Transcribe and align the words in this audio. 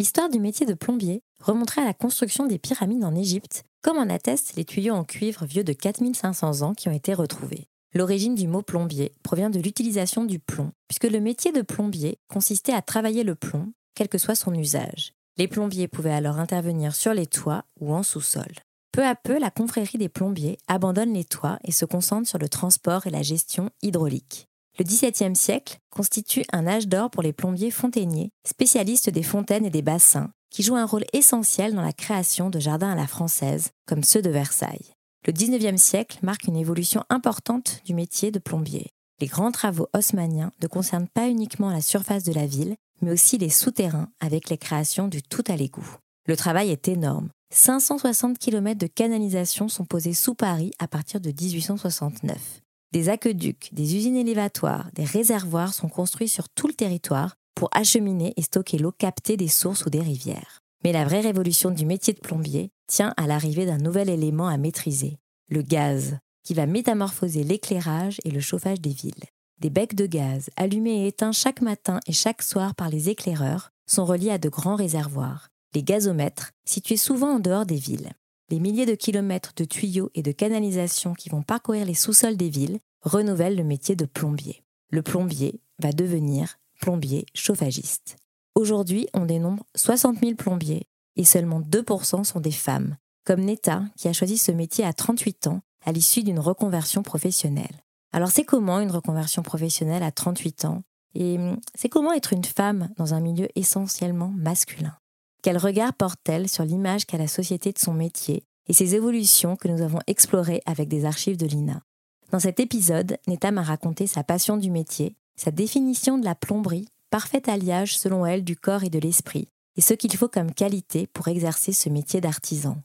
L'histoire 0.00 0.30
du 0.30 0.40
métier 0.40 0.64
de 0.64 0.72
plombier 0.72 1.20
remonterait 1.42 1.82
à 1.82 1.84
la 1.84 1.92
construction 1.92 2.46
des 2.46 2.58
pyramides 2.58 3.04
en 3.04 3.14
Égypte, 3.14 3.64
comme 3.82 3.98
en 3.98 4.08
attestent 4.08 4.56
les 4.56 4.64
tuyaux 4.64 4.94
en 4.94 5.04
cuivre 5.04 5.44
vieux 5.44 5.62
de 5.62 5.74
4500 5.74 6.62
ans 6.62 6.72
qui 6.72 6.88
ont 6.88 6.92
été 6.92 7.12
retrouvés. 7.12 7.66
L'origine 7.92 8.34
du 8.34 8.48
mot 8.48 8.62
plombier 8.62 9.12
provient 9.22 9.50
de 9.50 9.60
l'utilisation 9.60 10.24
du 10.24 10.38
plomb, 10.38 10.72
puisque 10.88 11.12
le 11.12 11.20
métier 11.20 11.52
de 11.52 11.60
plombier 11.60 12.16
consistait 12.32 12.72
à 12.72 12.80
travailler 12.80 13.24
le 13.24 13.34
plomb, 13.34 13.74
quel 13.94 14.08
que 14.08 14.16
soit 14.16 14.34
son 14.34 14.54
usage. 14.54 15.12
Les 15.36 15.48
plombiers 15.48 15.86
pouvaient 15.86 16.14
alors 16.14 16.38
intervenir 16.38 16.94
sur 16.94 17.12
les 17.12 17.26
toits 17.26 17.66
ou 17.78 17.92
en 17.92 18.02
sous-sol. 18.02 18.54
Peu 18.92 19.04
à 19.04 19.14
peu, 19.14 19.38
la 19.38 19.50
confrérie 19.50 19.98
des 19.98 20.08
plombiers 20.08 20.56
abandonne 20.66 21.12
les 21.12 21.24
toits 21.24 21.58
et 21.62 21.72
se 21.72 21.84
concentre 21.84 22.26
sur 22.26 22.38
le 22.38 22.48
transport 22.48 23.06
et 23.06 23.10
la 23.10 23.20
gestion 23.20 23.68
hydraulique. 23.82 24.48
Le 24.80 24.84
XVIIe 24.84 25.36
siècle 25.36 25.78
constitue 25.90 26.42
un 26.54 26.66
âge 26.66 26.88
d'or 26.88 27.10
pour 27.10 27.22
les 27.22 27.34
plombiers 27.34 27.70
fontainiers, 27.70 28.30
spécialistes 28.48 29.10
des 29.10 29.22
fontaines 29.22 29.66
et 29.66 29.70
des 29.70 29.82
bassins, 29.82 30.30
qui 30.50 30.62
jouent 30.62 30.76
un 30.76 30.86
rôle 30.86 31.04
essentiel 31.12 31.74
dans 31.74 31.82
la 31.82 31.92
création 31.92 32.48
de 32.48 32.58
jardins 32.58 32.92
à 32.92 32.94
la 32.94 33.06
française, 33.06 33.72
comme 33.86 34.02
ceux 34.02 34.22
de 34.22 34.30
Versailles. 34.30 34.94
Le 35.26 35.34
XIXe 35.34 35.78
siècle 35.78 36.20
marque 36.22 36.46
une 36.46 36.56
évolution 36.56 37.04
importante 37.10 37.82
du 37.84 37.92
métier 37.92 38.30
de 38.30 38.38
plombier. 38.38 38.86
Les 39.20 39.26
grands 39.26 39.52
travaux 39.52 39.86
haussmanniens 39.94 40.50
ne 40.62 40.66
concernent 40.66 41.08
pas 41.12 41.28
uniquement 41.28 41.68
la 41.68 41.82
surface 41.82 42.24
de 42.24 42.32
la 42.32 42.46
ville, 42.46 42.74
mais 43.02 43.12
aussi 43.12 43.36
les 43.36 43.50
souterrains 43.50 44.08
avec 44.18 44.48
les 44.48 44.56
créations 44.56 45.08
du 45.08 45.22
tout 45.22 45.44
à 45.48 45.56
l'égout. 45.56 45.96
Le 46.26 46.38
travail 46.38 46.70
est 46.70 46.88
énorme. 46.88 47.28
560 47.52 48.38
km 48.38 48.78
de 48.78 48.86
canalisation 48.86 49.68
sont 49.68 49.84
posés 49.84 50.14
sous 50.14 50.34
Paris 50.34 50.70
à 50.78 50.88
partir 50.88 51.20
de 51.20 51.28
1869. 51.28 52.62
Des 52.92 53.08
aqueducs, 53.08 53.68
des 53.72 53.94
usines 53.94 54.16
élévatoires, 54.16 54.90
des 54.94 55.04
réservoirs 55.04 55.72
sont 55.72 55.88
construits 55.88 56.28
sur 56.28 56.48
tout 56.48 56.66
le 56.66 56.74
territoire 56.74 57.36
pour 57.54 57.68
acheminer 57.72 58.34
et 58.36 58.42
stocker 58.42 58.78
l'eau 58.78 58.90
captée 58.90 59.36
des 59.36 59.46
sources 59.46 59.86
ou 59.86 59.90
des 59.90 60.00
rivières. 60.00 60.58
Mais 60.82 60.92
la 60.92 61.04
vraie 61.04 61.20
révolution 61.20 61.70
du 61.70 61.86
métier 61.86 62.14
de 62.14 62.18
plombier 62.18 62.70
tient 62.88 63.14
à 63.16 63.28
l'arrivée 63.28 63.64
d'un 63.64 63.78
nouvel 63.78 64.08
élément 64.08 64.48
à 64.48 64.56
maîtriser, 64.56 65.18
le 65.48 65.62
gaz, 65.62 66.18
qui 66.42 66.54
va 66.54 66.66
métamorphoser 66.66 67.44
l'éclairage 67.44 68.18
et 68.24 68.30
le 68.32 68.40
chauffage 68.40 68.80
des 68.80 68.90
villes. 68.90 69.24
Des 69.60 69.70
becs 69.70 69.94
de 69.94 70.06
gaz, 70.06 70.50
allumés 70.56 71.04
et 71.04 71.08
éteints 71.08 71.32
chaque 71.32 71.60
matin 71.60 72.00
et 72.08 72.12
chaque 72.12 72.42
soir 72.42 72.74
par 72.74 72.88
les 72.88 73.08
éclaireurs, 73.08 73.70
sont 73.86 74.04
reliés 74.04 74.30
à 74.30 74.38
de 74.38 74.48
grands 74.48 74.74
réservoirs, 74.74 75.48
les 75.76 75.84
gazomètres, 75.84 76.50
situés 76.64 76.96
souvent 76.96 77.36
en 77.36 77.38
dehors 77.38 77.66
des 77.66 77.76
villes. 77.76 78.10
Les 78.50 78.58
milliers 78.58 78.86
de 78.86 78.96
kilomètres 78.96 79.52
de 79.54 79.64
tuyaux 79.64 80.10
et 80.14 80.22
de 80.22 80.32
canalisations 80.32 81.14
qui 81.14 81.28
vont 81.28 81.42
parcourir 81.42 81.84
les 81.84 81.94
sous-sols 81.94 82.36
des 82.36 82.48
villes 82.48 82.80
renouvellent 83.02 83.56
le 83.56 83.64
métier 83.64 83.96
de 83.96 84.04
plombier. 84.04 84.64
Le 84.90 85.02
plombier 85.02 85.60
va 85.78 85.92
devenir 85.92 86.58
plombier 86.80 87.26
chauffagiste. 87.34 88.16
Aujourd'hui, 88.54 89.06
on 89.14 89.26
dénombre 89.26 89.64
60 89.76 90.18
000 90.20 90.34
plombiers 90.34 90.88
et 91.16 91.24
seulement 91.24 91.60
2% 91.60 92.24
sont 92.24 92.40
des 92.40 92.50
femmes, 92.50 92.96
comme 93.24 93.40
Neta 93.40 93.84
qui 93.96 94.08
a 94.08 94.12
choisi 94.12 94.38
ce 94.38 94.52
métier 94.52 94.84
à 94.84 94.92
38 94.92 95.46
ans 95.46 95.60
à 95.84 95.92
l'issue 95.92 96.22
d'une 96.22 96.38
reconversion 96.38 97.02
professionnelle. 97.02 97.84
Alors 98.12 98.30
c'est 98.30 98.44
comment 98.44 98.80
une 98.80 98.90
reconversion 98.90 99.42
professionnelle 99.42 100.02
à 100.02 100.10
38 100.10 100.64
ans? 100.64 100.82
Et 101.14 101.38
hum, 101.38 101.58
c'est 101.74 101.88
comment 101.88 102.12
être 102.12 102.32
une 102.32 102.44
femme 102.44 102.88
dans 102.96 103.14
un 103.14 103.20
milieu 103.20 103.48
essentiellement 103.54 104.32
masculin? 104.36 104.96
Quel 105.42 105.56
regard 105.56 105.94
porte-t-elle 105.94 106.48
sur 106.48 106.64
l'image 106.64 107.06
qu'a 107.06 107.18
la 107.18 107.28
société 107.28 107.72
de 107.72 107.78
son 107.78 107.94
métier 107.94 108.44
et 108.68 108.72
ses 108.72 108.94
évolutions 108.94 109.56
que 109.56 109.68
nous 109.68 109.80
avons 109.80 110.00
explorées 110.06 110.62
avec 110.66 110.88
des 110.88 111.04
archives 111.04 111.38
de 111.38 111.46
l'INA? 111.46 111.82
Dans 112.30 112.38
cet 112.38 112.60
épisode, 112.60 113.18
Neta 113.26 113.50
m'a 113.50 113.62
raconté 113.62 114.06
sa 114.06 114.22
passion 114.22 114.56
du 114.56 114.70
métier, 114.70 115.16
sa 115.34 115.50
définition 115.50 116.16
de 116.16 116.24
la 116.24 116.36
plomberie, 116.36 116.86
parfait 117.10 117.50
alliage 117.50 117.98
selon 117.98 118.24
elle 118.24 118.44
du 118.44 118.54
corps 118.54 118.84
et 118.84 118.88
de 118.88 119.00
l'esprit, 119.00 119.48
et 119.76 119.80
ce 119.80 119.94
qu'il 119.94 120.14
faut 120.16 120.28
comme 120.28 120.54
qualité 120.54 121.08
pour 121.08 121.26
exercer 121.26 121.72
ce 121.72 121.88
métier 121.88 122.20
d'artisan. 122.20 122.76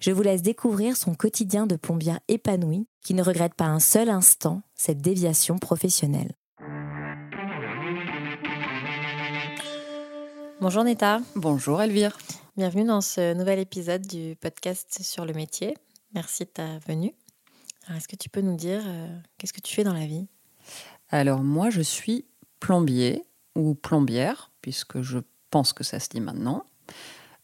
Je 0.00 0.10
vous 0.10 0.22
laisse 0.22 0.40
découvrir 0.40 0.96
son 0.96 1.14
quotidien 1.14 1.66
de 1.66 1.76
plombière 1.76 2.20
épanouie 2.28 2.86
qui 3.02 3.12
ne 3.12 3.22
regrette 3.22 3.52
pas 3.52 3.66
un 3.66 3.78
seul 3.78 4.08
instant 4.08 4.62
cette 4.74 5.02
déviation 5.02 5.58
professionnelle. 5.58 6.32
Bonjour 10.62 10.82
Neta. 10.82 11.20
Bonjour 11.36 11.82
Elvire. 11.82 12.16
Bienvenue 12.56 12.84
dans 12.84 13.02
ce 13.02 13.34
nouvel 13.34 13.58
épisode 13.58 14.06
du 14.06 14.34
podcast 14.36 15.02
sur 15.02 15.26
le 15.26 15.34
métier. 15.34 15.76
Merci 16.14 16.44
de 16.44 16.50
ta 16.50 16.78
venue. 16.86 17.12
Est-ce 17.90 18.08
que 18.08 18.16
tu 18.16 18.28
peux 18.28 18.40
nous 18.40 18.56
dire 18.56 18.82
euh, 18.86 19.18
qu'est-ce 19.38 19.52
que 19.52 19.60
tu 19.60 19.74
fais 19.74 19.84
dans 19.84 19.92
la 19.92 20.06
vie? 20.06 20.26
Alors 21.10 21.42
moi 21.42 21.70
je 21.70 21.82
suis 21.82 22.24
plombier 22.60 23.24
ou 23.54 23.74
plombière, 23.74 24.50
puisque 24.62 25.02
je 25.02 25.18
pense 25.50 25.72
que 25.72 25.84
ça 25.84 26.00
se 26.00 26.08
dit 26.08 26.20
maintenant. 26.20 26.64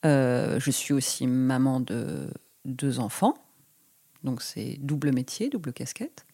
Euh, 0.05 0.59
je 0.59 0.71
suis 0.71 0.95
aussi 0.95 1.27
maman 1.27 1.81
de 1.81 2.31
deux 2.65 3.01
enfants, 3.01 3.35
donc 4.25 4.43
c'est 4.43 4.79
double 4.81 5.13
métier, 5.13 5.51
double 5.51 5.73
casquette. 5.73 6.25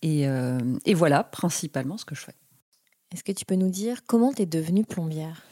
Et, 0.00 0.26
euh, 0.26 0.58
et 0.84 0.94
voilà 0.94 1.22
principalement 1.22 1.98
ce 1.98 2.04
que 2.04 2.14
je 2.14 2.22
fais. 2.22 2.34
Est-ce 3.12 3.22
que 3.22 3.32
tu 3.32 3.44
peux 3.44 3.54
nous 3.54 3.68
dire 3.68 4.04
comment 4.06 4.32
tu 4.32 4.42
es 4.42 4.46
devenue 4.46 4.84
plombière? 4.84 5.42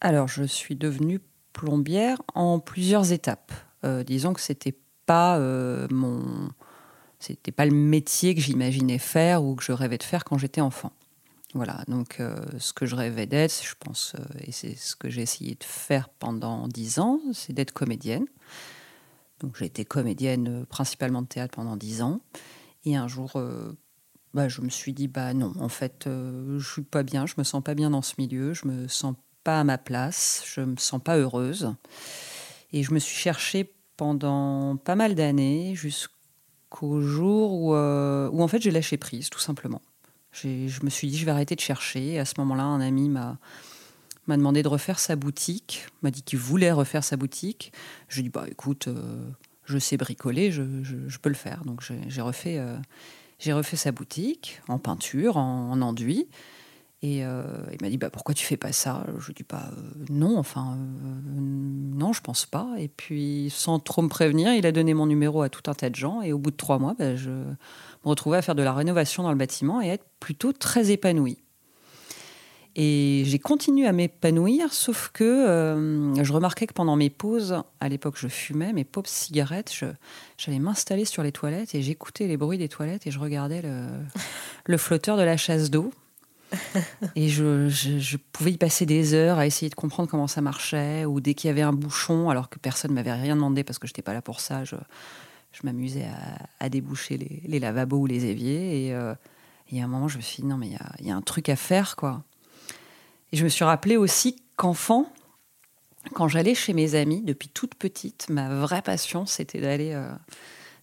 Alors, 0.00 0.28
je 0.28 0.44
suis 0.44 0.76
devenue 0.76 1.18
plombière 1.52 2.22
en 2.34 2.60
plusieurs 2.60 3.10
étapes. 3.10 3.52
Disons 4.06 4.32
que 4.32 4.40
c'était 4.40 4.78
pas 5.08 5.38
euh, 5.38 5.88
mon, 5.90 6.50
c'était 7.18 7.50
pas 7.50 7.66
le 7.66 7.74
métier 7.74 8.34
que 8.34 8.40
j'imaginais 8.40 8.98
faire 8.98 9.42
ou 9.42 9.56
que 9.56 9.64
je 9.64 9.72
rêvais 9.72 9.98
de 9.98 10.04
faire 10.04 10.22
quand 10.22 10.38
j'étais 10.38 10.60
enfant. 10.60 10.92
Voilà, 11.54 11.82
donc 11.88 12.20
euh, 12.20 12.36
ce 12.58 12.72
que 12.74 12.84
je 12.84 12.94
rêvais 12.94 13.26
d'être, 13.26 13.64
je 13.64 13.74
pense, 13.80 14.14
et 14.46 14.52
c'est 14.52 14.76
ce 14.76 14.94
que 14.94 15.08
j'ai 15.08 15.22
essayé 15.22 15.54
de 15.54 15.64
faire 15.64 16.10
pendant 16.10 16.68
dix 16.68 16.98
ans, 16.98 17.20
c'est 17.32 17.54
d'être 17.54 17.72
comédienne. 17.72 18.26
Donc 19.40 19.56
j'ai 19.56 19.64
été 19.64 19.84
comédienne 19.84 20.66
principalement 20.66 21.22
de 21.22 21.26
théâtre 21.26 21.54
pendant 21.56 21.76
dix 21.76 22.02
ans. 22.02 22.20
Et 22.84 22.96
un 22.96 23.08
jour, 23.08 23.40
bah, 24.34 24.48
je 24.48 24.60
me 24.60 24.68
suis 24.68 24.92
dit, 24.92 25.08
bah 25.08 25.32
non, 25.32 25.54
en 25.58 25.68
fait, 25.68 26.04
je 26.06 26.70
suis 26.70 26.82
pas 26.82 27.02
bien, 27.02 27.24
je 27.24 27.34
me 27.38 27.44
sens 27.44 27.62
pas 27.62 27.74
bien 27.74 27.90
dans 27.90 28.02
ce 28.02 28.14
milieu, 28.18 28.52
je 28.52 28.66
me 28.66 28.88
sens 28.88 29.14
à 29.56 29.64
ma 29.64 29.78
place, 29.78 30.42
je 30.46 30.60
me 30.60 30.76
sens 30.76 31.00
pas 31.02 31.16
heureuse. 31.16 31.74
Et 32.72 32.82
je 32.82 32.92
me 32.92 32.98
suis 32.98 33.16
cherchée 33.16 33.72
pendant 33.98 34.76
pas 34.76 34.94
mal 34.94 35.14
d'années 35.14 35.74
jusqu'au 35.74 37.02
jour 37.02 37.52
où, 37.52 37.74
euh, 37.74 38.30
où 38.32 38.42
en 38.42 38.48
fait 38.48 38.62
j'ai 38.62 38.70
lâché 38.70 38.96
prise, 38.96 39.28
tout 39.28 39.40
simplement. 39.40 39.82
Je 40.32 40.84
me 40.84 40.88
suis 40.88 41.08
dit 41.08 41.18
je 41.18 41.26
vais 41.26 41.32
arrêter 41.32 41.56
de 41.56 41.60
chercher. 41.60 42.12
Et 42.12 42.18
à 42.18 42.24
ce 42.24 42.34
moment-là, 42.38 42.62
un 42.62 42.80
ami 42.80 43.10
m'a 43.10 43.38
m'a 44.28 44.36
demandé 44.36 44.62
de 44.62 44.68
refaire 44.68 44.98
sa 44.98 45.16
boutique, 45.16 45.86
m'a 46.02 46.10
dit 46.10 46.22
qu'il 46.22 46.38
voulait 46.38 46.70
refaire 46.70 47.02
sa 47.02 47.16
boutique. 47.16 47.72
Je 48.08 48.16
lui 48.16 48.20
ai 48.20 48.22
dit 48.24 48.28
bah 48.30 48.44
écoute, 48.48 48.88
euh, 48.88 49.26
je 49.64 49.78
sais 49.78 49.96
bricoler, 49.96 50.52
je, 50.52 50.62
je, 50.82 51.18
peux 51.18 51.30
le 51.30 51.34
faire. 51.34 51.64
Donc 51.64 51.82
j'ai 52.06 52.20
refait 52.20 52.58
euh, 52.58 52.76
refait 53.48 53.76
sa 53.76 53.90
boutique 53.90 54.60
en 54.68 54.78
peinture, 54.78 55.38
en 55.38 55.80
enduit. 55.80 56.28
Et 57.00 57.24
euh, 57.24 57.44
il 57.72 57.78
m'a 57.80 57.90
dit 57.90 57.96
bah, 57.96 58.10
Pourquoi 58.10 58.34
tu 58.34 58.44
fais 58.44 58.56
pas 58.56 58.72
ça? 58.72 59.06
Je 59.18 59.26
lui 59.26 59.30
ai 59.32 59.34
dit 59.34 59.44
bah, 59.48 59.70
euh, 59.72 60.04
Non, 60.10 60.36
enfin, 60.36 60.76
euh, 60.76 61.40
non, 61.40 62.12
je 62.12 62.20
pense 62.20 62.44
pas. 62.44 62.74
Et 62.78 62.88
puis, 62.88 63.52
sans 63.54 63.78
trop 63.78 64.02
me 64.02 64.08
prévenir, 64.08 64.52
il 64.54 64.66
a 64.66 64.72
donné 64.72 64.94
mon 64.94 65.06
numéro 65.06 65.42
à 65.42 65.48
tout 65.48 65.70
un 65.70 65.74
tas 65.74 65.90
de 65.90 65.94
gens. 65.94 66.22
Et 66.22 66.32
au 66.32 66.38
bout 66.38 66.50
de 66.50 66.56
trois 66.56 66.78
mois, 66.78 66.94
bah, 66.98 67.14
je 67.14 67.30
me 67.30 67.54
retrouvais 68.04 68.38
à 68.38 68.42
faire 68.42 68.56
de 68.56 68.64
la 68.64 68.72
rénovation 68.72 69.22
dans 69.22 69.30
le 69.30 69.38
bâtiment 69.38 69.80
et 69.80 69.88
être 69.88 70.06
plutôt 70.18 70.52
très 70.52 70.90
épanouie. 70.90 71.38
Et 72.74 73.22
j'ai 73.26 73.38
continué 73.38 73.86
à 73.86 73.92
m'épanouir, 73.92 74.72
sauf 74.72 75.10
que 75.12 76.12
je 76.22 76.32
remarquais 76.32 76.68
que 76.68 76.74
pendant 76.74 76.94
mes 76.94 77.10
pauses, 77.10 77.60
à 77.80 77.88
l'époque 77.88 78.14
je 78.16 78.28
fumais, 78.28 78.72
mes 78.72 78.84
pauvres 78.84 79.08
cigarettes, 79.08 79.72
j'allais 80.36 80.60
m'installer 80.60 81.04
sur 81.04 81.24
les 81.24 81.32
toilettes 81.32 81.74
et 81.74 81.82
j'écoutais 81.82 82.28
les 82.28 82.36
bruits 82.36 82.58
des 82.58 82.68
toilettes 82.68 83.04
et 83.08 83.10
je 83.10 83.18
regardais 83.18 83.62
le 84.64 84.76
flotteur 84.76 85.16
de 85.16 85.22
la 85.22 85.36
chasse 85.36 85.70
d'eau. 85.70 85.90
Et 87.16 87.28
je, 87.28 88.16
pouvais 88.32 88.52
y 88.52 88.58
passer 88.58 88.86
des 88.86 89.14
heures 89.14 89.38
à 89.38 89.46
essayer 89.46 89.70
de 89.70 89.74
comprendre 89.74 90.08
comment 90.08 90.26
ça 90.26 90.40
marchait, 90.40 91.04
ou 91.04 91.20
dès 91.20 91.34
qu'il 91.34 91.48
y 91.48 91.50
avait 91.50 91.62
un 91.62 91.72
bouchon, 91.72 92.30
alors 92.30 92.48
que 92.48 92.58
personne 92.58 92.90
ne 92.90 92.96
m'avait 92.96 93.12
rien 93.12 93.36
demandé 93.36 93.64
parce 93.64 93.78
que 93.78 93.86
je 93.86 93.92
n'étais 93.92 94.02
pas 94.02 94.14
là 94.14 94.22
pour 94.22 94.40
ça, 94.40 94.64
je, 94.64 94.76
je 95.52 95.60
m'amusais 95.64 96.06
à, 96.60 96.68
déboucher 96.68 97.42
les, 97.46 97.58
lavabos 97.58 97.98
ou 97.98 98.06
les 98.06 98.26
éviers. 98.26 98.86
Et, 98.86 98.94
euh, 98.94 99.14
à 99.72 99.82
un 99.82 99.86
moment, 99.86 100.08
je 100.08 100.16
me 100.16 100.22
suis 100.22 100.42
dit, 100.42 100.48
non, 100.48 100.56
mais 100.56 100.68
il 100.68 100.72
y 100.72 100.76
a- 100.76 100.92
il 101.00 101.06
y, 101.06 101.10
a 101.10 101.16
un 101.16 101.22
truc 101.22 101.48
à 101.48 101.56
faire, 101.56 101.96
quoi. 101.96 102.24
Et 103.32 103.36
je 103.36 103.44
me 103.44 103.48
suis 103.50 103.64
rappelé 103.64 103.96
aussi 103.96 104.42
qu'enfant, 104.56 105.12
quand 106.14 106.28
j'allais 106.28 106.54
chez 106.54 106.72
mes 106.72 106.94
amis, 106.94 107.20
depuis 107.22 107.48
toute 107.48 107.74
petite, 107.74 108.28
ma 108.30 108.48
vraie 108.60 108.82
passion, 108.82 109.26
c'était 109.26 109.60
d'aller 109.60 109.92
euh, 109.92 110.10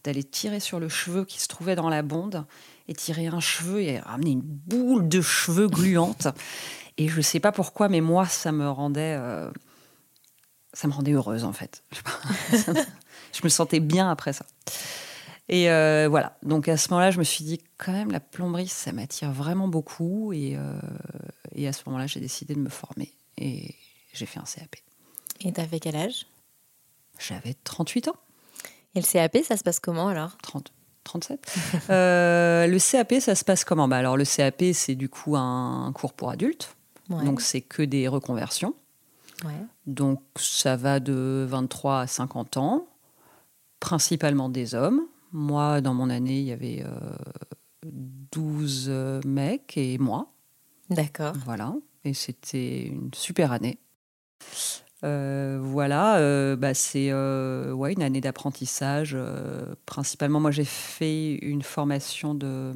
d'aller 0.04 0.24
tirer 0.24 0.60
sur 0.60 0.80
le 0.80 0.88
cheveu 0.88 1.26
qui 1.26 1.42
se 1.42 1.48
trouvait 1.48 1.76
dans 1.76 1.90
la 1.90 2.04
bonde 2.04 2.46
et 2.88 2.94
tirer 2.94 3.28
un 3.28 3.40
cheveu 3.40 3.82
et 3.82 4.00
ramener 4.00 4.32
une 4.32 4.42
boule 4.42 5.08
de 5.08 5.22
cheveux 5.22 5.68
gluante. 5.68 6.28
Et 6.98 7.08
je 7.08 7.22
sais 7.22 7.40
pas 7.40 7.52
pourquoi, 7.52 7.90
mais 7.90 8.02
moi, 8.02 8.26
ça 8.26 8.52
me 8.52 8.70
rendait, 8.70 9.16
euh, 9.18 9.52
ça 10.74 10.88
me 10.88 10.94
rendait 10.94 11.12
heureuse 11.12 11.44
en 11.44 11.54
fait. 11.54 11.84
Je 13.34 13.42
me 13.44 13.50
sentais 13.50 13.82
bien 13.82 14.10
après 14.10 14.32
ça. 14.32 14.46
Et 15.50 15.70
euh, 15.70 16.08
voilà. 16.10 16.38
Donc 16.42 16.70
à 16.70 16.78
ce 16.78 16.90
moment-là, 16.90 17.12
je 17.12 17.20
me 17.20 17.26
suis 17.26 17.44
dit 17.44 17.62
quand 17.78 17.92
même 17.92 18.12
la 18.12 18.22
plomberie, 18.22 18.70
ça 18.70 18.94
m'attire 18.94 19.32
vraiment 19.32 19.68
beaucoup. 19.68 20.32
Et, 20.32 20.56
euh, 20.56 20.80
et 21.54 21.68
à 21.68 21.74
ce 21.74 21.84
moment-là, 21.88 22.08
j'ai 22.08 22.22
décidé 22.22 22.56
de 22.56 22.62
me 22.62 22.70
former 22.70 23.12
et 23.38 23.76
j'ai 24.14 24.26
fait 24.26 24.40
un 24.40 24.46
CAP. 24.46 24.78
Et 25.42 25.52
t'as 25.52 25.68
fait 25.68 25.80
quel 25.80 25.98
âge? 25.98 26.28
J'avais 27.20 27.56
38 27.66 28.08
ans. 28.08 28.16
Et 28.96 29.02
le 29.02 29.06
CAP, 29.06 29.38
ça 29.44 29.58
se 29.58 29.64
passe 29.64 29.80
comment 29.80 30.08
alors? 30.08 30.38
30, 30.42 30.72
37. 31.06 31.40
Euh, 31.90 32.68
le 32.68 32.80
CAP, 32.80 33.22
ça 33.22 33.36
se 33.36 33.46
passe 33.46 33.64
comment? 33.64 33.88
Bah 33.88 33.98
Alors, 33.98 34.18
le 34.18 34.26
CAP, 34.26 34.64
c'est 34.74 34.96
du 34.96 35.08
coup 35.08 35.38
un 35.38 35.92
cours 35.94 36.14
pour 36.14 36.30
adultes. 36.30 36.76
Ouais. 37.10 37.24
Donc, 37.24 37.42
c'est 37.42 37.62
que 37.62 37.84
des 37.84 38.08
reconversions. 38.08 38.74
ouais. 39.46 39.52
Donc, 39.86 40.22
ça 40.36 40.76
va 40.76 41.00
de 41.00 41.46
23 41.48 42.02
à 42.02 42.08
50 42.08 42.58
ans, 42.58 42.88
principalement 43.80 44.50
des 44.50 44.74
hommes. 44.74 45.02
Moi, 45.32 45.82
dans 45.82 45.94
mon 45.94 46.10
année, 46.10 46.40
il 46.40 46.46
y 46.46 46.52
avait 46.52 46.84
euh, 46.84 47.00
12 48.32 48.88
euh, 48.90 49.22
mecs 49.26 49.78
et 49.78 49.98
moi. 49.98 50.32
D'accord. 50.90 51.34
Voilà. 51.46 51.76
Et 52.04 52.14
c'était 52.14 52.88
une 52.88 53.12
super 53.14 53.52
année. 53.52 53.78
Euh, 55.04 55.60
voilà, 55.62 56.18
euh, 56.18 56.56
bah, 56.56 56.74
c'est 56.74 57.10
euh, 57.12 57.72
ouais, 57.74 57.94
une 57.94 58.02
année 58.02 58.22
d'apprentissage. 58.22 59.18
principalement, 59.86 60.40
moi, 60.40 60.52
j'ai 60.52 60.66
fait 60.66 61.36
une 61.36 61.62
formation 61.62 62.34
de, 62.34 62.72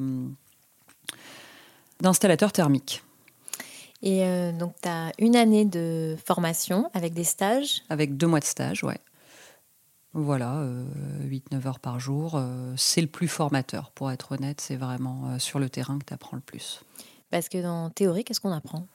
d'installateur 2.00 2.52
thermique 2.52 3.02
Et 4.02 4.52
donc, 4.58 4.74
tu 4.82 4.88
as 4.88 5.12
une 5.18 5.36
année 5.36 5.64
de 5.64 6.16
formation 6.24 6.90
avec 6.94 7.14
des 7.14 7.24
stages? 7.24 7.82
avec 7.88 8.16
deux 8.16 8.26
mois 8.26 8.40
de 8.40 8.44
stage. 8.44 8.84
Ouais. 8.84 8.98
Voilà, 10.12 10.64
8-9 11.22 11.66
heures 11.68 11.78
par 11.78 12.00
jour. 12.00 12.40
c'est 12.76 13.00
le 13.00 13.06
plus 13.06 13.28
formateur, 13.28 13.92
pour 13.92 14.10
être 14.10 14.32
honnête. 14.32 14.60
C'est 14.60 14.76
vraiment 14.76 15.38
sur 15.38 15.58
le 15.58 15.70
terrain 15.70 15.98
que 15.98 16.04
tu 16.04 16.14
apprends 16.14 16.36
le 16.36 16.42
plus. 16.42 16.82
Parce 17.30 17.48
que 17.48 17.62
dans 17.62 17.90
théorie, 17.90 18.24
qu'est-ce 18.24 18.40
qu'on 18.40 18.52
apprend? 18.52 18.86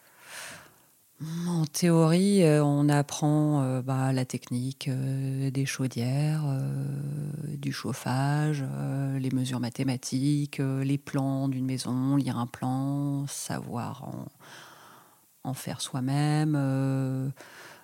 En 1.23 1.65
théorie, 1.65 2.43
euh, 2.43 2.61
on 2.63 2.89
apprend 2.89 3.61
euh, 3.63 3.81
bah, 3.81 4.11
la 4.11 4.25
technique 4.25 4.89
euh, 4.89 5.49
des 5.49 5.65
chaudières, 5.65 6.43
du 7.47 7.71
chauffage, 7.71 8.63
les 9.17 9.31
mesures 9.31 9.59
mathématiques, 9.61 10.59
les 10.59 10.97
plans 10.97 11.47
d'une 11.47 11.65
maison, 11.65 12.17
lire 12.17 12.37
un 12.37 12.47
plan, 12.47 13.25
savoir 13.27 14.03
en, 14.03 14.25
en 15.49 15.53
faire 15.53 15.79
soi-même. 15.81 17.31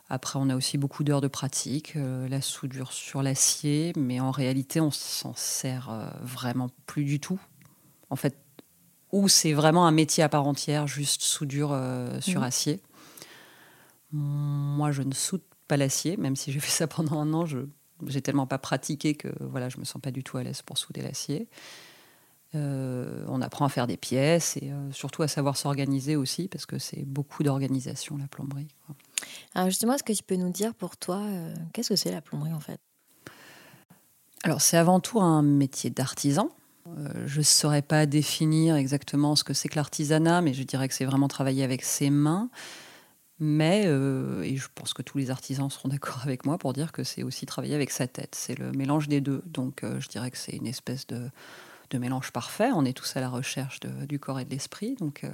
après, 0.10 0.38
on 0.40 0.50
a 0.50 0.56
aussi 0.56 0.78
beaucoup 0.78 1.04
d'heures 1.06 1.22
de 1.22 1.30
pratique, 1.30 1.94
euh, 1.96 2.28
la 2.28 2.42
soudure 2.42 2.92
sur 2.92 3.24
l'acier, 3.24 3.94
mais 3.98 4.20
en 4.20 4.32
réalité, 4.32 4.82
on 4.82 4.92
s'en 4.92 5.34
sert 5.36 5.90
euh, 5.90 6.06
vraiment 6.22 6.70
plus 6.86 7.06
du 7.06 7.20
tout. 7.22 7.40
En 8.10 8.18
fait, 8.18 8.36
ou 9.14 9.30
c'est 9.30 9.54
vraiment 9.54 9.88
un 9.88 9.92
métier 9.92 10.24
à 10.24 10.30
part 10.30 10.46
entière, 10.48 10.86
juste 10.88 11.22
soudure 11.22 11.72
euh, 11.72 12.20
sur 12.20 12.42
Mhm. 12.42 12.48
acier. 12.48 12.82
Moi, 14.12 14.92
je 14.92 15.04
ne 15.04 15.14
soude 15.14 15.42
pas 15.68 15.78
l'acier, 15.78 16.18
même 16.18 16.36
si 16.36 16.52
j'ai 16.52 16.60
fait 16.60 16.72
ça 16.72 16.88
pendant 16.96 17.20
un 17.20 17.34
an. 17.34 17.46
Je 17.46 17.60
j'ai 18.08 18.22
tellement 18.22 18.48
pas 18.48 18.58
pratiqué 18.58 19.14
que 19.14 19.28
voilà, 19.42 19.70
je 19.70 19.78
me 19.78 19.86
sens 19.86 20.02
pas 20.02 20.12
du 20.12 20.24
tout 20.24 20.38
à 20.38 20.44
l'aise 20.44 20.62
pour 20.62 20.78
souder 20.78 21.02
l'acier. 21.02 21.48
Euh, 22.54 23.24
on 23.30 23.42
apprend 23.42 23.66
à 23.66 23.70
faire 23.70 23.88
des 23.88 23.96
pièces 23.96 24.58
et 24.58 24.72
euh, 24.72 24.92
surtout 24.92 25.24
à 25.24 25.30
savoir 25.30 25.56
s'organiser 25.56 26.18
aussi, 26.18 26.50
parce 26.50 26.66
que 26.66 26.80
c'est 26.80 27.06
beaucoup 27.06 27.44
d'organisation 27.44 28.18
la 28.18 28.28
plomberie. 28.28 28.68
quoi. 28.86 28.96
Alors 29.56 29.70
justement, 29.70 29.94
est-ce 29.94 30.04
que 30.04 30.12
tu 30.12 30.24
peux 30.24 30.36
nous 30.36 30.50
dire 30.50 30.74
pour 30.74 30.98
toi, 30.98 31.20
euh, 31.20 31.54
qu'est-ce 31.72 31.90
que 31.90 31.96
c'est 31.96 32.12
la 32.12 32.22
plomberie 32.22 32.54
en 32.54 32.60
fait? 32.60 32.80
Alors, 34.44 34.60
c'est 34.60 34.76
avant 34.76 35.00
tout 35.00 35.22
un 35.22 35.44
métier 35.44 35.92
d'artisan. 35.92 36.50
Je 37.26 37.38
ne 37.38 37.44
saurais 37.44 37.84
pas 37.84 38.08
définir 38.08 38.76
exactement 38.76 39.36
ce 39.36 39.44
que 39.44 39.54
c'est 39.54 39.70
que 39.70 39.76
l'artisanat, 39.76 40.42
mais 40.42 40.56
je 40.56 40.64
dirais 40.64 40.88
que 40.88 40.96
c'est 40.96 41.06
vraiment 41.06 41.28
travailler 41.28 41.64
avec 41.64 41.84
ses 41.84 42.10
mains. 42.10 42.50
Mais, 43.44 43.86
euh, 43.88 44.44
et 44.44 44.56
je 44.56 44.68
pense 44.76 44.94
que 44.94 45.02
tous 45.02 45.18
les 45.18 45.32
artisans 45.32 45.68
seront 45.72 45.90
d'accord 45.90 46.22
avec 46.24 46.46
moi 46.46 46.60
pour 46.60 46.74
dire 46.74 46.92
que 46.92 47.04
c'est 47.04 47.24
aussi 47.24 47.48
travailler 47.48 47.74
avec 47.74 47.90
sa 47.90 48.08
tête. 48.08 48.36
C'est 48.36 48.58
le 48.58 48.72
mélange 48.72 49.08
des 49.08 49.20
deux. 49.20 49.42
Donc, 49.48 49.84
euh, 49.84 50.00
je 50.00 50.08
dirais 50.08 50.30
que 50.30 50.38
c'est 50.38 50.56
une 50.56 50.68
espèce 50.68 51.08
de, 51.08 51.30
mélange 51.98 52.32
parfait. 52.32 52.70
On 52.74 52.86
est 52.86 52.94
tous 52.94 53.18
à 53.18 53.20
la 53.20 53.30
recherche 53.30 53.80
du 53.82 54.20
corps 54.20 54.40
et 54.40 54.46
de 54.46 54.52
l'esprit. 54.52 54.96
Donc, 54.96 55.24
euh, 55.24 55.32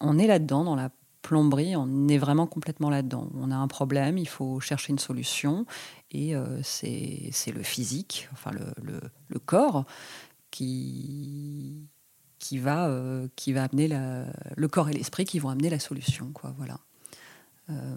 on 0.00 0.18
est 0.18 0.26
là-dedans, 0.26 0.64
dans 0.64 0.76
la 0.76 0.90
plomberie, 1.22 1.74
on 1.76 2.08
est 2.08 2.18
vraiment 2.18 2.46
complètement 2.46 2.90
là-dedans. 2.90 3.30
On 3.34 3.50
a 3.50 3.56
un 3.56 3.68
problème, 3.68 4.18
il 4.18 4.28
faut 4.28 4.60
chercher 4.60 4.92
une 4.92 4.98
solution. 4.98 5.64
Et 6.12 6.34
c'est 6.62 7.52
le 7.52 7.62
physique, 7.62 8.28
enfin 8.32 8.50
le, 8.52 9.38
corps, 9.38 9.84
qui, 10.50 11.88
qui, 12.38 12.58
va, 12.58 12.84
amener 13.56 13.88
le 14.56 14.68
corps 14.68 14.88
et 14.88 14.92
l'esprit 14.92 15.24
qui 15.24 15.38
vont 15.38 15.50
amener 15.50 15.68
la 15.70 15.78
solution. 15.78 16.32
Voilà. 16.56 16.78
Euh, 17.70 17.94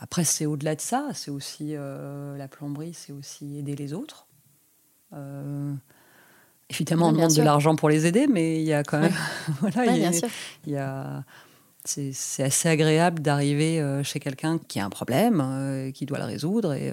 après, 0.00 0.24
c'est 0.24 0.46
au-delà 0.46 0.74
de 0.76 0.80
ça, 0.80 1.08
c'est 1.14 1.30
aussi 1.30 1.70
euh, 1.74 2.36
la 2.36 2.48
plomberie, 2.48 2.94
c'est 2.94 3.12
aussi 3.12 3.58
aider 3.58 3.74
les 3.74 3.92
autres. 3.92 4.26
Euh, 5.12 5.74
évidemment, 6.70 7.08
on 7.08 7.12
demande 7.12 7.34
de 7.34 7.42
l'argent 7.42 7.74
pour 7.76 7.88
les 7.88 8.06
aider, 8.06 8.26
mais 8.26 8.60
il 8.60 8.66
y 8.66 8.72
a 8.72 8.82
quand 8.84 9.00
même. 9.00 9.12
voilà, 9.60 9.80
Ouais, 9.82 9.96
il 9.96 10.00
bien 10.00 10.12
sûr. 10.12 10.28
il 10.66 10.72
y 10.72 10.76
a- 10.76 11.24
c'est 11.84 12.42
assez 12.42 12.68
agréable 12.68 13.20
d'arriver 13.22 13.82
chez 14.04 14.20
quelqu'un 14.20 14.58
qui 14.58 14.78
a 14.78 14.84
un 14.84 14.90
problème, 14.90 15.90
qui 15.94 16.04
doit 16.04 16.18
le 16.18 16.24
résoudre 16.26 16.74
et 16.74 16.92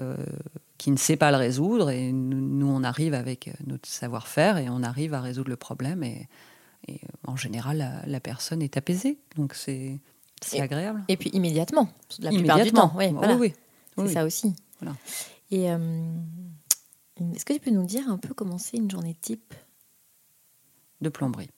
qui 0.78 0.90
ne 0.90 0.96
sait 0.96 1.16
pas 1.18 1.30
le 1.30 1.36
résoudre. 1.36 1.90
Et 1.90 2.12
nous, 2.12 2.66
on 2.68 2.82
arrive 2.82 3.12
avec 3.12 3.50
notre 3.66 3.86
savoir-faire 3.86 4.56
et 4.56 4.70
on 4.70 4.82
arrive 4.82 5.12
à 5.12 5.20
résoudre 5.20 5.50
le 5.50 5.56
problème. 5.56 6.02
Et, 6.02 6.28
et, 6.88 6.98
en 7.26 7.36
général, 7.36 7.76
la, 7.76 8.06
la 8.06 8.20
personne 8.20 8.62
est 8.62 8.78
apaisée. 8.78 9.18
Donc 9.36 9.52
c'est 9.52 9.98
c'est 10.42 10.60
agréable. 10.60 11.02
Et 11.08 11.16
puis 11.16 11.30
immédiatement, 11.30 11.88
la 12.20 12.30
plupart 12.30 12.60
du 12.62 12.72
temps. 12.72 12.92
Oui, 12.96 13.06
Oui, 13.06 13.12
voilà. 13.14 13.34
oui, 13.36 13.52
C'est 13.96 14.02
oui. 14.04 14.12
ça 14.12 14.24
aussi. 14.24 14.54
Voilà. 14.80 14.96
Et 15.50 15.70
euh, 15.70 15.78
est-ce 17.34 17.44
que 17.44 17.52
tu 17.54 17.60
peux 17.60 17.70
nous 17.70 17.84
dire 17.86 18.08
un 18.10 18.18
peu 18.18 18.34
comment 18.34 18.58
c'est 18.58 18.76
une 18.76 18.90
journée 18.90 19.16
type? 19.20 19.54
De 21.00 21.08
plomberie. 21.08 21.50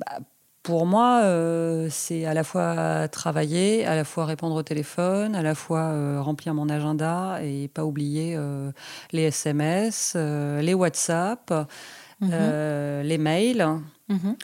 Bah, 0.00 0.18
pour 0.62 0.86
moi, 0.86 1.20
euh, 1.24 1.88
c'est 1.90 2.24
à 2.24 2.32
la 2.34 2.42
fois 2.42 3.06
travailler, 3.08 3.84
à 3.86 3.94
la 3.94 4.04
fois 4.04 4.24
répondre 4.24 4.54
au 4.56 4.62
téléphone, 4.62 5.34
à 5.36 5.42
la 5.42 5.54
fois 5.54 5.80
euh, 5.90 6.20
remplir 6.22 6.54
mon 6.54 6.68
agenda 6.68 7.38
et 7.42 7.68
pas 7.68 7.84
oublier 7.84 8.34
euh, 8.36 8.72
les 9.12 9.22
SMS, 9.24 10.14
les 10.16 10.74
WhatsApp, 10.74 11.52
Mhm. 12.20 12.30
les 13.02 13.18
mails, 13.18 13.66
Mhm. 14.08 14.36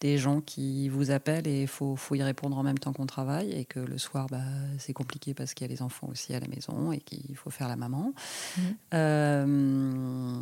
Des 0.00 0.16
gens 0.16 0.40
qui 0.40 0.88
vous 0.88 1.10
appellent 1.10 1.46
et 1.46 1.62
il 1.62 1.68
faut, 1.68 1.94
faut 1.94 2.14
y 2.14 2.22
répondre 2.22 2.56
en 2.58 2.62
même 2.62 2.78
temps 2.78 2.92
qu'on 2.92 3.06
travaille 3.06 3.52
et 3.52 3.66
que 3.66 3.80
le 3.80 3.98
soir, 3.98 4.26
bah, 4.30 4.40
c'est 4.78 4.94
compliqué 4.94 5.34
parce 5.34 5.52
qu'il 5.52 5.66
y 5.66 5.70
a 5.70 5.72
les 5.72 5.82
enfants 5.82 6.08
aussi 6.10 6.34
à 6.34 6.40
la 6.40 6.48
maison 6.48 6.90
et 6.90 7.00
qu'il 7.00 7.36
faut 7.36 7.50
faire 7.50 7.68
la 7.68 7.76
maman. 7.76 8.14
Mhm. 8.56 8.76
Euh, 8.94 10.40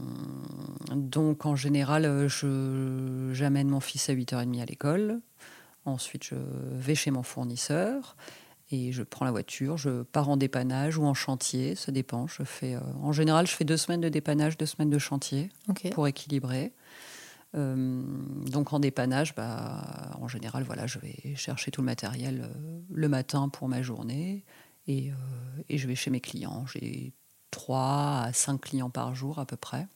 donc 0.95 1.45
en 1.45 1.57
général, 1.57 2.29
je, 2.29 3.31
j'amène 3.33 3.69
mon 3.69 3.81
fils 3.81 4.09
à 4.09 4.15
8h30 4.15 4.63
à 4.63 4.65
l'école. 4.65 5.21
Ensuite, 5.85 6.25
je 6.25 6.37
vais 6.73 6.95
chez 6.95 7.11
mon 7.11 7.23
fournisseur 7.23 8.17
et 8.71 8.93
je 8.93 9.03
prends 9.03 9.25
la 9.25 9.31
voiture, 9.31 9.77
je 9.77 10.03
pars 10.03 10.29
en 10.29 10.37
dépannage 10.37 10.99
ou 10.99 11.05
en 11.05 11.15
chantier, 11.15 11.75
ça 11.75 11.91
dépend. 11.91 12.27
Je 12.27 12.45
fais, 12.45 12.75
euh, 12.75 12.81
en 13.03 13.13
général, 13.13 13.47
je 13.47 13.53
fais 13.53 13.65
deux 13.65 13.79
semaines 13.79 14.03
de 14.03 14.09
dépannage, 14.09 14.57
deux 14.57 14.67
semaines 14.67 14.91
de 14.91 14.99
chantier 14.99 15.51
pour 15.93 16.07
équilibrer. 16.07 16.73
Donc 17.55 18.73
en 18.73 18.81
dépannage, 18.81 19.35
bah, 19.35 20.17
en 20.21 20.29
général, 20.29 20.65
voilà, 20.65 20.87
je 20.87 20.99
vais 20.99 21.35
chercher 21.37 21.71
tout 21.71 21.81
le 21.81 21.87
matériel 21.87 22.51
le 22.91 23.09
matin 23.09 23.49
pour 23.49 23.69
ma 23.69 23.83
journée 23.83 24.45
et, 24.87 25.13
et, 25.69 25.79
je 25.79 25.87
vais 25.87 25.95
chez 25.95 26.11
mes 26.11 26.21
clients. 26.21 26.67
J'ai 26.67 27.13
3 27.51 28.23
à 28.25 28.33
5 28.33 28.61
clients 28.61 28.91
par 28.91 29.15
jour 29.15 29.39
à 29.39 29.47
peu 29.47 29.57
près. 29.57 29.87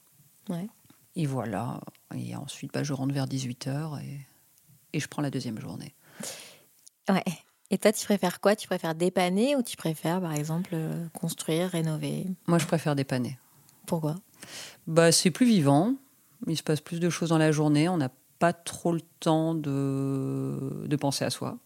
Ouais. 0.49 0.67
Et 1.15 1.25
voilà. 1.25 1.79
Et 2.15 2.35
ensuite, 2.35 2.73
bah, 2.73 2.83
je 2.83 2.93
rentre 2.93 3.13
vers 3.13 3.27
18h 3.27 4.01
et, 4.01 4.19
et 4.93 4.99
je 4.99 5.07
prends 5.07 5.21
la 5.21 5.29
deuxième 5.29 5.59
journée. 5.59 5.93
Ouais. 7.09 7.23
Et 7.69 7.77
toi, 7.77 7.91
tu 7.91 8.05
préfères 8.05 8.39
quoi? 8.39 8.55
Tu 8.55 8.67
préfères 8.67 8.95
dépanner 8.95 9.55
ou 9.55 9.63
tu 9.63 9.77
préfères, 9.77 10.21
par 10.21 10.33
exemple, 10.33 10.75
construire, 11.13 11.69
rénover? 11.69 12.27
Moi, 12.47 12.59
je 12.59 12.65
préfère 12.65 12.95
dépanner. 12.95 13.39
Pourquoi? 13.87 14.15
Bah, 14.85 15.11
C'est 15.11 15.31
plus 15.31 15.45
vivant. 15.45 15.95
Il 16.47 16.57
se 16.57 16.63
passe 16.63 16.81
plus 16.81 16.99
de 16.99 17.09
choses 17.09 17.29
dans 17.29 17.37
la 17.37 17.51
journée. 17.51 17.89
On 17.89 17.97
n'a 17.97 18.11
pas 18.39 18.53
trop 18.53 18.91
le 18.91 19.01
temps 19.19 19.55
de, 19.55 20.85
de 20.85 20.95
penser 20.97 21.23
à 21.23 21.29
soi. 21.29 21.59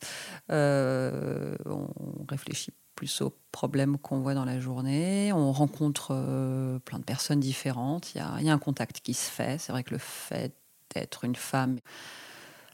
Euh, 0.52 1.56
on 1.66 1.88
réfléchit 2.30 2.72
plus 2.98 3.22
aux 3.22 3.34
problèmes 3.52 3.98
qu'on 3.98 4.20
voit 4.20 4.34
dans 4.34 4.46
la 4.46 4.60
journée. 4.60 5.32
On 5.34 5.52
rencontre 5.52 6.10
euh, 6.12 6.80
plein 6.80 7.00
de 7.00 7.04
personnes 7.04 7.40
différentes. 7.40 8.14
Il 8.14 8.18
y, 8.18 8.22
a, 8.50 8.54
un 8.54 8.58
contact 8.60 9.00
qui 9.00 9.14
se 9.14 9.30
fait. 9.30 9.58
C'est 9.60 9.72
vrai 9.72 9.84
que 9.84 9.92
le 9.92 10.00
fait 10.00 10.54
d'être 10.94 11.24
une 11.24 11.36
femme, 11.36 11.80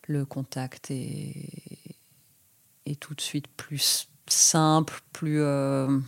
le 0.07 0.25
contact 0.25 0.91
est, 0.91 1.95
est 2.85 2.99
tout 2.99 3.15
de 3.15 3.21
suite 3.21 3.47
plus 3.47 4.09
simple, 4.27 4.99
plus, 5.11 5.41
euh, 5.41 5.99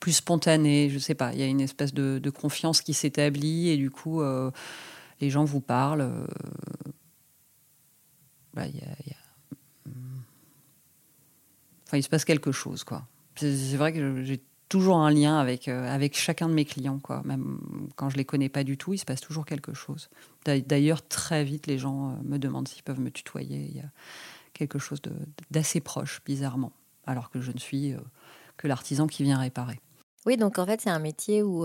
plus 0.00 0.12
spontané. 0.12 0.90
Je 0.90 0.98
sais 0.98 1.14
pas. 1.14 1.32
Il 1.32 1.38
y 1.38 1.42
a 1.42 1.46
une 1.46 1.60
espèce 1.60 1.94
de, 1.94 2.30
confiance 2.30 2.80
qui 2.80 2.94
s'établit 2.94 3.68
et 3.68 3.76
du 3.76 3.90
coup, 3.90 4.22
les 5.20 5.30
gens 5.30 5.44
vous 5.44 5.60
parlent. 5.60 6.02
Euh, 6.02 6.26
bah, 8.54 8.62
a... 8.62 9.90
enfin, 11.86 11.96
il 11.96 12.02
se 12.02 12.08
passe 12.08 12.24
quelque 12.24 12.52
chose, 12.52 12.84
quoi 12.84 13.06
c'est 13.38 13.76
vrai 13.76 13.92
que 13.92 14.22
j'ai 14.22 14.40
toujours 14.68 14.98
un 14.98 15.10
lien 15.10 15.38
avec, 15.38 15.68
euh, 15.68 15.88
avec 15.88 16.16
chacun 16.16 16.48
de 16.48 16.54
mes 16.54 16.64
clients. 16.64 16.98
Quoi. 16.98 17.22
Même 17.24 17.58
quand 17.96 18.10
je 18.10 18.16
les 18.16 18.24
connais 18.24 18.48
pas 18.48 18.64
du 18.64 18.76
tout, 18.76 18.92
il 18.92 18.98
se 18.98 19.04
passe 19.04 19.20
toujours 19.20 19.46
quelque 19.46 19.74
chose. 19.74 20.10
D'ailleurs, 20.44 21.06
très 21.06 21.44
vite, 21.44 21.66
les 21.66 21.78
gens 21.78 22.10
euh, 22.10 22.14
me 22.24 22.38
demandent 22.38 22.68
s'ils 22.68 22.82
peuvent 22.82 23.00
me 23.00 23.10
tutoyer. 23.10 23.66
Il 23.70 23.76
y 23.76 23.80
a 23.80 23.90
quelque 24.52 24.78
chose 24.78 25.00
d'assez 25.50 25.80
proche, 25.80 26.20
bizarrement, 26.24 26.72
alors 27.06 27.30
que 27.30 27.40
je 27.40 27.52
ne 27.52 27.58
suis 27.58 27.94
que 28.56 28.66
l'artisan 28.66 29.06
qui 29.06 29.22
vient 29.22 29.38
réparer. 29.38 29.80
Oui, 30.26 30.36
donc 30.36 30.58
en 30.58 30.66
fait, 30.66 30.80
c'est 30.80 30.90
un 30.90 30.98
métier 30.98 31.42
où 31.42 31.64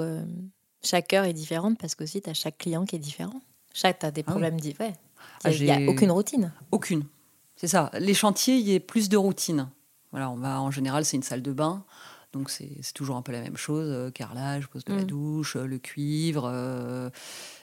chaque 0.84 1.14
heure 1.14 1.26
est 1.26 1.34
différente 1.34 1.78
parce 1.80 1.96
qu'aussi, 1.96 2.22
tu 2.22 2.30
as 2.30 2.34
chaque 2.34 2.58
client 2.58 2.86
qui 2.86 2.96
est 2.96 3.00
différent. 3.00 3.42
Chaque, 3.74 4.00
tu 4.00 4.06
as 4.06 4.12
des 4.12 4.24
problèmes 4.24 4.54
ah 4.54 4.62
oui. 4.62 4.62
différents. 4.62 4.94
Il 5.46 5.64
n'y 5.64 5.72
a, 5.72 5.76
a 5.76 5.82
aucune 5.88 6.12
routine. 6.12 6.52
Aucune. 6.72 7.06
C'est 7.56 7.68
ça. 7.68 7.90
Les 8.00 8.14
chantiers, 8.14 8.56
il 8.56 8.70
y 8.70 8.76
a 8.76 8.80
plus 8.80 9.10
de 9.10 9.18
routine. 9.18 9.70
Voilà, 10.12 10.30
on 10.30 10.36
va 10.36 10.62
en 10.62 10.72
général, 10.72 11.06
c'est 11.06 11.18
une 11.18 11.24
salle 11.24 11.42
de 11.42 11.52
bain. 11.52 11.84
Donc 12.34 12.50
c'est 12.50 12.82
toujours 12.96 13.16
un 13.16 13.22
peu 13.22 13.32
la 13.32 13.42
même 13.42 13.58
chose, 13.58 13.88
euh, 13.90 14.10
carrelage, 14.10 14.68
pose 14.68 14.84
de 14.86 14.94
mmh. 14.94 14.98
la 14.98 15.04
douche, 15.04 15.56
euh, 15.56 15.66
le 15.66 15.78
cuivre. 15.78 16.50
Euh, 16.52 17.10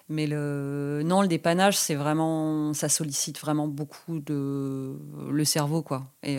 mais 0.08 0.26
le 0.26 1.02
non, 1.04 1.22
le 1.22 1.28
dépannage, 1.28 1.76
c'est 1.76 1.96
vraiment, 1.96 2.72
ça 2.72 2.88
sollicite 2.88 3.38
vraiment 3.40 3.68
beaucoup 3.68 4.20
de 4.20 4.96
le 5.28 5.44
cerveau, 5.44 5.82
quoi, 5.82 6.12
et 6.22 6.38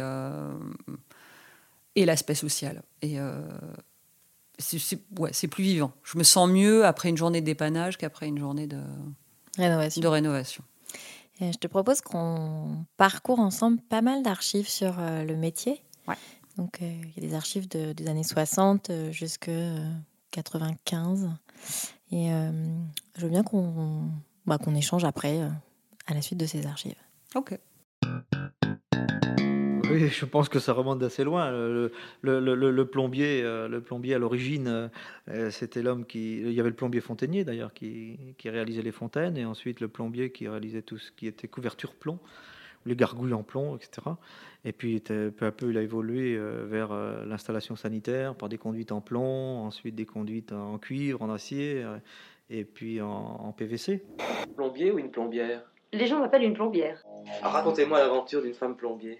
et 1.96 2.06
l'aspect 2.06 2.36
social. 2.36 2.84
Et 3.02 3.18
c'est 4.62 5.00
ouais, 5.20 5.32
plus 5.50 5.64
vivant. 5.64 5.92
Je 6.04 6.18
me 6.18 6.24
sens 6.24 6.50
mieux 6.50 6.86
après 6.86 7.10
une 7.10 7.18
journée 7.18 7.42
de 7.42 7.46
dépannage 7.46 7.98
qu'après 7.98 8.28
une 8.28 8.38
journée 8.38 8.68
de 8.68 8.80
rénovation. 9.58 10.02
De 10.02 10.08
rénovation. 10.08 10.64
Et 11.42 11.52
je 11.52 11.58
te 11.58 11.68
propose 11.68 12.02
qu'on 12.02 12.86
parcourt 12.98 13.40
ensemble 13.40 13.82
pas 13.82 14.02
mal 14.02 14.22
d'archives 14.24 14.70
sur 14.70 14.96
le 15.00 15.36
métier. 15.36 15.82
Ouais. 16.08 16.16
Donc, 16.58 16.82
euh, 16.82 17.02
il 17.16 17.24
y 17.24 17.26
a 17.26 17.30
des 17.30 17.36
archives 17.36 17.68
de, 17.68 17.94
des 17.94 18.08
années 18.08 18.24
60 18.24 18.90
euh, 18.90 19.12
jusqu'à 19.12 19.52
95. 20.32 21.30
Et 22.12 22.32
euh, 22.32 22.52
je 23.18 23.22
veux 23.22 23.30
bien 23.30 23.44
qu'on 23.44 24.04
bah, 24.46 24.58
qu'on 24.58 24.76
échange 24.76 25.06
après, 25.06 25.40
à 26.08 26.14
la 26.14 26.22
suite 26.22 26.40
de 26.40 26.46
ces 26.46 26.66
archives. 26.66 26.96
Ok. 27.36 27.58
Oui, 29.92 30.10
je 30.10 30.26
pense 30.26 30.50
que 30.50 30.60
ça 30.60 30.74
remonte 30.74 31.00
d'assez 31.00 31.24
loin. 31.24 31.52
Le, 31.52 31.92
le, 32.22 32.40
le, 32.40 32.72
le, 32.72 32.86
plombier, 32.86 33.42
le 33.44 33.82
plombier 33.82 34.16
à 34.16 34.20
l'origine, 34.20 34.90
c'était 35.50 35.82
l'homme 35.82 36.06
qui. 36.06 36.40
Il 36.40 36.54
y 36.54 36.60
avait 36.60 36.70
le 36.70 36.76
plombier 36.76 37.02
fontainier 37.02 37.44
d'ailleurs 37.44 37.74
qui, 37.74 38.36
qui, 38.38 38.50
réalisait 38.50 38.82
les 38.82 38.92
fontaines, 38.92 39.38
et 39.38 39.46
ensuite 39.46 39.80
le 39.80 39.88
plombier 39.88 40.32
qui 40.32 40.48
réalisait 40.48 40.82
tout 40.82 40.98
ce 40.98 41.12
qui 41.12 41.28
était 41.28 41.48
couverture 41.48 41.94
plomb, 41.94 42.20
les 42.86 42.96
gargouilles 42.96 43.34
en 43.34 43.44
plomb, 43.44 43.76
etc. 43.76 44.02
Et 44.66 44.74
puis 44.74 45.00
peu 45.00 45.46
à 45.46 45.52
peu, 45.52 45.72
il 45.72 45.78
a 45.78 45.82
évolué 45.82 46.36
euh, 46.36 46.66
vers 46.68 46.92
euh, 46.92 47.26
l'installation 47.26 47.76
sanitaire 47.76 48.36
par 48.36 48.50
des 48.50 48.58
conduites 48.58 48.92
en 48.92 49.02
plomb, 49.02 49.66
ensuite 49.66 49.96
des 49.96 50.06
conduites 50.06 50.52
en 50.52 50.78
cuivre, 50.78 51.22
en 51.22 51.30
acier, 51.30 51.84
euh, 51.84 51.98
et 52.50 52.64
puis 52.64 53.02
en, 53.02 53.10
en 53.10 53.52
PVC. 53.52 54.04
Plombier 54.56 54.92
ou 54.92 55.00
une 55.00 55.10
plombière? 55.10 55.64
Les 55.94 56.08
gens 56.08 56.20
m'appellent 56.20 56.44
une 56.44 56.54
plombière. 56.54 57.04
Racontez-moi 57.42 58.00
l'aventure 58.00 58.42
d'une 58.42 58.54
femme 58.54 58.76
plombier. 58.76 59.20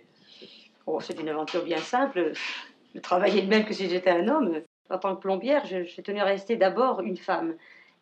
Oh, 0.86 1.00
c'est 1.00 1.20
une 1.20 1.30
aventure 1.30 1.64
bien 1.64 1.78
simple. 1.78 2.34
Je 2.94 3.00
travaillais 3.00 3.42
de 3.42 3.48
même 3.48 3.66
que 3.66 3.74
si 3.74 3.90
j'étais 3.90 4.10
un 4.10 4.28
homme. 4.28 4.62
En 4.90 4.98
tant 4.98 5.16
que 5.16 5.22
plombière, 5.22 5.66
je, 5.66 5.84
je 5.86 6.02
tenais 6.02 6.20
à 6.20 6.26
rester 6.26 6.58
d'abord 6.58 7.02
une 7.02 7.18
femme. 7.18 7.56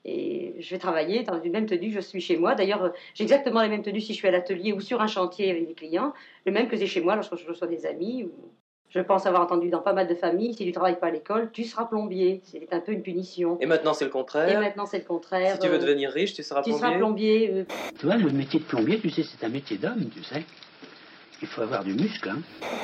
Et 0.06 0.56
je 0.60 0.70
vais 0.72 0.80
travailler 0.80 1.24
dans 1.24 1.42
une 1.42 1.52
même 1.52 1.66
tenue 1.66 1.90
que 1.90 1.96
je 1.96 2.00
suis 2.00 2.22
chez 2.22 2.38
moi. 2.38 2.56
D'ailleurs, 2.56 2.94
j'ai 3.14 3.24
exactement 3.24 3.62
la 3.62 3.68
même 3.68 3.84
tenue 3.84 4.00
si 4.00 4.14
je 4.14 4.18
suis 4.18 4.28
à 4.28 4.32
l'atelier 4.32 4.72
ou 4.74 4.80
sur 4.80 5.02
un 5.02 5.08
chantier 5.08 5.52
avec 5.52 5.68
des 5.68 5.74
clients, 5.74 6.14
le 6.46 6.52
même 6.52 6.68
que 6.68 6.78
j'ai 6.78 6.88
chez 6.88 7.02
moi 7.02 7.16
lorsque 7.16 7.36
je 7.36 7.46
reçois 7.46 7.68
des 7.68 7.86
amis. 7.86 8.30
Je 8.90 9.00
pense 9.02 9.28
avoir 9.28 9.44
entendu 9.44 9.70
dans 9.70 9.82
pas 9.82 9.94
mal 9.94 10.08
de 10.08 10.16
familles, 10.16 10.54
si 10.54 10.64
tu 10.64 10.70
ne 10.70 10.74
travailles 10.74 11.00
pas 11.00 11.08
à 11.08 11.12
l'école, 11.12 11.52
tu 11.52 11.64
seras 11.64 11.86
plombier. 11.86 12.42
C'est 12.44 12.74
un 12.74 12.80
peu 12.80 12.92
une 12.92 13.04
punition. 13.04 13.60
Et 13.62 13.68
maintenant, 13.68 13.94
c'est 13.94 14.06
le 14.06 14.10
contraire. 14.10 14.50
Et 14.50 14.58
maintenant, 14.58 14.88
c'est 14.88 14.98
le 14.98 15.06
contraire. 15.06 15.54
Si 15.54 15.60
tu 15.60 15.68
veux 15.68 15.78
devenir 15.78 16.10
riche, 16.10 16.34
tu 16.34 16.42
seras 16.42 16.64
tu 16.64 16.72
plombier. 16.72 16.80
Tu 16.80 16.88
seras 16.88 16.98
plombier. 16.98 17.52
Euh... 17.54 17.66
Tu 18.00 18.06
vois, 18.08 18.16
le 18.16 18.32
métier 18.32 18.60
de 18.60 18.66
plombier, 18.66 19.00
tu 19.00 19.12
sais, 19.12 19.22
c'est 19.22 19.46
un 19.46 19.50
métier 19.50 19.78
d'homme, 19.78 20.10
tu 20.10 20.24
sais. 20.24 20.44
Il 21.42 21.48
faut 21.48 21.62
avoir 21.62 21.84
du 21.84 21.94
muscle. 21.94 22.30
Hein. 22.30 22.42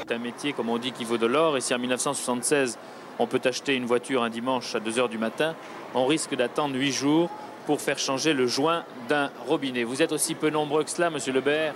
C'est 0.07 0.15
un 0.15 0.19
métier, 0.19 0.53
comme 0.53 0.69
on 0.69 0.77
dit, 0.77 0.91
qui 0.91 1.03
vaut 1.03 1.17
de 1.17 1.25
l'or. 1.25 1.57
Et 1.57 1.62
si 1.62 1.74
en 1.74 1.79
1976, 1.79 2.77
on 3.19 3.27
peut 3.27 3.41
acheter 3.43 3.75
une 3.75 3.85
voiture 3.85 4.24
un 4.24 4.29
dimanche 4.29 4.75
à 4.75 4.79
2h 4.79 5.09
du 5.09 5.17
matin, 5.17 5.55
on 5.93 6.05
risque 6.05 6.35
d'attendre 6.35 6.75
8 6.75 6.91
jours 6.91 7.29
pour 7.65 7.81
faire 7.81 7.97
changer 7.97 8.33
le 8.33 8.47
joint 8.47 8.83
d'un 9.09 9.31
robinet. 9.47 9.83
Vous 9.83 10.01
êtes 10.01 10.12
aussi 10.12 10.35
peu 10.35 10.50
nombreux 10.50 10.83
que 10.83 10.89
cela, 10.89 11.09
monsieur 11.09 11.33
Lebert 11.33 11.74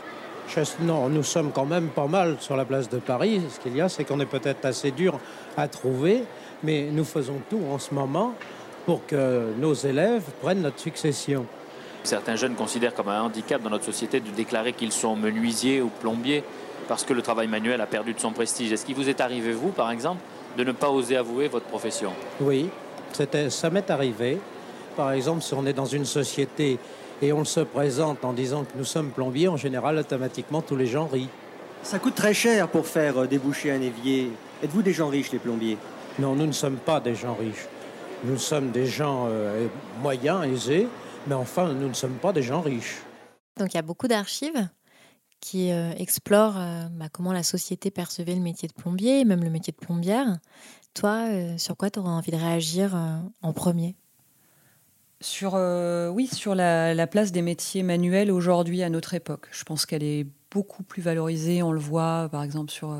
non, 0.81 1.09
nous 1.09 1.21
sommes 1.21 1.51
quand 1.51 1.65
même 1.65 1.89
pas 1.89 2.07
mal 2.07 2.37
sur 2.39 2.55
la 2.55 2.65
place 2.65 2.89
de 2.89 2.97
Paris. 2.97 3.41
Ce 3.49 3.59
qu'il 3.59 3.75
y 3.75 3.81
a, 3.81 3.87
c'est 3.87 4.03
qu'on 4.03 4.19
est 4.19 4.25
peut-être 4.25 4.65
assez 4.65 4.89
dur 4.89 5.19
à 5.55 5.67
trouver, 5.67 6.23
mais 6.63 6.87
nous 6.91 7.05
faisons 7.05 7.39
tout 7.49 7.61
en 7.71 7.77
ce 7.77 7.93
moment 7.93 8.33
pour 8.85 9.05
que 9.05 9.53
nos 9.59 9.73
élèves 9.75 10.23
prennent 10.41 10.61
notre 10.61 10.79
succession. 10.79 11.45
Certains 12.03 12.35
jeunes 12.35 12.55
considèrent 12.55 12.93
comme 12.93 13.09
un 13.09 13.23
handicap 13.23 13.61
dans 13.61 13.69
notre 13.69 13.85
société 13.85 14.19
de 14.19 14.29
déclarer 14.29 14.73
qu'ils 14.73 14.91
sont 14.91 15.15
menuisiers 15.15 15.81
ou 15.81 15.89
plombiers 15.89 16.43
parce 16.87 17.03
que 17.03 17.13
le 17.13 17.21
travail 17.21 17.47
manuel 17.47 17.79
a 17.81 17.85
perdu 17.85 18.13
de 18.13 18.19
son 18.19 18.31
prestige. 18.31 18.71
Est-ce 18.71 18.83
qu'il 18.83 18.95
vous 18.95 19.09
est 19.09 19.21
arrivé, 19.21 19.51
vous, 19.53 19.69
par 19.69 19.91
exemple, 19.91 20.21
de 20.57 20.63
ne 20.63 20.71
pas 20.71 20.89
oser 20.89 21.17
avouer 21.17 21.47
votre 21.47 21.67
profession? 21.67 22.11
Oui, 22.41 22.69
ça 23.49 23.69
m'est 23.69 23.91
arrivé. 23.91 24.39
Par 24.97 25.11
exemple, 25.11 25.43
si 25.43 25.53
on 25.53 25.65
est 25.67 25.73
dans 25.73 25.85
une 25.85 26.05
société 26.05 26.79
et 27.21 27.31
on 27.31 27.45
se 27.45 27.59
présente 27.59 28.25
en 28.25 28.33
disant 28.33 28.63
que 28.63 28.75
nous 28.75 28.85
sommes 28.85 29.11
plombiers, 29.11 29.47
en 29.47 29.57
général, 29.57 29.97
automatiquement, 29.97 30.61
tous 30.61 30.75
les 30.75 30.87
gens 30.87 31.05
rient. 31.05 31.29
Ça 31.83 31.99
coûte 31.99 32.15
très 32.15 32.33
cher 32.33 32.67
pour 32.67 32.87
faire 32.87 33.27
déboucher 33.27 33.71
un 33.71 33.81
évier. 33.81 34.31
Êtes-vous 34.63 34.81
des 34.81 34.93
gens 34.93 35.09
riches, 35.09 35.31
les 35.31 35.39
plombiers? 35.39 35.77
Non, 36.17 36.33
nous 36.33 36.47
ne 36.47 36.51
sommes 36.51 36.77
pas 36.77 36.99
des 36.99 37.15
gens 37.15 37.35
riches. 37.39 37.67
Nous 38.23 38.37
sommes 38.37 38.71
des 38.71 38.87
gens 38.87 39.27
euh, 39.29 39.67
moyens, 40.01 40.45
aisés, 40.45 40.87
mais 41.27 41.35
enfin, 41.35 41.73
nous 41.73 41.87
ne 41.87 41.93
sommes 41.93 42.17
pas 42.17 42.33
des 42.33 42.43
gens 42.43 42.61
riches. 42.61 43.01
Donc 43.57 43.73
il 43.73 43.75
y 43.75 43.79
a 43.79 43.83
beaucoup 43.83 44.07
d'archives 44.07 44.67
qui 45.41 45.71
euh, 45.71 45.91
explorent 45.97 46.59
euh, 46.59 46.87
bah, 46.91 47.07
comment 47.11 47.31
la 47.31 47.43
société 47.43 47.91
percevait 47.91 48.35
le 48.35 48.41
métier 48.41 48.67
de 48.67 48.73
plombier, 48.73 49.23
même 49.25 49.43
le 49.43 49.49
métier 49.49 49.71
de 49.71 49.77
plombière. 49.77 50.39
Toi, 50.93 51.29
euh, 51.29 51.57
sur 51.57 51.77
quoi 51.77 51.89
tu 51.89 51.99
aurais 51.99 52.09
envie 52.09 52.31
de 52.31 52.37
réagir 52.37 52.95
euh, 52.95 53.17
en 53.41 53.53
premier? 53.53 53.95
Sur, 55.21 55.55
euh, 55.55 56.09
oui, 56.09 56.27
sur 56.27 56.55
la, 56.55 56.93
la, 56.93 57.07
place 57.07 57.31
des 57.31 57.41
métiers 57.41 57.83
manuels 57.83 58.31
aujourd'hui 58.31 58.83
à 58.83 58.89
notre 58.89 59.13
époque. 59.13 59.47
Je 59.51 59.63
pense 59.63 59.85
qu'elle 59.85 60.03
est 60.03 60.25
beaucoup 60.49 60.83
plus 60.83 61.01
valorisée. 61.01 61.61
On 61.61 61.71
le 61.71 61.79
voit, 61.79 62.29
par 62.31 62.43
exemple, 62.43 62.71
sur, 62.71 62.95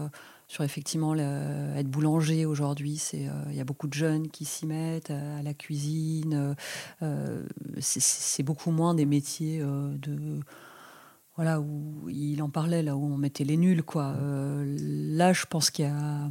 sur 0.50 0.66
effectivement 0.66 1.14
le, 1.14 1.74
être 1.78 1.88
boulanger 1.88 2.46
aujourd'hui. 2.46 3.02
Il 3.14 3.30
euh, 3.30 3.54
y 3.54 3.62
a 3.62 3.64
beaucoup 3.64 3.88
de 3.88 3.94
jeunes 3.94 4.28
qui 4.28 4.44
s'y 4.44 4.66
mettent 4.66 5.12
à, 5.12 5.38
à, 5.38 5.42
la 5.42 5.54
cuisine. 5.54 6.56
Euh, 7.02 7.46
C'est 7.80 8.44
beaucoup 8.44 8.72
moins 8.72 8.94
des 8.94 9.06
métiers 9.06 9.60
de 9.60 10.42
voilà 11.38 11.62
où 11.62 12.10
il 12.10 12.44
en 12.44 12.50
parlait 12.50 12.84
là 12.84 12.98
où 12.98 13.06
on 13.06 13.16
mettait 13.16 13.46
les 13.46 13.56
nuls 13.56 13.84
quoi. 13.84 14.14
là, 14.20 15.32
je 15.32 15.46
pense 15.46 15.70
qu'il 15.70 15.86
y 15.86 15.88
a 15.88 16.30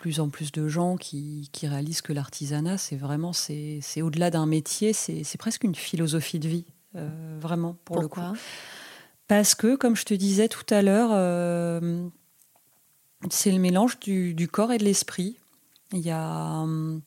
plus 0.00 0.18
en 0.18 0.30
plus 0.30 0.50
de 0.50 0.66
gens 0.66 0.96
qui, 0.96 1.48
qui 1.52 1.68
réalisent 1.68 2.00
que 2.00 2.12
l'artisanat, 2.12 2.78
c'est 2.78 2.96
vraiment, 2.96 3.32
c'est 3.32 4.02
au-delà 4.02 4.30
d'un 4.30 4.46
métier, 4.46 4.92
c'est 4.92 5.38
presque 5.38 5.62
une 5.62 5.74
philosophie 5.74 6.38
de 6.38 6.48
vie, 6.48 6.64
euh, 6.96 7.38
vraiment, 7.38 7.76
pour 7.84 8.00
Pourquoi 8.00 8.22
le 8.22 8.28
coup. 8.30 8.38
Parce 9.28 9.54
que, 9.54 9.76
comme 9.76 9.94
je 9.94 10.04
te 10.04 10.14
disais 10.14 10.48
tout 10.48 10.64
à 10.70 10.82
l'heure, 10.82 11.10
euh, 11.12 12.08
c'est 13.28 13.50
le 13.50 13.58
mélange 13.58 13.98
du, 14.00 14.34
du 14.34 14.48
corps 14.48 14.72
et 14.72 14.78
de 14.78 14.84
l'esprit. 14.84 15.36
Il 15.92 16.00
y 16.00 16.10
a 16.10 16.60
hum, 16.60 17.02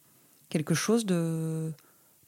quelque 0.49 0.73
chose 0.75 1.05
de, 1.05 1.71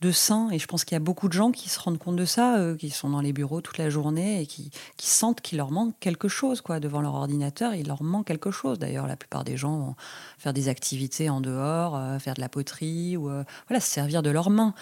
de 0.02 0.12
sain, 0.12 0.50
et 0.52 0.60
je 0.60 0.68
pense 0.68 0.84
qu'il 0.86 0.96
y 0.96 0.98
a 0.98 1.00
beaucoup 1.00 1.28
de 1.28 1.34
gens 1.34 1.52
qui 1.52 1.70
se 1.70 1.80
rendent 1.80 1.98
compte 1.98 2.16
de 2.16 2.26
ça, 2.26 2.58
euh, 2.58 2.76
qui 2.76 2.90
sont 2.90 3.10
dans 3.10 3.22
les 3.22 3.34
bureaux 3.34 3.62
toute 3.62 3.78
la 3.78 3.90
journée 3.90 4.42
et 4.42 4.46
qui, 4.46 4.72
qui 4.98 5.08
sentent 5.08 5.42
qu'il 5.42 5.58
leur 5.58 5.72
manque 5.72 5.94
quelque 6.00 6.28
chose, 6.28 6.62
quoi, 6.62 6.80
devant 6.80 7.02
leur 7.02 7.14
ordinateur, 7.14 7.76
il 7.76 7.88
leur 7.88 8.04
manque 8.04 8.28
quelque 8.28 8.52
chose. 8.52 8.80
D'ailleurs, 8.80 9.08
la 9.08 9.16
plupart 9.18 9.44
des 9.44 9.58
gens 9.58 9.78
vont 9.78 9.96
faire 10.38 10.54
des 10.54 10.68
activités 10.70 11.30
en 11.30 11.42
dehors, 11.42 11.96
euh, 11.96 12.20
faire 12.20 12.34
de 12.34 12.42
la 12.42 12.50
poterie, 12.50 13.18
ou 13.18 13.30
euh, 13.30 13.44
voilà, 13.68 13.80
se 13.80 13.90
servir 13.90 14.24
de 14.24 14.30
leurs 14.30 14.50
mains. 14.50 14.74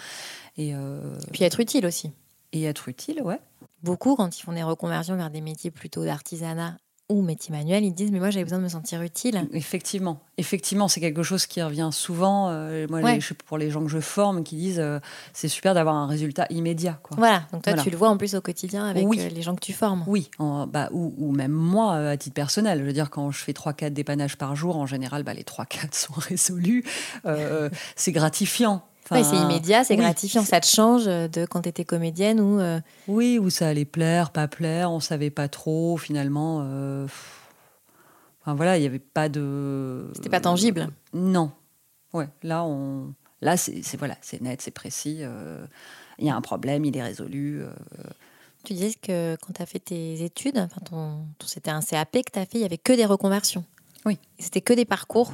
Et, 0.56 0.72
Puis 1.32 1.42
être 1.42 1.58
utile 1.58 1.84
aussi. 1.84 2.12
et 2.52 2.62
être 2.62 2.88
utile, 2.88 3.20
ouais. 3.22 3.40
Beaucoup, 3.82 4.14
quand 4.14 4.38
ils 4.38 4.42
font 4.42 4.52
des 4.52 4.62
reconversions 4.62 5.16
vers 5.16 5.30
des 5.30 5.40
métiers 5.40 5.72
plutôt 5.72 6.04
d'artisanat 6.04 6.76
ou 7.10 7.20
métier 7.20 7.54
manuel, 7.54 7.84
ils 7.84 7.92
disent 7.92 8.10
Mais 8.10 8.18
moi, 8.18 8.30
j'avais 8.30 8.44
besoin 8.44 8.58
de 8.58 8.64
me 8.64 8.68
sentir 8.68 9.02
utile. 9.02 9.46
Effectivement, 9.52 10.20
effectivement, 10.38 10.88
c'est 10.88 11.00
quelque 11.00 11.22
chose 11.22 11.44
qui 11.46 11.62
revient 11.62 11.90
souvent. 11.92 12.48
euh, 12.48 12.86
moi, 12.88 13.00
Ouais. 13.00 13.16
les- 13.18 13.36
pour 13.46 13.58
les 13.58 13.70
gens 13.70 13.82
que 13.82 13.90
je 13.90 14.00
forme, 14.00 14.42
qui 14.42 14.56
disent 14.56 14.80
euh, 14.80 14.98
c'est 15.34 15.48
super 15.48 15.74
d'avoir 15.74 15.94
un 15.96 16.06
résultat 16.06 16.46
immédiat. 16.50 16.98
Quoi. 17.02 17.16
Voilà, 17.18 17.40
donc 17.52 17.62
toi, 17.62 17.72
Voilà. 17.72 17.82
tu 17.82 17.90
le 17.90 17.96
vois 17.96 18.08
en 18.08 18.16
plus 18.16 18.34
au 18.34 18.40
quotidien 18.40 18.86
avec 18.86 19.06
Oui. 19.06 19.18
euh, 19.20 19.28
les 19.28 19.42
gens 19.42 19.54
que 19.54 19.60
tu 19.60 19.72
formes. 19.74 20.02
Oui, 20.06 20.30
en- 20.38 20.66
bah, 20.66 20.88
ou, 20.92 21.14
ou 21.18 21.32
même 21.32 21.52
moi, 21.52 21.94
à 21.96 22.16
titre 22.16 22.34
personnel. 22.34 22.78
Je 22.80 22.84
veux 22.84 22.92
dire, 22.94 23.10
quand 23.10 23.30
je 23.30 23.38
fais 23.38 23.52
3-4 23.52 23.92
dépannages 23.92 24.36
par 24.38 24.56
jour, 24.56 24.76
en 24.76 24.86
général, 24.86 25.24
bah, 25.24 25.34
les 25.34 25.44
3-4 25.44 25.94
sont 25.94 26.14
résolus. 26.16 26.84
C'est 27.96 28.12
gratifiant. 28.12 28.82
Enfin, 29.04 29.16
Ouais, 29.16 29.24
c'est 29.24 29.36
immédiat, 29.36 29.84
c'est 29.84 29.94
oui, 29.94 30.00
gratifiant. 30.00 30.42
Ça 30.44 30.60
te 30.60 30.66
change 30.66 31.04
de 31.04 31.44
quand 31.46 31.62
tu 31.62 31.68
étais 31.68 31.84
comédienne 31.84 32.40
ou. 32.40 32.58
euh, 32.58 32.80
Oui, 33.06 33.38
où 33.38 33.50
ça 33.50 33.68
allait 33.68 33.84
plaire, 33.84 34.30
pas 34.30 34.48
plaire, 34.48 34.90
on 34.90 35.00
savait 35.00 35.30
pas 35.30 35.48
trop 35.48 35.96
finalement. 35.98 36.60
euh. 36.64 37.06
Enfin 38.40 38.54
voilà, 38.54 38.76
il 38.76 38.80
n'y 38.80 38.86
avait 38.86 38.98
pas 38.98 39.28
de. 39.28 40.10
C'était 40.14 40.28
pas 40.30 40.40
tangible. 40.40 40.88
Non. 41.12 41.50
Ouais, 42.12 42.28
là 42.42 42.64
on, 42.64 43.12
là 43.40 43.56
c'est 43.56 43.82
voilà, 43.98 44.16
c'est 44.20 44.40
net, 44.40 44.60
c'est 44.62 44.70
précis. 44.70 45.18
euh, 45.20 45.66
Il 46.18 46.26
y 46.26 46.30
a 46.30 46.36
un 46.36 46.40
problème, 46.42 46.84
il 46.84 46.96
est 46.96 47.02
résolu. 47.02 47.62
euh, 47.62 47.70
Tu 48.64 48.74
disais 48.74 48.94
que 49.00 49.36
quand 49.40 49.52
tu 49.54 49.62
as 49.62 49.66
fait 49.66 49.80
tes 49.80 50.22
études, 50.22 50.58
enfin 50.58 50.80
ton, 50.84 51.26
c'était 51.44 51.70
un 51.70 51.80
CAP 51.80 52.12
que 52.24 52.32
tu 52.32 52.38
as 52.38 52.42
fait, 52.46 52.58
il 52.58 52.60
y 52.60 52.64
avait 52.64 52.78
que 52.78 52.92
des 52.92 53.04
reconversions. 53.06 53.64
Oui. 54.06 54.18
C'était 54.38 54.60
que 54.60 54.72
des 54.74 54.84
parcours 54.84 55.32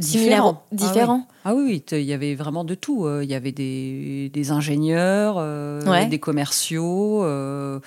similaires, 0.00 0.42
Différents. 0.42 0.62
différents. 0.72 1.26
Ah 1.44 1.54
oui, 1.54 1.82
ah 1.88 1.94
oui, 1.94 2.00
il 2.00 2.06
y 2.06 2.12
avait 2.12 2.34
vraiment 2.34 2.64
de 2.64 2.74
tout. 2.74 3.06
euh, 3.06 3.22
Il 3.24 3.30
y 3.30 3.34
avait 3.34 3.52
des, 3.52 4.30
des 4.32 4.50
ingénieurs, 4.50 5.36
euh, 5.38 5.82
Ouais. 5.90 6.06
des 6.06 6.18
commerciaux. 6.18 7.24
euh, 7.24 7.80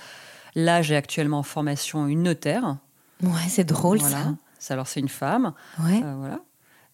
Là, 0.56 0.82
j'ai 0.84 0.96
actuellement 0.96 1.40
en 1.40 1.44
formation 1.44 2.06
une 2.08 2.24
notaire. 2.24 2.78
Ouais, 3.24 3.30
c'est 3.50 3.64
drôle 3.64 3.98
Voilà. 4.00 4.36
Ça, 4.60 4.76
alors 4.76 4.88
c'est 4.88 5.00
une 5.00 5.10
femme. 5.10 5.54
Ouais. 5.84 6.02
euh, 6.04 6.14
voilà. 6.18 6.40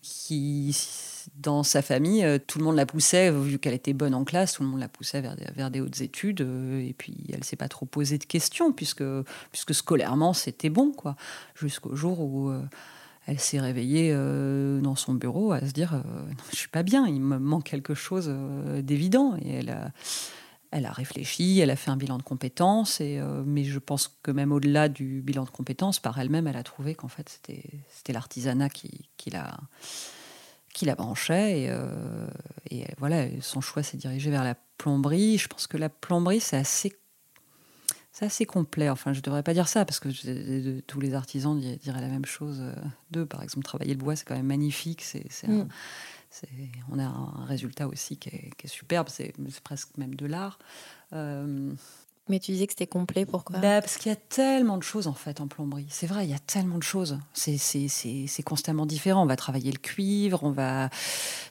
Qui, 0.01 0.75
dans 1.38 1.63
sa 1.63 1.81
famille, 1.81 2.23
euh, 2.23 2.38
tout 2.45 2.57
le 2.57 2.63
monde 2.65 2.77
la 2.77 2.85
poussait, 2.85 3.31
vu 3.31 3.59
qu'elle 3.59 3.73
était 3.73 3.91
bonne 3.93 4.15
en 4.15 4.23
classe, 4.23 4.53
tout 4.53 4.63
le 4.63 4.69
monde 4.69 4.79
la 4.79 4.88
poussait 4.88 5.19
vers 5.19 5.35
des, 5.35 5.45
vers 5.55 5.69
des 5.69 5.81
hautes 5.81 5.99
études. 5.99 6.41
euh, 6.41 6.79
et 6.79 6.93
puis, 6.97 7.13
elle 7.33 7.43
s'est 7.43 7.57
pas 7.57 7.67
trop 7.67 7.85
posé 7.85 8.17
de 8.17 8.23
questions, 8.23 8.71
puisque, 8.71 9.03
puisque 9.51 9.73
scolairement, 9.75 10.31
c'était 10.33 10.69
bon, 10.69 10.91
quoi. 10.93 11.15
Jusqu'au 11.55 11.95
jour 11.97 12.21
où 12.21 12.49
euh, 12.49 12.61
elle 13.29 13.39
s'est 13.39 13.59
réveillée 13.59 14.12
euh, 14.12 14.81
dans 14.81 14.95
son 14.95 15.13
bureau 15.13 15.51
à 15.51 15.59
se 15.62 15.71
dire 15.71 15.93
euh, 15.93 16.00
Non, 16.29 16.43
Je 16.51 16.55
suis 16.55 16.67
pas 16.67 16.81
bien, 16.81 17.05
il 17.05 17.21
me 17.21 17.38
manque 17.38 17.65
quelque 17.65 17.93
chose 17.93 18.25
euh, 18.27 18.81
d'évident. 18.81 19.38
Et 19.41 19.51
elle 19.51 19.69
a. 19.69 19.91
Réfléchi, 20.91 21.59
elle 21.59 21.69
a 21.69 21.75
fait 21.75 21.91
un 21.91 21.98
bilan 21.98 22.17
de 22.17 22.24
compétences, 22.24 23.01
et, 23.01 23.19
euh, 23.19 23.43
mais 23.45 23.63
je 23.63 23.79
pense 23.79 24.19
que 24.21 24.31
même 24.31 24.51
au-delà 24.51 24.89
du 24.89 25.21
bilan 25.21 25.43
de 25.43 25.50
compétences, 25.50 26.00
par 26.00 26.19
elle-même, 26.19 26.48
elle 26.48 26.57
a 26.57 26.63
trouvé 26.63 26.93
qu'en 26.95 27.07
fait, 27.07 27.29
c'était, 27.29 28.13
l'artisanat 28.13 28.69
qui, 28.69 29.09
la, 29.31 29.57
qui 30.74 30.86
la 30.86 30.95
branchait. 30.95 31.71
Et 32.69 32.86
voilà, 32.98 33.25
son 33.41 33.62
choix 33.62 33.81
s'est 33.81 33.98
dirigé 33.98 34.29
vers 34.29 34.43
la 34.43 34.55
plomberie. 34.77 35.38
Je 35.38 35.48
pense 35.48 35.65
que 35.67 35.77
la 35.77 35.89
plomberie, 35.89 36.39
c'est 36.39 36.57
assez, 36.57 36.95
c'est 38.11 38.25
assez 38.25 38.45
complet. 38.45 38.89
Enfin, 38.89 39.13
je 39.13 39.19
ne 39.19 39.23
devrais 39.23 39.43
pas 39.43 39.53
dire 39.53 39.67
ça, 39.67 39.86
parce 39.86 39.99
que 39.99 40.10
je- 40.10 40.79
tous 40.81 40.99
les 40.99 41.13
artisans 41.13 41.60
di- 41.60 41.77
diraient 41.77 42.01
la 42.01 42.07
même 42.07 42.25
chose 42.25 42.60
euh, 42.62 42.73
d'eux. 43.12 43.25
Par 43.25 43.43
exemple, 43.43 43.63
travailler 43.63 43.93
le 43.93 43.99
bois, 43.99 44.15
c'est 44.15 44.25
quand 44.25 44.36
même 44.36 44.47
magnifique. 44.47 45.01
C'est, 45.03 45.25
Mm. 45.47 45.67
on 46.91 46.99
a 46.99 47.03
un 47.05 47.45
résultat 47.45 47.88
aussi 47.88 48.17
qui 48.17 48.29
est, 48.29 48.51
qui 48.57 48.67
est 48.67 48.69
superbe, 48.69 49.07
c'est, 49.10 49.34
c'est 49.49 49.62
presque 49.63 49.97
même 49.97 50.15
de 50.15 50.25
l'art. 50.25 50.60
Euh, 51.13 51.71
Mais 52.29 52.39
tu 52.39 52.51
disais 52.51 52.67
que 52.67 52.73
c'était 52.73 52.87
complet, 52.87 53.25
pourquoi? 53.25 53.57
Bah, 53.57 53.81
Parce 53.81 53.97
qu'il 53.97 54.11
y 54.11 54.13
a 54.13 54.15
tellement 54.15 54.77
de 54.77 54.83
choses 54.83 55.07
en 55.07 55.13
fait 55.13 55.41
en 55.41 55.47
plomberie. 55.47 55.87
C'est 55.89 56.05
vrai, 56.05 56.25
il 56.25 56.29
y 56.29 56.35
a 56.35 56.39
tellement 56.39 56.77
de 56.77 56.83
choses. 56.83 57.19
C'est, 57.33 58.43
constamment 58.45 58.85
différent. 58.85 59.23
On 59.23 59.25
va 59.25 59.35
travailler 59.35 59.71
le 59.71 59.79
cuivre, 59.79 60.43
on 60.43 60.51
va 60.51 60.89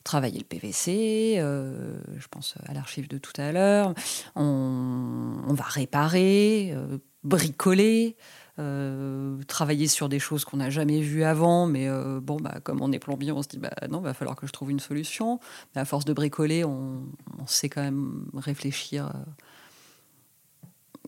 travailler 0.05 0.39
le 0.39 0.45
PVC, 0.45 1.35
euh, 1.39 1.99
je 2.17 2.27
pense 2.29 2.55
à 2.67 2.73
l'archive 2.75 3.09
de 3.09 3.19
tout 3.19 3.33
à 3.39 3.51
l'heure. 3.53 3.93
On, 4.37 5.43
on 5.49 5.53
va 5.55 5.65
réparer, 5.65 6.71
euh, 6.73 6.99
bricoler. 7.25 8.17
euh, 8.61 9.41
travailler 9.47 9.87
sur 9.87 10.09
des 10.09 10.19
choses 10.19 10.45
qu'on 10.45 10.57
n'a 10.57 10.71
jamais 10.71 11.01
vues 11.01 11.23
avant, 11.23 11.67
mais 11.67 11.89
bon, 12.21 12.39
bah, 12.41 12.59
comme 12.63 12.83
on 12.83 12.91
est 12.91 12.99
plombier, 12.99 13.31
on 13.33 13.43
se 13.43 13.49
dit 13.49 13.59
bah 13.59 13.71
non, 13.89 14.01
va 14.01 14.15
falloir 14.15 14.37
que 14.37 14.47
je 14.47 14.53
trouve 14.53 14.71
une 14.71 14.81
solution. 14.81 15.39
Mais 15.75 15.81
à 15.81 15.85
force 15.85 16.05
de 16.05 16.13
bricoler, 16.13 16.65
on, 16.65 17.03
on 17.39 17.47
sait 17.47 17.69
quand 17.69 17.83
même 17.83 18.25
réfléchir 18.35 19.13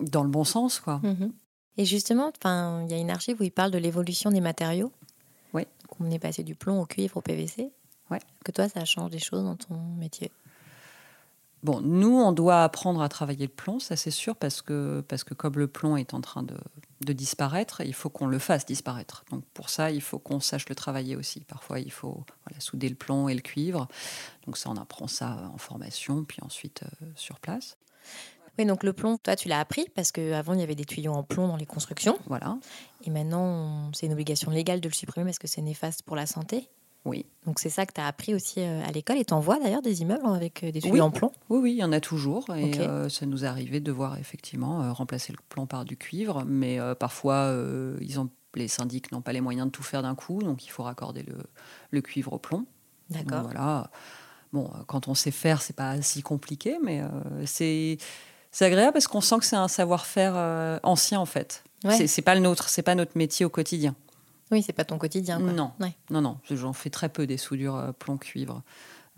dans 0.01 0.23
le 0.23 0.31
bon 0.31 0.45
sens, 0.45 0.81
quoi. 0.81 1.01
Mhm. 1.03 1.33
Et 1.77 1.85
justement, 1.85 2.31
enfin, 2.37 2.85
il 2.85 2.91
y 2.91 2.95
a 2.95 2.99
une 2.99 3.11
archive 3.11 3.41
où 3.41 3.45
il 3.45 3.53
parle 3.53 3.71
de 3.71 3.79
l'évolution 3.79 4.31
des 4.31 4.41
matériaux. 4.41 4.93
Oui. 5.53 5.67
On 5.99 6.11
est 6.11 6.19
passé 6.19 6.43
du 6.43 6.55
plomb 6.55 6.81
au 6.81 6.87
cuivre 6.87 7.17
au 7.17 7.21
PVC. 7.21 7.71
Ouais. 8.11 8.21
Que 8.45 8.53
toi, 8.53 8.69
ça 8.69 8.85
change 8.85 9.11
des 9.11 9.19
choses 9.19 9.45
dans 9.45 9.57
ton 9.57 9.79
métier? 9.99 10.31
Bon, 11.63 11.81
nous, 11.83 12.17
on 12.17 12.33
doit 12.33 12.65
apprendre 12.65 13.03
à 13.03 13.09
travailler 13.11 13.47
le 13.47 13.53
plomb, 13.53 13.81
ça 13.81 13.95
c'est 13.95 14.11
sûr, 14.11 14.35
parce 14.35 14.63
que, 14.63 15.05
parce 15.07 15.25
que 15.25 15.35
comme 15.35 15.59
le 15.59 15.69
plomb 15.69 15.97
est 15.97 16.15
en 16.15 16.23
train 16.23 16.43
de, 16.43 16.57
de 17.03 17.13
disparaître, 17.13 17.83
il 17.83 17.93
faut 17.93 18.09
qu'on 18.09 18.27
le 18.27 18.39
fasse 18.39 18.65
disparaître. 18.65 19.25
Donc 19.31 19.45
pour 19.53 19.69
ça, 19.69 19.91
il 19.91 20.01
faut 20.01 20.19
qu'on 20.19 20.41
sache 20.41 20.69
le 20.71 20.75
travailler 20.75 21.17
aussi. 21.17 21.41
Parfois, 21.41 21.79
il 21.81 21.93
faut 21.93 22.25
voilà, 22.47 22.61
souder 22.61 22.89
le 22.89 22.95
plomb 22.95 23.29
et 23.29 23.35
le 23.35 23.43
cuivre. 23.43 23.89
Donc 24.47 24.57
ça, 24.57 24.71
on 24.71 24.77
apprend 24.77 25.07
ça 25.07 25.51
en 25.53 25.59
formation, 25.59 26.25
puis 26.25 26.39
ensuite 26.43 26.83
euh, 27.03 27.07
sur 27.15 27.39
place. 27.41 27.77
Oui, 28.61 28.66
donc 28.66 28.83
le 28.85 28.92
plomb, 28.92 29.16
toi, 29.16 29.37
tu 29.37 29.49
l'as 29.49 29.59
appris 29.59 29.87
parce 29.94 30.12
qu'avant, 30.12 30.53
il 30.53 30.61
y 30.61 30.62
avait 30.62 30.75
des 30.75 30.85
tuyaux 30.85 31.14
en 31.14 31.23
plomb 31.23 31.49
dans 31.49 31.57
les 31.57 31.64
constructions. 31.64 32.18
Voilà. 32.27 32.59
Et 33.05 33.09
maintenant, 33.09 33.90
c'est 33.94 34.05
une 34.05 34.12
obligation 34.12 34.51
légale 34.51 34.83
de 34.83 34.88
le 34.88 34.92
supprimer 34.92 35.25
parce 35.25 35.38
que 35.38 35.46
c'est 35.49 35.62
néfaste 35.62 36.03
pour 36.03 36.14
la 36.14 36.27
santé. 36.27 36.68
Oui. 37.07 37.25
Donc 37.46 37.59
c'est 37.59 37.70
ça 37.70 37.87
que 37.87 37.94
tu 37.94 38.03
as 38.03 38.07
appris 38.07 38.35
aussi 38.35 38.61
euh, 38.61 38.85
à 38.87 38.92
l'école. 38.92 39.16
Et 39.16 39.25
tu 39.25 39.35
vois 39.35 39.59
d'ailleurs 39.59 39.81
des 39.81 40.03
immeubles 40.03 40.27
avec 40.27 40.62
euh, 40.62 40.73
des 40.73 40.81
tuyaux 40.83 40.92
Oui. 40.92 41.01
en 41.01 41.11
plomb? 41.11 41.33
Oui, 41.49 41.59
oui, 41.62 41.73
il 41.73 41.79
y 41.79 41.85
en 41.85 41.92
a 41.92 42.01
toujours. 42.01 42.55
Et 42.55 42.79
euh, 42.81 43.09
ça 43.09 43.25
nous 43.25 43.46
est 43.46 43.49
arrivé 43.49 43.81
de 43.81 43.87
devoir 43.87 44.18
effectivement 44.18 44.92
remplacer 44.92 45.33
le 45.33 45.38
plomb 45.49 45.64
par 45.66 45.87
du 45.87 45.96
cuivre. 45.96 46.44
Mais 46.46 46.79
euh, 46.79 46.94
parfois, 46.94 47.37
euh, 47.37 47.96
ils 48.03 48.20
ont, 48.20 48.29
les 48.55 48.68
syndics 48.68 49.11
n'ont 49.11 49.23
pas 49.23 49.33
les 49.33 49.40
moyens 49.40 49.68
de 49.68 49.70
tout 49.70 49.83
faire 49.83 50.03
d'un 50.03 50.14
coup. 50.14 50.42
Donc 50.42 50.66
il 50.66 50.68
faut 50.68 50.83
raccorder 50.83 51.23
le, 51.23 51.38
le 51.92 52.03
cuivre 52.03 52.35
au 52.35 52.38
plomb. 52.38 52.66
D'accord. 53.09 53.44
Voilà. 53.44 53.90
Bon, 54.53 54.70
quand 54.87 55.09
on 55.09 55.14
sait 55.14 55.31
faire, 55.31 55.62
c'est 55.62 55.77
pas 55.77 56.03
si 56.03 56.20
compliqué, 56.20 56.77
mais 56.83 57.03
c'est 57.46 57.96
c'est 58.53 58.65
agréable 58.65 58.93
parce 58.93 59.07
qu'on 59.09 59.21
sent 59.21 59.39
que 59.39 59.45
c'est 59.45 59.57
un 59.57 59.69
savoir-faire 59.69 60.33
euh, 60.37 60.79
ancien 60.83 61.21
en 61.21 61.27
fait. 61.27 61.63
Ouais. 61.85 62.07
C'est- 62.07 62.23
pas 62.23 62.35
le 62.35 62.41
nôtre, 62.41 62.69
c'est 62.69 62.83
pas 62.83 62.95
notre 62.95 63.17
métier 63.17 63.47
au 63.47 63.49
quotidien. 63.51 63.95
Oui, 64.51 64.63
c'est 64.63 64.73
pas 64.73 64.85
ton 64.85 64.99
quotidien. 64.99 65.39
quoi. 65.41 65.53
Non, 65.53 65.73
Ouais. 65.81 65.93
non, 66.11 66.21
non. 66.21 66.39
J'en 66.51 66.73
fais 66.73 66.91
très 66.91 67.09
peu 67.09 67.27
des 67.27 67.37
soudures 67.37 67.77
euh, 67.77 67.93
plomb-cuivre. 67.93 68.63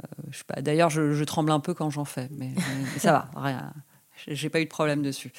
Euh, 0.03 0.07
je 0.31 0.39
sais 0.39 0.45
pas. 0.45 0.61
D'ailleurs, 0.63 0.91
je, 0.91 1.13
je 1.15 1.25
tremble 1.25 1.51
un 1.53 1.61
peu 1.61 1.75
quand 1.75 1.89
j'en 1.91 2.05
fais, 2.05 2.29
mais, 2.33 2.51
mais 2.55 2.99
ça 2.99 3.13
va. 3.13 3.31
Rien. 3.41 3.73
J'ai- 4.29 4.51
pas 4.51 4.61
eu 4.61 4.65
de 4.65 4.71
problème 4.71 5.03
dessus. 5.03 5.33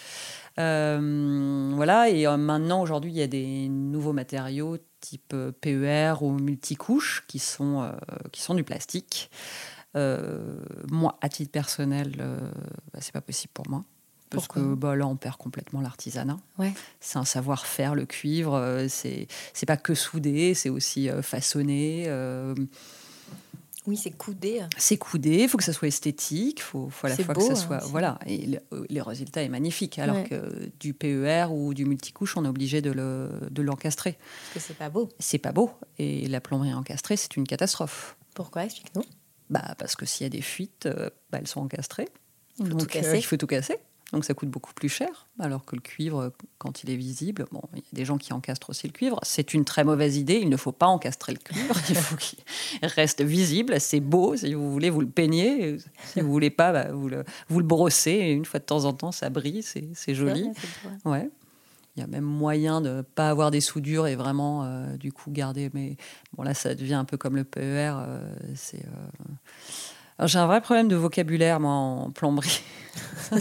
Voilà. 0.58 2.10
Et 2.10 2.26
maintenant, 2.38 2.82
aujourd'hui, 2.82 3.12
il 3.12 3.18
y 3.18 3.22
a 3.22 3.28
des 3.28 3.68
nouveaux 3.70 4.14
matériaux 4.14 4.78
type 5.00 5.36
PER 5.62 6.16
ou 6.22 6.32
multicouches 6.32 7.24
qui 7.28 7.40
sont 7.40 7.92
qui 8.32 8.42
sont 8.42 8.56
du 8.56 8.64
plastique. 8.64 9.30
Euh, 9.96 10.58
moi, 10.90 11.18
à 11.22 11.30
titre 11.30 11.52
personnel, 11.52 12.16
euh, 12.20 12.40
bah, 12.94 13.00
c'est 13.02 13.14
pas 13.14 13.22
possible 13.22 13.52
pour 13.54 13.70
moi. 13.70 13.84
Parce 14.30 14.48
Pourquoi? 14.48 14.64
que 14.64 14.74
bah, 14.76 14.96
là, 14.96 15.06
on 15.06 15.16
perd 15.16 15.38
complètement 15.38 15.82
l'artisanat. 15.82 16.38
Ouais. 16.58 16.74
C'est 17.00 17.18
un 17.20 17.26
savoir-faire, 17.26 17.94
le 17.94 18.06
cuivre. 18.06 18.56
euh, 18.56 18.88
C'est 18.90 19.28
c'est 19.54 19.68
pas 19.68 19.78
que 19.78 19.94
souder, 19.94 20.56
c'est 20.56 20.70
aussi 20.70 21.10
euh, 21.10 21.22
façonner. 21.22 22.06
euh, 22.08 22.56
Oui, 23.86 23.96
c'est 23.98 24.10
coudé. 24.12 24.62
c'est 24.78 24.98
coudé, 24.98 25.44
il 25.44 25.50
faut 25.50 25.58
que 25.60 25.64
ça 25.64 25.74
soit 25.74 25.90
esthétique, 25.90 26.60
il 26.60 26.64
faut, 26.64 26.90
faut 26.90 27.06
à 27.06 27.10
la 27.10 27.18
fois 27.18 27.34
beau, 27.36 27.42
que 27.42 27.54
ça 27.54 27.62
hein, 27.62 27.66
soit. 27.68 27.78
voilà, 27.90 28.18
et 28.26 28.48
le, 28.48 28.60
le 28.90 29.02
résultat 29.02 29.44
est 29.44 29.50
magnifique. 29.50 30.00
Alors 30.00 30.16
Ouais. 30.16 30.24
que 30.24 30.72
du 30.80 30.94
PER 30.96 31.48
ou 31.52 31.74
du 31.76 31.86
multicouche, 31.86 32.36
on 32.38 32.46
est 32.46 32.48
obligé 32.48 32.82
de 32.82 32.92
le- 32.92 33.30
de 33.52 33.62
l'encastrer. 33.62 34.14
Parce 34.14 34.54
que 34.54 34.60
c'est 34.72 34.78
pas 34.78 34.90
beau. 34.90 35.10
c'est 35.20 35.38
pas 35.38 35.52
beau. 35.52 35.70
Et 36.00 36.28
la 36.28 36.40
plomberie 36.42 36.74
encastrée, 36.74 37.18
c'est 37.18 37.36
une 37.36 37.46
catastrophe. 37.46 38.16
Pourquoi? 38.34 38.64
Explique-nous. 38.66 39.04
Bah, 39.54 39.76
parce 39.78 39.96
que 39.96 40.06
s'il 40.06 40.26
y 40.26 40.28
a 40.28 40.30
des 40.30 40.42
fuites, 40.42 40.86
euh, 40.88 41.10
bah, 41.32 41.38
elles 41.40 41.48
sont 41.48 41.62
encastrées. 41.62 42.08
Il 42.60 42.66
faut 42.66 42.72
Donc, 42.72 42.80
tout 42.82 42.86
casser. 42.88 43.18
il 43.18 43.22
faut 43.24 43.38
tout 43.38 43.48
casser. 43.48 43.78
donc 44.12 44.26
ça 44.26 44.34
coûte 44.36 44.50
beaucoup 44.50 44.74
plus 44.74 44.90
cher, 44.90 45.28
alors 45.40 45.66
que 45.66 45.76
le 45.76 45.82
cuivre, 45.82 46.32
quand 46.60 46.84
il 46.84 46.92
est 46.92 46.96
visible, 46.96 47.46
bon, 47.52 47.62
il 47.74 47.80
y 47.80 47.82
a 47.82 47.96
des 47.96 48.06
gens 48.06 48.18
qui 48.20 48.32
encastrent 48.34 48.70
aussi 48.70 48.86
le 48.86 48.94
cuivre. 48.94 49.20
C'est 49.24 49.56
une 49.56 49.66
très 49.66 49.84
mauvaise 49.84 50.18
idée, 50.18 50.36
il 50.36 50.50
ne 50.50 50.58
faut 50.58 50.72
pas 50.72 50.86
encastrer 50.86 51.34
le 51.34 51.40
cuivre, 51.40 51.76
il 51.90 51.96
faut 51.96 52.16
qu'il 52.16 52.40
reste 52.84 53.22
visible, 53.24 53.80
c'est 53.80 54.02
beau, 54.02 54.36
si 54.36 54.54
vous 54.54 54.72
voulez, 54.72 54.92
vous 54.92 55.02
le 55.02 55.08
peignez, 55.10 55.78
si 56.14 56.22
vous 56.22 56.32
voulez 56.32 56.52
pas, 56.52 56.72
bah, 56.72 56.92
vous, 56.92 57.10
le, 57.10 57.24
vous 57.50 57.60
le 57.60 57.66
brossez, 57.66 58.12
et 58.12 58.32
une 58.34 58.46
fois 58.46 58.60
de 58.60 58.66
temps 58.66 58.86
en 58.86 58.94
temps, 58.94 59.12
ça 59.12 59.32
brille, 59.32 59.64
c'est 59.64 60.14
joli. 60.16 60.48
Ouais. 61.06 61.30
Il 61.96 62.00
y 62.00 62.04
a 62.04 62.08
même 62.08 62.24
moyen 62.24 62.82
de 62.82 62.90
ne 62.90 63.02
pas 63.04 63.30
avoir 63.30 63.52
des 63.52 63.62
soudures 63.62 64.08
et 64.08 64.16
vraiment, 64.16 64.64
euh, 64.66 64.98
du 64.98 65.12
coup, 65.12 65.30
garder. 65.32 65.70
Mais 65.74 65.96
bon, 66.36 66.44
là, 66.44 66.54
ça 66.56 66.74
devient 66.74 66.96
un 66.96 67.06
peu 67.06 67.18
comme 67.18 67.36
le 67.36 67.44
PER. 67.44 67.94
euh, 67.98 68.34
c'est. 68.56 68.84
euh, 70.20 70.26
J'ai 70.28 70.40
un 70.40 70.48
vrai 70.48 70.62
problème 70.62 70.88
de 70.88 70.96
vocabulaire, 70.96 71.60
moi, 71.60 71.72
en 71.72 72.10
plomberie. 72.12 72.62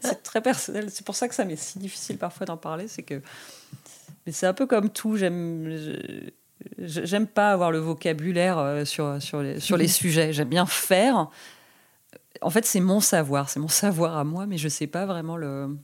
C'est 0.00 0.22
très 0.22 0.40
personnel. 0.40 0.90
C'est 0.90 1.04
pour 1.06 1.14
ça 1.14 1.28
que 1.28 1.34
ça 1.34 1.44
m'est 1.44 1.56
si 1.56 1.78
difficile 1.78 2.18
parfois 2.18 2.46
d'en 2.46 2.56
parler. 2.56 2.86
C'est 2.88 3.02
que. 3.02 3.22
Mais 4.26 4.32
c'est 4.32 4.46
un 4.46 4.54
peu 4.54 4.66
comme 4.66 4.90
tout. 4.90 5.16
J'aime. 5.16 5.70
J'aime 6.78 7.26
pas 7.26 7.50
avoir 7.52 7.70
le 7.70 7.78
vocabulaire 7.78 8.58
euh, 8.58 8.84
sur, 8.84 9.20
sur, 9.22 9.40
les, 9.42 9.60
sur 9.60 9.76
les 9.76 9.88
sujets. 10.00 10.32
J'aime 10.32 10.48
bien 10.48 10.66
faire. 10.66 11.28
En 12.42 12.50
fait, 12.50 12.64
c'est 12.66 12.80
mon 12.80 13.00
savoir. 13.00 13.48
C'est 13.48 13.60
mon 13.60 13.68
savoir 13.68 14.16
à 14.16 14.24
moi, 14.24 14.46
mais 14.46 14.58
je 14.58 14.68
sais 14.68 14.86
pas 14.86 15.06
vraiment 15.06 15.36
le. 15.36 15.76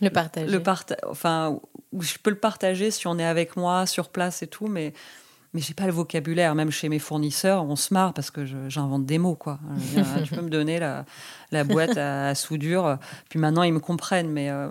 Le 0.00 0.10
partager. 0.10 0.50
Le 0.50 0.62
parta 0.62 0.96
enfin, 1.08 1.58
je 1.98 2.14
peux 2.22 2.30
le 2.30 2.38
partager 2.38 2.90
si 2.90 3.06
on 3.06 3.18
est 3.18 3.24
avec 3.24 3.56
moi 3.56 3.86
sur 3.86 4.08
place 4.10 4.42
et 4.42 4.46
tout, 4.46 4.66
mais 4.68 4.92
mais 5.54 5.60
j'ai 5.62 5.72
pas 5.74 5.86
le 5.86 5.92
vocabulaire. 5.92 6.54
Même 6.54 6.70
chez 6.70 6.88
mes 6.90 6.98
fournisseurs, 6.98 7.64
on 7.64 7.74
se 7.76 7.92
marre 7.94 8.12
parce 8.12 8.30
que 8.30 8.44
j'invente 8.68 9.06
des 9.06 9.16
mots, 9.18 9.34
quoi. 9.34 9.58
Tu 10.24 10.34
peux 10.34 10.42
me 10.42 10.50
donner 10.50 10.78
la, 10.78 11.04
la 11.52 11.64
boîte 11.64 11.96
à, 11.96 12.28
à 12.28 12.34
soudure, 12.34 12.98
puis 13.30 13.38
maintenant 13.38 13.62
ils 13.62 13.72
me 13.72 13.80
comprennent, 13.80 14.30
mais 14.30 14.50
euh, 14.50 14.68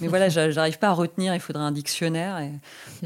mais 0.00 0.06
voilà, 0.06 0.28
j'a- 0.28 0.50
j'arrive 0.50 0.78
pas 0.78 0.88
à 0.88 0.92
retenir. 0.92 1.34
Il 1.34 1.40
faudrait 1.40 1.62
un 1.64 1.72
dictionnaire 1.72 2.38
et, 2.38 2.52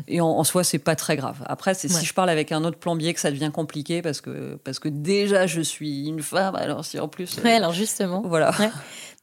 et 0.09 0.21
en, 0.21 0.27
en 0.29 0.45
soi, 0.45 0.63
c'est 0.63 0.79
pas 0.79 0.95
très 0.95 1.17
grave. 1.17 1.39
Après, 1.47 1.73
c'est 1.75 1.91
Ouais. 1.93 1.99
si 2.01 2.07
je 2.07 2.13
parle 2.15 2.29
avec 2.31 2.53
un 2.53 2.63
autre 2.65 2.79
plombier 2.79 3.15
que 3.15 3.21
ça 3.21 3.31
devient 3.31 3.51
compliqué 3.53 4.03
parce 4.03 4.21
que 4.21 4.57
parce 4.63 4.79
que 4.79 4.89
déjà 4.89 5.47
je 5.47 5.61
suis 5.63 6.07
une 6.07 6.23
femme. 6.23 6.55
Alors 6.57 6.85
si 6.85 7.01
en 7.01 7.09
plus, 7.09 7.39
euh, 7.39 7.43
Ouais, 7.43 7.55
alors 7.55 7.73
justement. 7.73 8.23
Voilà. 8.25 8.51
Ouais. 8.61 8.71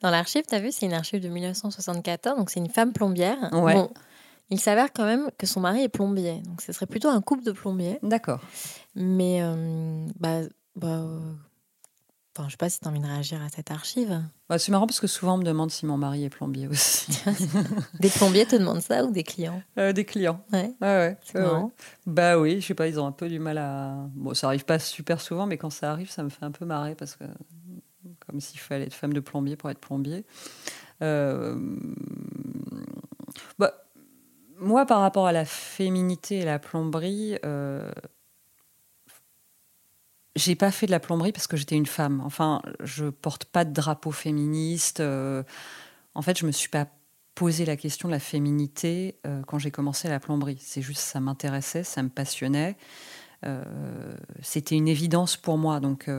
Dans 0.02 0.10
l'archive, 0.12 0.44
tu 0.48 0.54
as 0.56 0.60
vu, 0.60 0.72
c'est 0.72 0.86
une 0.86 0.94
archive 0.94 1.22
de 1.22 1.28
1974, 1.30 2.38
donc 2.38 2.50
c'est 2.50 2.60
une 2.60 2.70
femme 2.70 2.94
plombière. 2.94 3.38
Ouais. 3.52 3.74
Bon, 3.74 3.90
il 4.50 4.60
s'avère 4.60 4.94
quand 4.94 5.06
même 5.06 5.30
que 5.38 5.46
son 5.48 5.60
mari 5.60 5.82
est 5.84 5.90
plombier, 5.90 6.42
donc 6.42 6.62
ce 6.62 6.72
serait 6.72 6.86
plutôt 6.86 7.10
un 7.10 7.22
couple 7.22 7.44
de 7.44 7.52
plombiers. 7.52 8.00
D'accord. 8.04 8.40
Mais, 8.96 9.40
euh, 9.42 10.06
bah, 10.20 10.42
bah, 10.76 10.88
euh, 10.88 11.20
enfin, 12.36 12.48
je 12.48 12.52
sais 12.52 12.58
pas 12.58 12.70
si 12.70 12.80
tu 12.80 12.88
as 12.88 12.92
envie 12.92 13.00
de 13.00 13.08
réagir 13.08 13.42
à 13.44 13.50
cette 13.50 13.72
archive. 13.72 14.22
Bah, 14.48 14.60
c'est 14.60 14.72
marrant 14.72 14.86
parce 14.88 15.00
que 15.00 15.08
souvent 15.08 15.34
on 15.34 15.38
me 15.38 15.44
demande 15.44 15.72
si 15.72 15.86
mon 15.88 15.98
mari 15.98 16.24
est 16.24 16.30
plombier 16.30 16.68
aussi. 16.68 17.20
Des 18.00 18.10
plombiers 18.10 18.46
te 18.46 18.56
demandent 18.56 18.82
ça 18.82 19.04
ou 19.04 19.12
des 19.12 19.24
clients? 19.24 19.62
Euh, 19.78 19.92
des 19.94 20.06
clients. 20.06 20.42
Ouais. 20.54 20.72
Ouais, 20.80 20.88
ouais. 20.88 21.18
C'est 21.24 21.40
marrant. 21.40 21.66
ouais. 21.66 21.72
Bah 22.06 22.40
oui, 22.40 22.62
je 22.62 22.68
sais 22.68 22.74
pas, 22.76 22.88
ils 22.88 23.00
ont 23.00 23.08
un 23.08 23.12
peu 23.12 23.28
du 23.28 23.40
mal 23.40 23.58
à. 23.58 23.96
Bon, 24.14 24.34
ça 24.36 24.48
arrive 24.48 24.64
pas 24.64 24.78
super 24.80 25.20
souvent, 25.20 25.48
mais 25.48 25.58
quand 25.58 25.72
ça 25.72 25.92
arrive, 25.92 26.10
ça 26.12 26.22
me 26.24 26.30
fait 26.30 26.46
un 26.46 26.52
peu 26.52 26.64
marrer 26.66 26.94
parce 26.96 27.16
que 27.16 27.26
comme 28.28 28.42
s'il 28.42 28.60
fallait 28.60 28.86
être 28.86 28.94
femme 28.94 29.14
de 29.14 29.20
plombier 29.20 29.56
pour 29.56 29.70
être 29.70 29.80
plombier. 29.80 30.26
Euh, 31.02 31.58
Bah, 33.60 33.74
moi, 34.60 34.86
par 34.86 35.02
rapport 35.02 35.28
à 35.28 35.32
la 35.32 35.46
féminité 35.46 36.40
et 36.40 36.46
la 36.46 36.60
plomberie, 36.60 37.38
euh, 37.46 37.92
j'ai 40.36 40.56
pas 40.56 40.72
fait 40.72 40.86
de 40.86 40.92
la 40.92 41.00
plomberie 41.00 41.32
parce 41.32 41.48
que 41.48 41.58
j'étais 41.58 41.76
une 41.76 41.86
femme. 41.86 42.22
Enfin, 42.26 42.62
je 42.84 43.06
porte 43.06 43.46
pas 43.46 43.66
de 43.66 43.74
drapeau 43.74 44.12
féministe. 44.12 45.00
euh, 45.00 45.44
en 46.16 46.22
fait, 46.22 46.38
je 46.38 46.46
me 46.46 46.52
suis 46.52 46.70
pas 46.70 46.88
posé 47.36 47.66
la 47.66 47.78
question 47.78 48.08
de 48.08 48.14
la 48.14 48.20
féminité 48.20 49.20
euh, 49.28 49.44
quand 49.46 49.60
j'ai 49.60 49.72
commencé 49.72 50.08
la 50.08 50.20
plomberie. 50.20 50.58
C'est 50.60 50.82
juste 50.82 51.02
ça 51.02 51.20
m'intéressait, 51.20 51.84
ça 51.84 52.02
me 52.04 52.10
passionnait. 52.10 52.78
C'était 54.42 54.76
une 54.76 54.90
évidence 54.90 55.38
pour 55.38 55.58
moi. 55.58 55.80
Donc, 55.80 56.10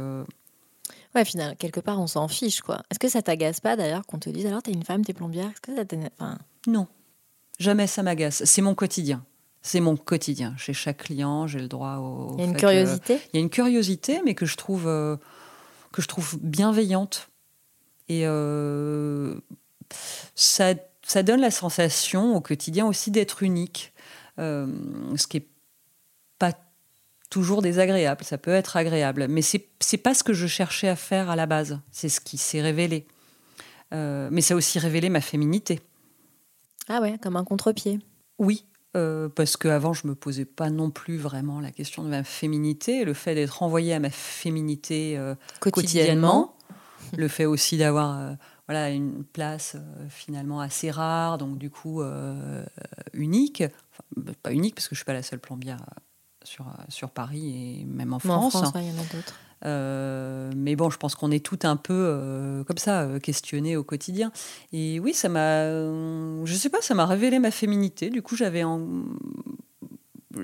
Ouais, 1.15 1.25
finalement, 1.25 1.55
quelque 1.57 1.81
part, 1.81 2.01
on 2.01 2.07
s'en 2.07 2.29
fiche, 2.29 2.61
quoi. 2.61 2.83
Est-ce 2.91 2.99
que 2.99 3.09
ça 3.09 3.23
t'agace 3.23 3.61
pas 3.61 3.77
d'ailleurs 3.77 4.05
qu'on 4.07 4.19
te 4.19 4.29
dise 4.31 4.47
alors 4.47 4.63
t'es 4.63 4.73
une 4.73 4.85
femme, 4.85 5.05
t'es 5.05 5.13
plombière? 5.15 5.47
Est-ce 5.51 5.61
que 5.61 5.75
ça 5.75 5.83
enfin, 6.19 6.39
non, 6.67 6.87
jamais 7.59 7.87
ça 7.87 8.03
m'agace. 8.03 8.45
C'est 8.45 8.63
mon 8.63 8.75
quotidien. 8.75 9.25
C'est 9.63 9.81
mon 9.81 9.97
quotidien. 9.97 10.55
Chez 10.57 10.73
chaque 10.73 10.99
client, 10.99 11.47
j'ai 11.47 11.59
le 11.59 11.69
droit 11.69 11.97
au. 11.97 12.35
Il 12.37 12.41
y 12.41 12.43
a 12.43 12.47
une 12.47 12.57
curiosité 12.57 13.17
que- 13.19 13.23
Il 13.33 13.37
y 13.37 13.39
a 13.39 13.41
une 13.41 13.51
curiosité, 13.51 14.21
mais 14.25 14.35
que 14.35 14.47
je 14.47 14.57
trouve, 14.57 14.87
euh, 14.87 15.17
que 15.93 16.01
je 16.03 16.09
trouve 16.09 16.39
bienveillante. 16.43 17.29
Et 18.09 18.23
euh, 18.27 19.35
ça, 20.35 20.75
ça 21.03 21.23
donne 21.23 21.41
la 21.41 21.51
sensation 21.51 22.37
au 22.37 22.41
quotidien 22.41 22.87
aussi 22.87 23.11
d'être 23.11 23.43
unique. 23.43 23.93
Euh, 24.39 24.67
ce 25.17 25.27
qui 25.27 25.39
est 25.39 25.47
toujours 27.31 27.63
désagréable. 27.63 28.25
Ça 28.25 28.39
peut 28.39 28.53
être 28.53 28.77
agréable. 28.77 29.27
Mais 29.29 29.43
c'est 29.43 29.69
c'est 29.81 29.99
pas 29.99 30.15
ce 30.15 30.23
que 30.25 30.33
je 30.33 30.47
cherchais 30.47 30.89
à 30.89 30.97
faire 30.97 31.31
à 31.31 31.37
la 31.37 31.47
base. 31.47 31.81
C'est 31.91 32.09
ce 32.09 32.21
qui 32.21 32.39
s'est 32.39 32.63
révélé. 32.63 33.07
Euh, 33.95 34.29
mais 34.31 34.41
ça 34.41 34.55
a 34.55 34.57
aussi 34.57 34.79
révélé 34.79 35.09
ma 35.09 35.21
féminité. 35.21 35.81
Ah 36.89 37.01
ouais, 37.01 37.19
comme 37.23 37.37
un 37.37 37.45
contre-pied. 37.45 38.01
Oui, 38.39 38.65
euh, 38.97 39.29
parce 39.29 39.57
qu'avant, 39.57 39.93
je 39.93 40.07
me 40.07 40.15
posais 40.15 40.45
pas 40.45 40.71
non 40.71 40.91
plus 40.91 41.17
vraiment 41.17 41.61
la 41.61 41.71
question 41.71 42.03
de 42.03 42.09
ma 42.09 42.25
féminité. 42.25 43.05
Le 43.05 43.15
fait 43.15 43.35
d'être 43.35 43.59
renvoyée 43.59 43.95
à 43.95 44.01
ma 44.01 44.11
féminité 44.11 45.17
euh, 45.19 45.35
Quotidiennement. 45.61 46.55
quotidiennement, 46.55 46.55
le 47.17 47.29
fait 47.29 47.47
aussi 47.47 47.79
d'avoir 47.79 48.37
voilà, 48.67 48.91
une 48.91 49.25
place 49.25 49.77
finalement 50.11 50.61
assez 50.61 50.91
rare, 50.91 51.39
donc 51.39 51.59
du 51.59 51.71
coup 51.71 52.03
unique. 53.15 53.63
Enfin, 53.93 54.33
pas 54.43 54.53
unique, 54.53 54.75
parce 54.75 54.89
que 54.89 54.95
je 54.95 55.01
suis 55.01 55.07
pas 55.07 55.15
la 55.15 55.23
seule 55.23 55.41
plombière 55.41 55.79
sur, 56.45 56.67
euh, 56.67 56.71
sur 56.89 57.11
Paris 57.11 57.81
et 57.81 57.85
même 57.85 58.13
en 58.13 58.19
Mais 58.25 58.31
en 58.31 58.51
France. 58.51 58.63
France, 58.63 58.75
ouais, 58.75 58.85
il 58.87 58.89
y 58.95 58.99
en 58.99 59.03
a 59.03 59.15
d'autres. 59.15 59.35
Euh, 59.65 60.53
mais 60.57 60.77
bon, 60.77 60.89
je 60.89 60.99
pense 60.99 61.17
qu'on 61.17 61.33
est 61.33 61.45
tout 61.45 61.59
un 61.65 61.75
peu 61.77 61.93
euh, 61.95 62.63
comme 62.65 62.79
ça, 62.79 63.09
questionnés 63.23 63.77
au 63.77 63.83
quotidien. 63.83 64.31
Et 64.73 65.01
oui, 65.01 65.15
ça 65.15 65.29
m'a, 65.29 65.65
je 66.45 66.55
sais 66.55 66.69
pas, 66.69 66.81
ça 66.81 66.95
m'a 66.95 67.07
révélé 67.07 67.41
ma 67.41 67.51
féminité. 67.51 68.09
Du 68.11 68.23
coup, 68.23 68.37
j'avais 68.37 68.63
en... 68.63 68.81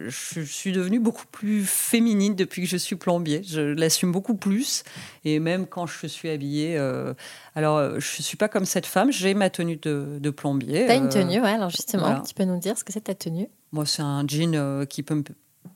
Je 0.09 0.41
suis 0.41 0.73
devenue 0.73 0.99
beaucoup 0.99 1.27
plus 1.31 1.65
féminine 1.65 2.35
depuis 2.35 2.63
que 2.63 2.69
je 2.69 2.77
suis 2.77 2.97
plombier. 2.97 3.43
Je 3.45 3.61
l'assume 3.61 4.11
beaucoup 4.11 4.35
plus. 4.35 4.83
Et 5.25 5.39
même 5.39 5.67
quand 5.69 5.87
je 5.87 6.09
suis 6.09 6.29
habillée. 6.31 6.77
euh, 6.77 7.15
Alors, 7.55 8.01
je 8.01 8.23
suis 8.23 8.37
pas 8.37 8.49
comme 8.49 8.65
cette 8.65 8.87
femme. 8.87 9.13
J'ai 9.13 9.35
ma 9.35 9.51
tenue 9.51 9.77
de, 9.77 10.19
de 10.21 10.31
plombier. 10.31 10.87
T'as 10.89 10.97
une 10.97 11.05
Euh, 11.05 11.09
tenue, 11.09 11.41
ouais, 11.41 11.51
alors 11.51 11.71
justement, 11.71 12.03
voilà. 12.05 12.23
tu 12.27 12.35
peux 12.35 12.43
nous 12.45 12.59
dire 12.59 12.77
ce 12.77 12.83
que 12.83 12.93
c'est 12.93 13.03
ta 13.03 13.15
tenue? 13.15 13.47
Moi, 13.71 13.87
c'est 13.87 14.03
un 14.03 14.27
jean 14.27 14.85
qui 14.87 15.05
peut 15.05 15.15
me 15.15 15.23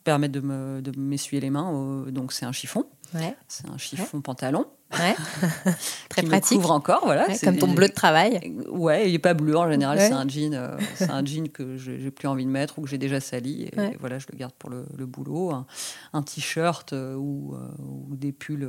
permettre 0.09 0.33
de 0.33 0.40
me- 0.40 0.81
de 0.81 0.99
m'essuyer 0.99 1.40
les 1.40 1.51
mains. 1.51 1.71
euh, 2.07 2.11
donc, 2.11 2.33
c'est 2.33 2.47
un 2.47 2.53
chiffon. 2.53 2.85
Ouais. 3.14 3.37
C'est 3.47 3.68
un 3.68 3.79
chiffon 3.79 4.21
pantalon. 4.21 4.66
Ouais. 4.92 5.14
Très 6.09 6.23
qui 6.23 6.27
me 6.27 6.31
pratique. 6.31 6.57
couvre 6.59 6.71
encore, 6.71 7.03
voilà. 7.05 7.27
Comme 7.44 7.59
ton 7.59 7.68
bleu 7.73 7.88
de 7.88 7.92
travail. 7.92 8.55
Ouais, 8.71 9.09
il 9.09 9.12
n'est 9.12 9.18
pas 9.18 9.35
bleu 9.35 9.57
en 9.57 9.71
général. 9.71 9.99
C'est 10.01 10.12
un 10.12 10.27
jean, 10.29 10.55
euh, 10.55 10.77
c'est 10.94 11.11
un 11.11 11.25
jean 11.25 11.49
que 11.51 11.77
je- 11.77 11.99
j'ai 11.99 12.11
plus 12.11 12.27
envie 12.29 12.44
de 12.47 12.51
mettre 12.51 12.79
ou 12.79 12.83
que 12.83 12.88
j'ai 12.88 12.97
déjà 12.99 13.21
sali. 13.21 13.64
Et 13.64 13.97
voilà, 14.01 14.18
je 14.18 14.27
le 14.33 14.37
garde 14.38 14.53
pour 14.59 14.71
le, 14.71 14.87
le 14.97 15.05
boulot. 15.07 15.51
Un, 15.53 15.66
un 16.14 16.23
t-shirt 16.23 16.92
euh, 16.94 17.14
ou, 17.16 17.55
euh, 17.55 17.68
ou 18.11 18.14
des 18.16 18.33
pulls. 18.33 18.68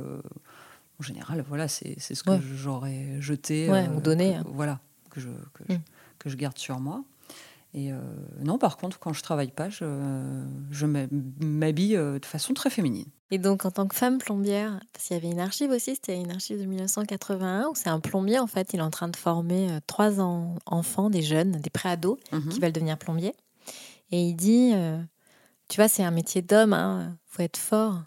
en 0.98 1.02
général, 1.02 1.42
voilà, 1.48 1.66
c'est 1.68 1.94
c'est 1.98 2.14
ce 2.14 2.22
que 2.22 2.32
j'aurais 2.54 3.16
jeté. 3.20 3.70
ou 3.96 4.00
donné, 4.00 4.32
que- 4.32 4.38
hein. 4.40 4.44
voilà, 4.52 4.80
que 5.10 5.20
je, 5.20 5.28
que, 5.54 5.64
je, 5.68 5.74
Mm. 5.74 5.80
que 6.18 6.28
je 6.28 6.36
garde 6.36 6.58
sur 6.58 6.78
moi. 6.80 7.02
Et 7.72 7.92
euh, 7.92 8.00
non, 8.42 8.58
par 8.58 8.76
contre, 8.76 8.98
quand 8.98 9.12
je 9.12 9.22
travaille 9.22 9.52
pas, 9.52 9.68
je, 9.70 9.84
je 10.72 10.86
m'habille 10.86 11.96
euh, 11.96 12.18
de 12.18 12.26
façon 12.26 12.52
très 12.52 12.68
féminine. 12.70 13.06
Et 13.30 13.38
donc, 13.38 13.64
en 13.64 13.70
tant 13.70 13.86
que 13.86 13.94
femme 13.94 14.18
plombière, 14.18 14.80
parce 14.92 15.06
qu'il 15.06 15.16
y 15.16 15.20
avait 15.20 15.30
une 15.30 15.38
archive 15.38 15.70
aussi, 15.70 15.94
c'était 15.94 16.20
une 16.20 16.32
archive 16.32 16.58
de 16.60 16.64
1981, 16.66 17.68
où 17.68 17.74
c'est 17.76 17.88
un 17.88 18.00
plombier, 18.00 18.40
en 18.40 18.48
fait, 18.48 18.72
il 18.72 18.80
est 18.80 18.82
en 18.82 18.90
train 18.90 19.06
de 19.06 19.14
former 19.16 19.70
euh, 19.70 19.78
trois 19.86 20.20
en- 20.20 20.56
enfants, 20.66 21.10
des 21.10 21.22
jeunes, 21.22 21.52
des 21.52 21.70
préados, 21.70 22.18
Mhm. 22.32 22.48
qui 22.48 22.58
veulent 22.58 22.72
devenir 22.72 22.98
plombiers. 22.98 23.34
Et 24.10 24.20
il 24.20 24.34
dit, 24.34 24.72
euh, 24.74 25.00
tu 25.68 25.76
vois, 25.76 25.86
c'est 25.86 26.02
un 26.02 26.10
métier 26.10 26.42
d'homme, 26.42 26.72
hein, 26.72 27.16
faut 27.26 27.42
être 27.42 27.56
fort. 27.56 28.02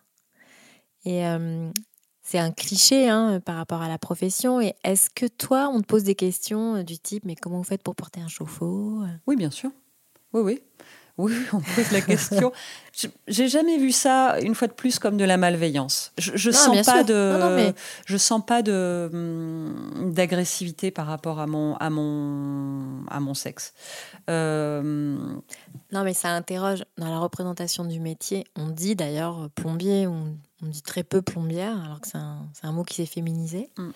Et 1.06 1.26
euh, 1.26 1.70
c'est 2.24 2.40
un 2.40 2.52
cliché 2.52 3.10
hein, 3.10 3.40
par 3.42 3.58
rapport 3.58 3.82
à 3.82 3.90
la 3.90 3.98
profession. 3.98 4.62
Et 4.62 4.74
est-ce 4.84 5.10
que 5.10 5.28
toi, 5.28 5.70
on 5.72 5.82
te 5.82 5.86
pose 5.86 6.04
des 6.04 6.16
questions 6.16 6.78
euh, 6.78 6.84
du 6.84 6.98
type, 6.98 7.26
mais 7.26 7.36
comment 7.36 7.58
vous 7.58 7.64
faites 7.64 7.84
pour 7.84 7.96
porter 7.96 8.22
un 8.22 8.30
chauffe-eau 8.30 9.04
Oui, 9.28 9.36
bien 9.36 9.52
sûr. 9.52 9.70
Oui, 10.32 10.42
oui. 10.42 10.64
Oui, 11.20 11.34
on 11.54 11.60
pose 11.60 11.92
la 11.92 12.02
question. 12.02 12.52
Je- 12.96 13.08
J'ai 13.28 13.48
jamais 13.48 13.78
vu 13.78 13.92
ça 13.92 14.40
une 14.42 14.56
fois 14.56 14.68
de 14.68 14.74
plus 14.74 14.98
comme 15.00 15.16
de 15.18 15.24
la 15.26 15.38
malveillance. 15.38 16.12
Je, 16.18 16.32
je 16.36 16.50
Non, 16.50 16.56
sens 16.58 16.86
pas 16.86 16.98
sûr. 16.98 17.06
de, 17.06 17.38
Non, 17.40 17.50
non, 17.50 17.56
mais- 17.56 17.74
je 18.06 18.18
sens 18.18 18.42
pas 18.46 18.62
de 18.64 19.10
hum, 19.14 20.12
d'agressivité 20.14 20.90
par 20.92 21.06
rapport 21.08 21.40
à 21.40 21.46
mon 21.48 21.76
à 21.78 21.90
mon 21.92 23.06
à 23.10 23.20
mon 23.20 23.34
sexe. 23.36 23.74
Euh, 24.30 25.18
Non, 25.92 26.04
mais 26.04 26.14
ça 26.14 26.30
interroge. 26.30 26.84
Dans 26.98 27.10
la 27.10 27.20
représentation 27.20 27.86
du 27.86 28.00
métier, 28.00 28.46
on 28.56 28.68
dit 28.70 28.96
d'ailleurs 28.96 29.50
plombier, 29.56 30.08
on, 30.08 30.36
on 30.64 30.68
dit 30.68 30.82
très 30.82 31.04
peu 31.04 31.22
plombière, 31.22 31.80
alors 31.84 32.00
que 32.02 32.08
c'est 32.08 32.18
un, 32.18 32.48
un 32.64 32.72
mot 32.72 32.84
qui 32.84 32.96
s'est 32.96 33.06
féminisé. 33.06 33.70
Mm. 33.78 33.90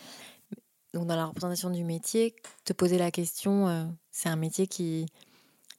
donc 0.94 1.08
dans 1.08 1.16
la 1.16 1.26
représentation 1.26 1.70
du 1.70 1.84
métier, 1.84 2.36
te 2.66 2.74
poser 2.74 2.98
la 2.98 3.12
question, 3.12 3.68
euh, 3.68 3.84
c'est 4.12 4.30
un 4.30 4.36
métier 4.36 4.68
qui, 4.68 5.06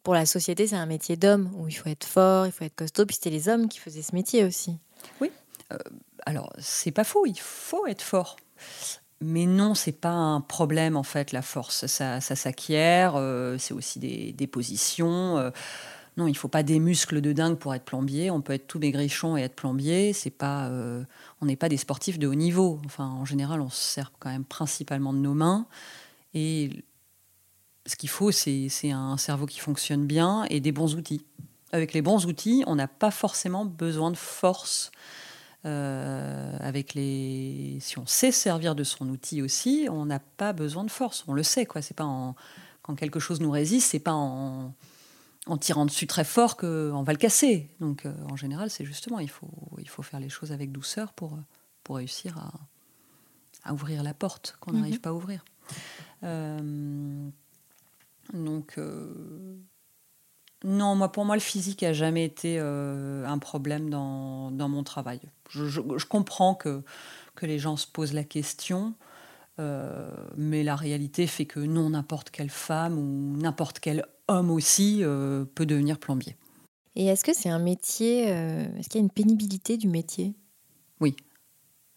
pour 0.08 0.14
la 0.14 0.24
société, 0.24 0.66
c'est 0.66 0.74
un 0.74 0.86
métier 0.86 1.18
d'homme, 1.18 1.50
où 1.58 1.68
il 1.68 1.74
faut 1.74 1.90
être 1.90 2.06
fort, 2.06 2.46
il 2.46 2.50
faut 2.50 2.64
être 2.64 2.74
costaud, 2.74 3.04
puis 3.04 3.16
c'était 3.16 3.28
les 3.28 3.50
hommes 3.50 3.68
qui 3.68 3.78
faisaient 3.78 4.00
ce 4.00 4.14
métier 4.14 4.42
aussi. 4.42 4.78
Oui. 5.20 5.30
Euh, 5.70 5.76
alors, 6.24 6.50
c'est 6.58 6.92
pas 6.92 7.04
faux, 7.04 7.26
il 7.26 7.38
faut 7.38 7.86
être 7.86 8.00
fort. 8.00 8.36
Mais 9.20 9.44
non, 9.44 9.74
c'est 9.74 9.92
pas 9.92 10.08
un 10.08 10.40
problème 10.40 10.96
en 10.96 11.02
fait, 11.02 11.32
la 11.32 11.42
force. 11.42 11.84
Ça, 11.88 12.22
s'acquiert, 12.22 13.16
euh, 13.16 13.58
c'est 13.58 13.74
aussi 13.74 13.98
des, 13.98 14.32
des 14.32 14.46
positions. 14.46 15.36
euh. 15.36 15.50
non, 16.16 16.26
il 16.26 16.38
faut 16.38 16.48
pas 16.48 16.62
des 16.62 16.80
muscles 16.80 17.20
de 17.20 17.34
dingue 17.34 17.58
pour 17.58 17.74
être 17.74 17.84
plombier. 17.84 18.30
On 18.30 18.40
peut 18.40 18.54
être 18.54 18.66
tout 18.66 18.78
maigrichon 18.78 19.36
et 19.36 19.42
être 19.42 19.56
plombier. 19.56 20.14
C'est 20.14 20.30
pas, 20.30 20.68
euh, 20.68 21.04
on 21.42 21.44
n'est 21.44 21.56
pas 21.56 21.68
des 21.68 21.76
sportifs 21.76 22.18
de 22.18 22.26
haut 22.26 22.34
niveau. 22.34 22.80
Enfin, 22.86 23.08
en 23.08 23.26
général, 23.26 23.60
on 23.60 23.68
se 23.68 23.76
sert 23.76 24.10
quand 24.20 24.30
même 24.30 24.46
principalement 24.46 25.12
de 25.12 25.18
nos 25.18 25.34
mains. 25.34 25.66
Et 26.32 26.70
ce 27.88 27.96
qu'il 27.96 28.08
faut, 28.08 28.30
c'est 28.30 28.68
un 28.92 29.16
cerveau 29.16 29.46
qui 29.46 29.58
fonctionne 29.58 30.06
bien 30.06 30.44
et 30.50 30.60
des 30.60 30.72
bons 30.72 30.94
outils. 30.94 31.24
Avec 31.72 31.92
les 31.92 32.02
bons 32.02 32.26
outils, 32.26 32.62
on 32.66 32.76
n'a 32.76 32.86
pas 32.88 33.10
forcément 33.10 33.64
besoin 33.64 34.10
de 34.10 34.16
force. 34.16 34.90
Euh, 35.64 36.56
avec 36.60 36.94
les, 36.94 37.78
si 37.80 37.98
on 37.98 38.06
sait 38.06 38.30
servir 38.30 38.74
de 38.76 38.84
son 38.84 39.08
outil 39.08 39.42
aussi, 39.42 39.88
on 39.90 40.06
n'a 40.06 40.20
pas 40.20 40.52
besoin 40.52 40.84
de 40.84 40.90
force. 40.90 41.24
On 41.26 41.32
le 41.32 41.42
sait, 41.42 41.66
quoi. 41.66 41.82
C'est 41.82 41.96
pas 41.96 42.04
en, 42.04 42.36
quand 42.82 42.94
quelque 42.94 43.18
chose 43.20 43.40
nous 43.40 43.50
résiste, 43.50 43.90
c'est 43.90 43.98
pas 43.98 44.12
en, 44.12 44.72
en 45.46 45.56
tirant 45.58 45.84
dessus 45.84 46.06
très 46.06 46.24
fort 46.24 46.56
qu'on 46.56 47.02
va 47.02 47.12
le 47.12 47.18
casser. 47.18 47.68
Donc, 47.80 48.06
euh, 48.06 48.14
en 48.30 48.36
général, 48.36 48.70
c'est 48.70 48.84
justement, 48.84 49.18
il 49.18 49.28
faut, 49.30 49.50
il 49.78 49.88
faut 49.88 50.02
faire 50.02 50.20
les 50.20 50.28
choses 50.28 50.52
avec 50.52 50.70
douceur 50.72 51.12
pour, 51.12 51.36
pour 51.82 51.96
réussir 51.96 52.38
à, 52.38 52.52
à 53.68 53.74
ouvrir 53.74 54.02
la 54.04 54.14
porte 54.14 54.56
qu'on 54.60 54.72
Mhm. 54.72 54.78
n'arrive 54.78 55.00
pas 55.00 55.10
à 55.10 55.14
ouvrir. 55.14 55.44
Euh, 56.22 57.28
donc, 58.32 58.74
euh, 58.78 59.56
non, 60.64 60.96
moi, 60.96 61.12
pour 61.12 61.24
moi, 61.24 61.36
le 61.36 61.40
physique 61.40 61.82
a 61.82 61.92
jamais 61.92 62.24
été 62.24 62.58
euh, 62.58 63.24
un 63.26 63.38
problème 63.38 63.90
dans, 63.90 64.50
dans 64.50 64.68
mon 64.68 64.82
travail. 64.82 65.20
Je, 65.50 65.66
je- 65.66 65.80
je 65.96 66.06
comprends 66.06 66.54
que, 66.54 66.82
que 67.36 67.46
les 67.46 67.58
gens 67.58 67.76
se 67.76 67.86
posent 67.86 68.12
la 68.12 68.24
question, 68.24 68.94
euh, 69.60 70.10
mais 70.36 70.64
la 70.64 70.74
réalité 70.76 71.26
fait 71.28 71.46
que 71.46 71.60
non, 71.60 71.90
n'importe 71.90 72.30
quelle 72.30 72.50
femme 72.50 72.98
ou 72.98 73.36
n'importe 73.36 73.78
quel 73.78 74.04
homme 74.26 74.50
aussi 74.50 74.98
euh, 75.02 75.44
peut 75.44 75.64
devenir 75.66 75.98
plombier. 75.98 76.36
Et 76.96 77.06
est-ce 77.06 77.24
que 77.24 77.32
c'est 77.32 77.48
un 77.48 77.60
métier, 77.60 78.32
euh, 78.32 78.66
est-ce 78.76 78.88
qu'il 78.88 79.00
y 79.00 79.02
a 79.02 79.04
une 79.04 79.10
pénibilité 79.10 79.76
du 79.76 79.86
métier? 79.88 80.34
Oui. 81.00 81.14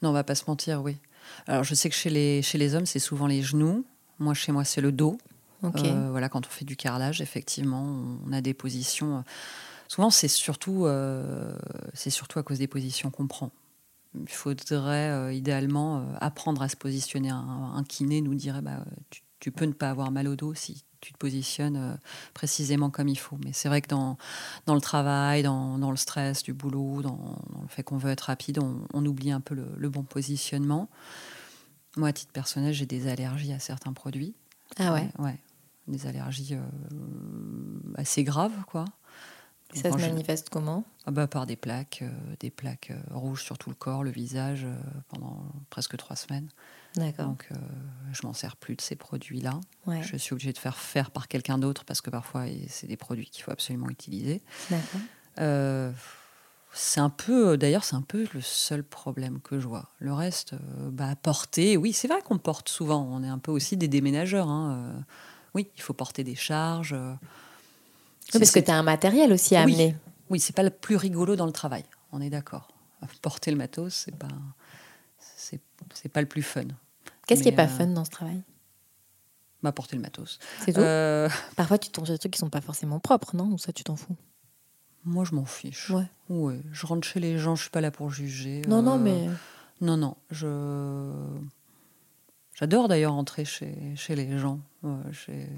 Non, 0.04 0.10
on 0.10 0.13
va 0.13 0.24
pas 0.24 0.36
se 0.36 0.44
mentir, 0.48 0.84
oui. 0.84 0.98
Alors, 1.48 1.63
je 1.63 1.74
sais 1.74 1.89
que 1.89 1.96
chez 1.96 2.10
les, 2.12 2.41
chez 2.44 2.58
les 2.60 2.76
hommes, 2.76 2.86
c'est 2.86 3.00
souvent 3.00 3.26
les 3.26 3.41
genoux. 3.41 3.86
Moi, 4.20 4.36
chez 4.36 4.52
moi, 4.52 4.63
c'est 4.63 4.82
le 4.82 4.91
dos. 4.91 5.17
Euh, 5.95 6.10
voilà, 6.12 6.28
quand 6.30 6.45
on 6.45 6.50
fait 6.50 6.65
du 6.65 6.76
carrelage, 6.76 7.21
effectivement, 7.21 7.84
on 8.26 8.32
a 8.34 8.41
des 8.41 8.54
positions. 8.54 9.17
euh, 9.17 9.21
Souvent, 9.88 10.10
c'est 10.10 10.28
surtout, 10.30 10.86
euh, 10.86 11.54
c'est 11.93 12.10
surtout 12.10 12.39
à 12.39 12.43
cause 12.43 12.60
des 12.60 12.67
positions 12.67 13.12
qu'on 13.12 13.28
prend. 13.28 13.52
Il 14.15 14.28
faudrait 14.30 15.10
euh, 15.10 15.34
idéalement 15.34 16.06
apprendre 16.19 16.62
à 16.62 16.69
se 16.69 16.76
positionner. 16.78 17.30
Un, 17.30 17.74
un 17.76 17.84
kiné 17.84 18.21
nous 18.21 18.34
dirait 18.36 18.62
bah, 18.62 18.86
tu, 19.10 19.21
tu 19.39 19.52
peux 19.52 19.65
ne 19.65 19.74
pas 19.74 19.89
avoir 19.89 20.10
mal 20.12 20.28
au 20.28 20.36
dos 20.36 20.54
si 20.54 20.84
tu 21.02 21.13
te 21.13 21.17
positionnes 21.17 21.97
précisément 22.34 22.89
comme 22.89 23.08
il 23.10 23.17
faut. 23.17 23.38
Mais 23.43 23.54
c'est 23.54 23.67
vrai 23.69 23.82
que 23.82 23.88
dans, 23.89 24.17
dans 24.65 24.76
le 24.76 24.82
travail, 24.82 25.43
dans, 25.43 25.78
dans 25.78 25.91
le 25.91 25.97
stress 25.97 26.43
du 26.43 26.54
boulot, 26.54 27.02
dans, 27.02 27.39
dans 27.54 27.62
le 27.62 27.67
fait 27.67 27.84
qu'on 27.84 27.97
veut 27.97 28.12
être 28.12 28.21
rapide, 28.21 28.60
on, 28.60 28.82
on 28.93 29.06
oublie 29.06 29.32
un 29.32 29.41
peu 29.41 29.56
le, 29.56 29.65
le 29.78 29.89
bon 29.89 30.04
positionnement. 30.04 30.89
Moi, 31.97 32.08
à 32.10 32.13
titre 32.13 32.32
personnel, 32.32 32.74
j'ai 32.74 32.86
des 32.86 33.08
allergies 33.08 33.52
à 33.52 33.60
certains 33.60 33.93
produits. 33.93 34.36
Ah 34.78 34.93
ouais 34.93 35.10
Ouais, 35.19 35.38
des 35.91 36.08
allergies 36.08 36.56
euh, 36.56 36.62
assez 37.95 38.23
graves, 38.23 38.63
quoi. 38.67 38.86
Ça 39.73 39.89
se 39.89 39.97
manifeste 39.97 40.49
comment? 40.49 40.84
Ah 41.06 41.12
bah, 41.12 41.27
Par 41.27 41.45
des 41.45 41.56
plaques, 41.56 41.99
euh, 42.01 42.10
des 42.41 42.49
plaques 42.49 42.91
euh, 42.91 42.99
rouges 43.15 43.43
sur 43.43 43.58
tout 43.58 43.69
le 43.69 43.75
corps, 43.75 44.04
le 44.04 44.12
visage, 44.12 44.67
pendant 45.08 45.45
presque 45.69 45.95
trois 45.95 46.17
semaines. 46.17 46.49
D'accord. 46.95 47.27
Donc, 47.27 47.47
euh, 47.51 47.56
je 48.12 48.27
m'en 48.27 48.34
sers 48.34 48.58
plus 48.58 48.75
de 48.75 48.82
ces 48.82 48.97
produits-là. 48.97 49.62
Ouais. 49.88 50.04
Je 50.04 50.17
suis 50.17 50.34
obligée 50.34 50.51
de 50.51 50.58
faire 50.58 50.77
faire 50.77 51.10
par 51.10 51.30
quelqu'un 51.30 51.58
d'autre 51.58 51.86
parce 51.86 52.01
que 52.01 52.10
parfois, 52.10 52.45
c'est 52.67 52.88
des 52.88 52.97
produits 52.97 53.30
qu'il 53.30 53.43
faut 53.43 53.51
absolument 53.51 53.89
utiliser. 53.89 54.41
D'accord. 54.69 55.01
Euh, 55.39 55.91
c'est 56.73 56.99
un 56.99 57.10
peu, 57.10 57.58
d'ailleurs, 57.58 57.86
c'est 57.86 57.95
un 57.95 58.01
peu 58.01 58.27
le 58.34 58.41
seul 58.41 58.84
problème 58.84 59.39
que 59.39 59.60
je 59.62 59.67
vois. 59.67 59.88
Le 59.99 60.12
reste, 60.12 60.54
euh, 60.54 60.89
bah, 60.91 61.15
porter, 61.15 61.77
oui, 61.77 61.93
c'est 61.93 62.10
vrai 62.10 62.21
qu'on 62.21 62.38
porte 62.39 62.67
souvent. 62.67 63.08
On 63.10 63.23
est 63.23 63.30
un 63.30 63.39
peu 63.39 63.51
aussi 63.51 63.77
des 63.77 63.88
déménageurs. 63.88 64.49
hein, 64.49 65.06
oui, 65.53 65.69
il 65.75 65.81
faut 65.81 65.93
porter 65.93 66.23
des 66.23 66.35
charges. 66.35 66.93
euh, 66.93 67.13
Oui, 67.13 68.39
parce 68.39 68.39
que 68.39 68.45
c'est- 68.59 68.63
tu 68.63 68.71
as 68.71 68.75
un 68.75 68.83
matériel 68.83 69.31
aussi 69.33 69.55
à 69.55 69.65
oui, 69.65 69.73
amener. 69.73 69.95
Oui, 70.29 70.39
c'est 70.39 70.55
pas 70.55 70.63
le 70.63 70.69
plus 70.69 70.95
rigolo 70.95 71.35
dans 71.35 71.45
le 71.45 71.51
travail. 71.51 71.83
On 72.11 72.21
est 72.21 72.29
d'accord. 72.29 72.69
Porter 73.21 73.51
le 73.51 73.57
matos, 73.57 73.93
c'est 73.93 74.15
pas, 74.15 74.27
c'est, 75.19 75.59
c'est 75.93 76.09
pas 76.09 76.21
le 76.21 76.27
plus 76.27 76.43
fun. 76.43 76.63
Qu'est-ce 77.27 77.43
qui 77.43 77.49
est 77.49 77.53
pas 77.55 77.63
euh, 77.65 77.67
fun 77.67 77.87
dans 77.87 78.05
ce 78.05 78.09
travail? 78.11 78.41
Bah, 79.63 79.71
porter 79.71 79.95
le 79.95 80.01
matos. 80.01 80.39
C'est 80.65 80.73
tout? 80.73 80.79
Euh, 80.81 81.29
Parfois, 81.55 81.77
tu 81.77 81.89
tombes 81.89 82.05
sur 82.05 82.13
des 82.15 82.19
trucs 82.19 82.33
qui 82.33 82.39
sont 82.39 82.49
pas 82.49 82.61
forcément 82.61 82.99
propres, 82.99 83.35
non? 83.35 83.45
Ou 83.51 83.57
ça, 83.59 83.71
tu 83.71 83.83
t'en 83.83 83.95
fous? 83.95 84.15
Moi, 85.05 85.23
je 85.23 85.33
m'en 85.35 85.45
fiche. 85.45 85.89
Ouais. 85.91 86.05
Ouais, 86.29 86.59
je 86.71 86.85
rentre 86.87 87.07
chez 87.07 87.19
les 87.19 87.37
gens, 87.37 87.55
je 87.55 87.63
suis 87.63 87.69
pas 87.71 87.81
là 87.81 87.91
pour 87.91 88.09
juger. 88.11 88.61
Non, 88.67 88.81
non, 88.81 88.97
mais- 88.97 89.29
Non, 89.81 89.97
non, 89.97 90.15
je. 90.31 90.47
J'adore 92.62 92.88
d'ailleurs 92.88 93.13
rentrer 93.13 93.43
chez, 93.43 93.76
chez 93.95 94.15
les 94.15 94.38
gens, 94.38 94.60
euh, 94.86 95.12
chez- 95.12 95.50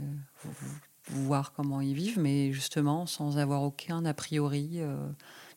voir 1.10 1.52
comment 1.54 1.82
ils 1.82 1.94
vivent, 1.94 2.18
mais 2.20 2.52
justement 2.54 3.06
sans 3.06 3.38
avoir 3.38 3.62
aucun 3.64 4.06
a 4.06 4.14
priori, 4.14 4.76
euh, 4.78 4.96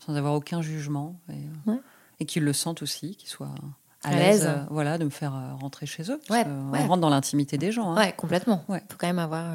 sans 0.04 0.14
avoir 0.16 0.34
aucun 0.34 0.60
jugement, 0.60 1.18
et, 1.28 1.32
euh, 1.34 1.72
Ouais. 1.72 1.80
et 2.18 2.24
qu'ils 2.26 2.42
le 2.42 2.52
sentent 2.52 2.82
aussi, 2.82 3.14
qu'ils 3.14 3.28
soient 3.28 3.54
à, 4.02 4.12
l'aise, 4.14 4.44
euh, 4.46 4.64
voilà, 4.70 4.98
de 4.98 5.04
me 5.04 5.10
faire 5.10 5.56
rentrer 5.60 5.86
chez 5.86 6.10
eux. 6.10 6.18
parce 6.26 6.30
Ouais, 6.40 6.44
que 6.44 6.48
ouais. 6.72 6.80
On 6.82 6.88
rentre 6.88 7.00
dans 7.00 7.10
l'intimité 7.10 7.58
des 7.58 7.70
gens. 7.72 7.92
hein. 7.92 7.96
Ouais, 7.96 8.12
complètement. 8.12 8.64
Il 8.68 8.74
faut 8.90 8.98
quand 8.98 9.06
même 9.06 9.18
avoir. 9.20 9.48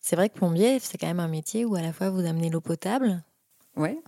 C'est 0.00 0.16
vrai 0.16 0.28
que 0.30 0.34
plombier, 0.36 0.78
c'est 0.78 0.96
quand 0.98 1.06
même 1.06 1.20
un 1.20 1.28
métier 1.28 1.64
où 1.66 1.74
à 1.74 1.82
la 1.82 1.92
fois 1.92 2.08
vous 2.10 2.24
amenez 2.24 2.48
l'eau 2.48 2.60
potable. 2.62 3.22
Ouais. 3.76 3.98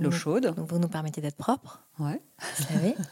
L'eau 0.00 0.10
chaude. 0.10 0.54
Donc 0.56 0.68
vous 0.70 0.78
nous 0.78 0.88
permettez 0.88 1.20
d'être 1.20 1.36
propres. 1.36 1.82
Ouais. 1.98 2.20
Vous 2.58 2.64
savez. 2.64 2.94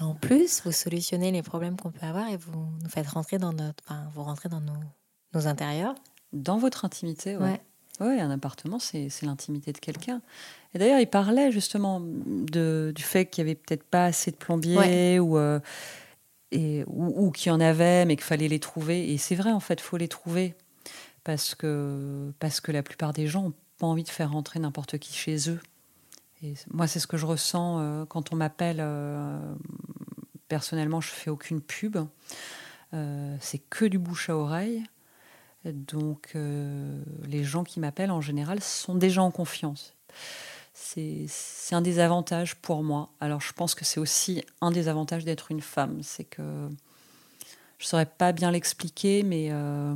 Et 0.00 0.02
en 0.04 0.14
plus, 0.14 0.62
vous 0.64 0.72
solutionnez 0.72 1.30
les 1.30 1.42
problèmes 1.42 1.76
qu'on 1.76 1.90
peut 1.90 2.06
avoir 2.06 2.28
et 2.28 2.36
vous 2.36 2.52
nous 2.82 2.88
faites 2.88 3.08
rentrer 3.08 3.38
dans 3.38 3.52
notre. 3.52 3.82
Enfin, 3.86 4.02
vous 4.14 4.22
rentrez 4.22 4.48
dans 4.48 4.60
nos, 4.60 4.72
nos 5.34 5.46
intérieurs. 5.46 5.94
Dans 6.32 6.58
votre 6.58 6.84
intimité, 6.84 7.36
ouais. 7.36 7.42
Ouais. 7.42 7.60
Ouais, 8.00 8.18
un 8.20 8.30
appartement, 8.30 8.78
c'est 8.78 9.10
l'intimité 9.22 9.72
de 9.74 9.78
quelqu'un. 9.78 10.22
Et 10.72 10.78
d'ailleurs, 10.78 11.00
il 11.00 11.06
parlait 11.06 11.52
justement 11.52 12.00
de, 12.00 12.92
du 12.96 13.02
fait 13.02 13.26
qu'il 13.26 13.42
y 13.42 13.46
avait 13.46 13.54
peut-être 13.56 13.82
pas 13.84 14.06
assez 14.06 14.30
de 14.30 14.36
plombiers 14.36 14.78
Ouais. 14.78 15.18
ou, 15.18 15.36
euh, 15.36 15.60
et, 16.50 16.82
ou, 16.86 17.26
ou 17.26 17.30
qu'il 17.30 17.50
y 17.50 17.52
en 17.52 17.60
avait, 17.60 18.06
mais 18.06 18.16
qu'il 18.16 18.24
fallait 18.24 18.48
les 18.48 18.58
trouver. 18.60 19.12
Et 19.12 19.18
c'est 19.18 19.34
vrai, 19.34 19.52
en 19.52 19.60
fait, 19.60 19.82
faut 19.82 19.98
les 19.98 20.08
trouver 20.08 20.54
parce 21.24 21.54
que, 21.54 22.32
parce 22.38 22.60
que 22.62 22.72
la 22.72 22.82
plupart 22.82 23.12
des 23.12 23.26
gens 23.26 23.42
n'ont 23.42 23.54
pas 23.76 23.86
envie 23.86 24.04
de 24.04 24.08
faire 24.08 24.32
rentrer 24.32 24.60
n'importe 24.60 24.96
qui 24.96 25.12
chez 25.12 25.50
eux. 25.50 25.60
Et 26.42 26.54
moi, 26.70 26.86
c'est 26.86 27.00
ce 27.00 27.06
que 27.06 27.18
je 27.18 27.26
ressens 27.26 27.80
euh, 27.80 28.04
quand 28.06 28.32
on 28.32 28.36
m'appelle. 28.36 28.78
euh, 28.80 29.38
personnellement, 30.50 31.00
je 31.00 31.08
fais 31.08 31.30
aucune 31.30 31.62
pub. 31.62 31.96
Euh, 32.92 33.36
c'est 33.40 33.58
que 33.70 33.84
du 33.86 33.98
bouche 33.98 34.28
à 34.28 34.36
oreille. 34.36 34.82
Donc, 35.64 36.32
euh, 36.34 37.00
les 37.26 37.44
gens 37.44 37.64
qui 37.64 37.80
m'appellent 37.80 38.10
en 38.10 38.20
général 38.20 38.60
sont 38.60 38.96
déjà 38.96 39.22
en 39.22 39.30
confiance. 39.30 39.94
C'est 40.74 41.28
un 41.72 41.82
des 41.82 42.00
avantages 42.00 42.56
pour 42.56 42.82
moi. 42.82 43.10
Alors, 43.20 43.40
je 43.40 43.52
pense 43.52 43.74
que 43.74 43.84
c'est 43.84 44.00
aussi 44.00 44.44
un 44.60 44.72
des 44.72 44.88
avantages 44.88 45.24
d'être 45.24 45.52
une 45.52 45.60
femme. 45.60 46.02
C'est 46.02 46.24
que 46.24 46.42
je 47.78 47.84
ne 47.84 47.88
saurais 47.88 48.06
pas 48.06 48.32
bien 48.32 48.50
l'expliquer, 48.50 49.22
mais. 49.22 49.48
euh, 49.52 49.94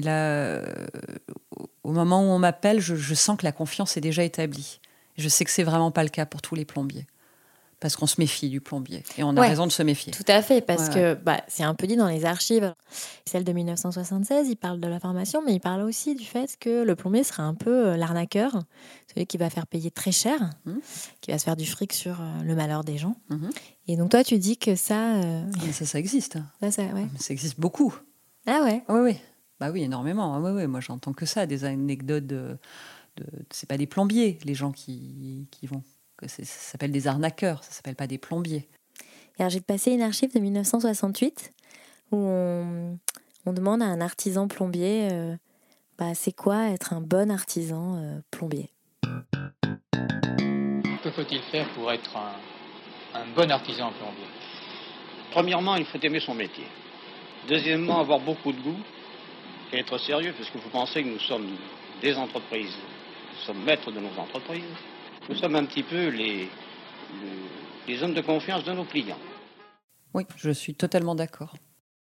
là, 0.00 0.62
au 1.84 1.92
moment 1.92 2.22
où 2.22 2.30
on 2.30 2.38
m'appelle, 2.40 2.80
je 2.80 3.14
sens 3.14 3.38
que 3.38 3.44
la 3.44 3.52
confiance 3.52 3.96
est 3.96 4.00
déjà 4.00 4.24
établie. 4.24 4.80
Je 5.16 5.28
sais 5.28 5.44
que 5.44 5.50
c'est 5.50 5.62
vraiment 5.64 5.90
pas 5.90 6.02
le 6.04 6.10
cas 6.10 6.26
pour 6.26 6.42
tous 6.42 6.54
les 6.54 6.64
plombiers. 6.64 7.06
Parce 7.80 7.96
qu'on 7.96 8.06
se 8.06 8.20
méfie 8.20 8.48
du 8.48 8.60
plombier. 8.60 9.02
Et 9.18 9.24
on 9.24 9.30
a 9.36 9.40
Ouais, 9.40 9.48
raison 9.48 9.66
de 9.66 9.72
se 9.72 9.82
méfier. 9.82 10.12
Tout 10.12 10.22
à 10.28 10.40
fait, 10.40 10.60
parce 10.60 10.86
Ouais, 10.90 10.94
que 10.94 11.14
bah, 11.14 11.42
c'est 11.48 11.64
un 11.64 11.74
peu 11.74 11.88
dit 11.88 11.96
dans 11.96 12.06
les 12.06 12.24
archives. 12.24 12.72
Celle 13.24 13.42
de 13.42 13.50
1976, 13.52 14.48
il 14.48 14.54
parle 14.54 14.78
de 14.78 14.86
la 14.86 15.00
formation, 15.00 15.42
mais 15.44 15.52
il 15.54 15.58
parle 15.58 15.82
aussi 15.82 16.14
du 16.14 16.24
fait 16.24 16.56
que 16.60 16.84
le 16.84 16.94
plombier 16.94 17.24
sera 17.24 17.42
un 17.42 17.54
peu 17.54 17.88
euh, 17.88 17.96
l'arnaqueur, 17.96 18.52
celui 19.12 19.26
qui 19.26 19.36
va 19.36 19.50
faire 19.50 19.66
payer 19.66 19.90
très 19.90 20.12
cher, 20.12 20.38
Mmh. 20.64 20.74
qui 21.22 21.32
va 21.32 21.38
se 21.38 21.44
faire 21.44 21.56
du 21.56 21.66
fric 21.66 21.92
sur 21.92 22.20
euh, 22.20 22.42
le 22.44 22.54
malheur 22.54 22.84
des 22.84 22.98
gens. 22.98 23.16
Mhm. 23.30 23.50
Et 23.88 23.96
donc 23.96 24.10
toi, 24.12 24.22
tu 24.22 24.38
dis 24.38 24.56
que 24.58 24.76
ça... 24.76 25.16
euh, 25.16 25.44
Mais 25.66 25.72
ça, 25.72 25.84
ça 25.84 25.98
existe. 25.98 26.38
ça, 26.60 26.70
ça-. 26.70 26.82
Ça 27.18 27.32
existe 27.32 27.58
beaucoup. 27.58 27.92
Ah 28.46 28.60
ouais 28.62 28.84
Oui, 28.90 29.00
oui. 29.00 29.16
Bah 29.58 29.70
oui, 29.72 29.82
énormément. 29.82 30.36
Ah 30.36 30.40
ouais, 30.40 30.52
ouais. 30.52 30.66
Moi, 30.68 30.78
j'entends 30.78 31.12
que 31.12 31.26
ça, 31.26 31.46
des 31.46 31.64
anecdotes 31.64 32.28
de. 32.28 32.56
De 33.16 33.24
c'est 33.50 33.68
pas 33.68 33.76
des 33.76 33.86
plombiers, 33.86 34.38
les 34.44 34.54
gens 34.54 34.72
qui, 34.72 35.46
qui 35.50 35.66
vont. 35.66 35.82
Ça 36.26 36.44
s'appelle 36.44 36.92
des 36.92 37.08
arnaqueurs, 37.08 37.64
ça 37.64 37.72
s'appelle 37.72 37.96
pas 37.96 38.06
des 38.06 38.18
plombiers. 38.18 38.68
Alors, 39.38 39.50
j'ai 39.50 39.60
passé 39.60 39.92
une 39.92 40.02
archive 40.02 40.32
de 40.32 40.38
1968 40.38 41.52
où 42.12 42.16
on, 42.16 42.98
on 43.46 43.52
demande 43.52 43.82
à 43.82 43.86
un 43.86 44.00
artisan 44.00 44.46
plombier 44.46 45.08
euh, 45.10 45.36
bah, 45.98 46.14
c'est 46.14 46.32
quoi 46.32 46.68
être 46.70 46.92
un 46.92 47.00
bon 47.00 47.30
artisan 47.30 47.96
euh, 47.96 48.20
plombier? 48.30 48.70
Que 51.02 51.10
faut-il 51.10 51.40
faire 51.50 51.68
pour 51.74 51.90
être 51.90 52.16
un, 52.16 53.20
un 53.20 53.26
bon 53.34 53.50
artisan 53.50 53.92
plombier? 53.92 54.26
Premièrement, 55.32 55.76
il 55.76 55.84
faut 55.86 55.98
aimer 55.98 56.20
son 56.20 56.34
métier. 56.34 56.66
Deuxièmement, 57.48 58.00
avoir 58.00 58.20
beaucoup 58.20 58.52
de 58.52 58.60
goût 58.60 58.78
et 59.72 59.78
être 59.78 59.98
sérieux, 59.98 60.34
parce 60.36 60.50
que 60.50 60.58
vous 60.58 60.68
pensez 60.70 61.02
que 61.02 61.08
nous 61.08 61.20
sommes 61.20 61.48
des 62.00 62.14
entreprises. 62.14 62.76
Sommes 63.46 63.64
maîtres 63.64 63.90
de 63.90 63.98
nos 63.98 64.20
entreprises. 64.20 64.62
Nous 65.28 65.36
sommes 65.36 65.56
un 65.56 65.64
petit 65.64 65.82
peu 65.82 66.08
les, 66.08 66.48
hommes 68.02 68.14
de 68.14 68.20
confiance 68.20 68.64
de 68.64 68.72
nos 68.72 68.84
clients. 68.84 69.18
Oui, 70.14 70.24
je 70.36 70.50
suis 70.50 70.74
totalement 70.74 71.14
d'accord. 71.14 71.54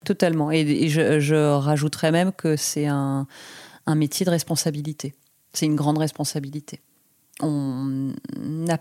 Totalement. 0.06 0.52
Et, 0.52 0.90
je, 0.90 1.56
rajouterais 1.58 2.12
même 2.12 2.32
que 2.34 2.56
c'est 2.56 2.88
un, 2.88 3.28
un, 3.86 3.96
métier 3.96 4.26
de 4.26 4.32
responsabilité. 4.32 5.14
C'est 5.54 5.66
une 5.66 5.76
grande 5.76 5.98
responsabilité. 5.98 6.82
On 7.42 8.14
n'a 8.38 8.80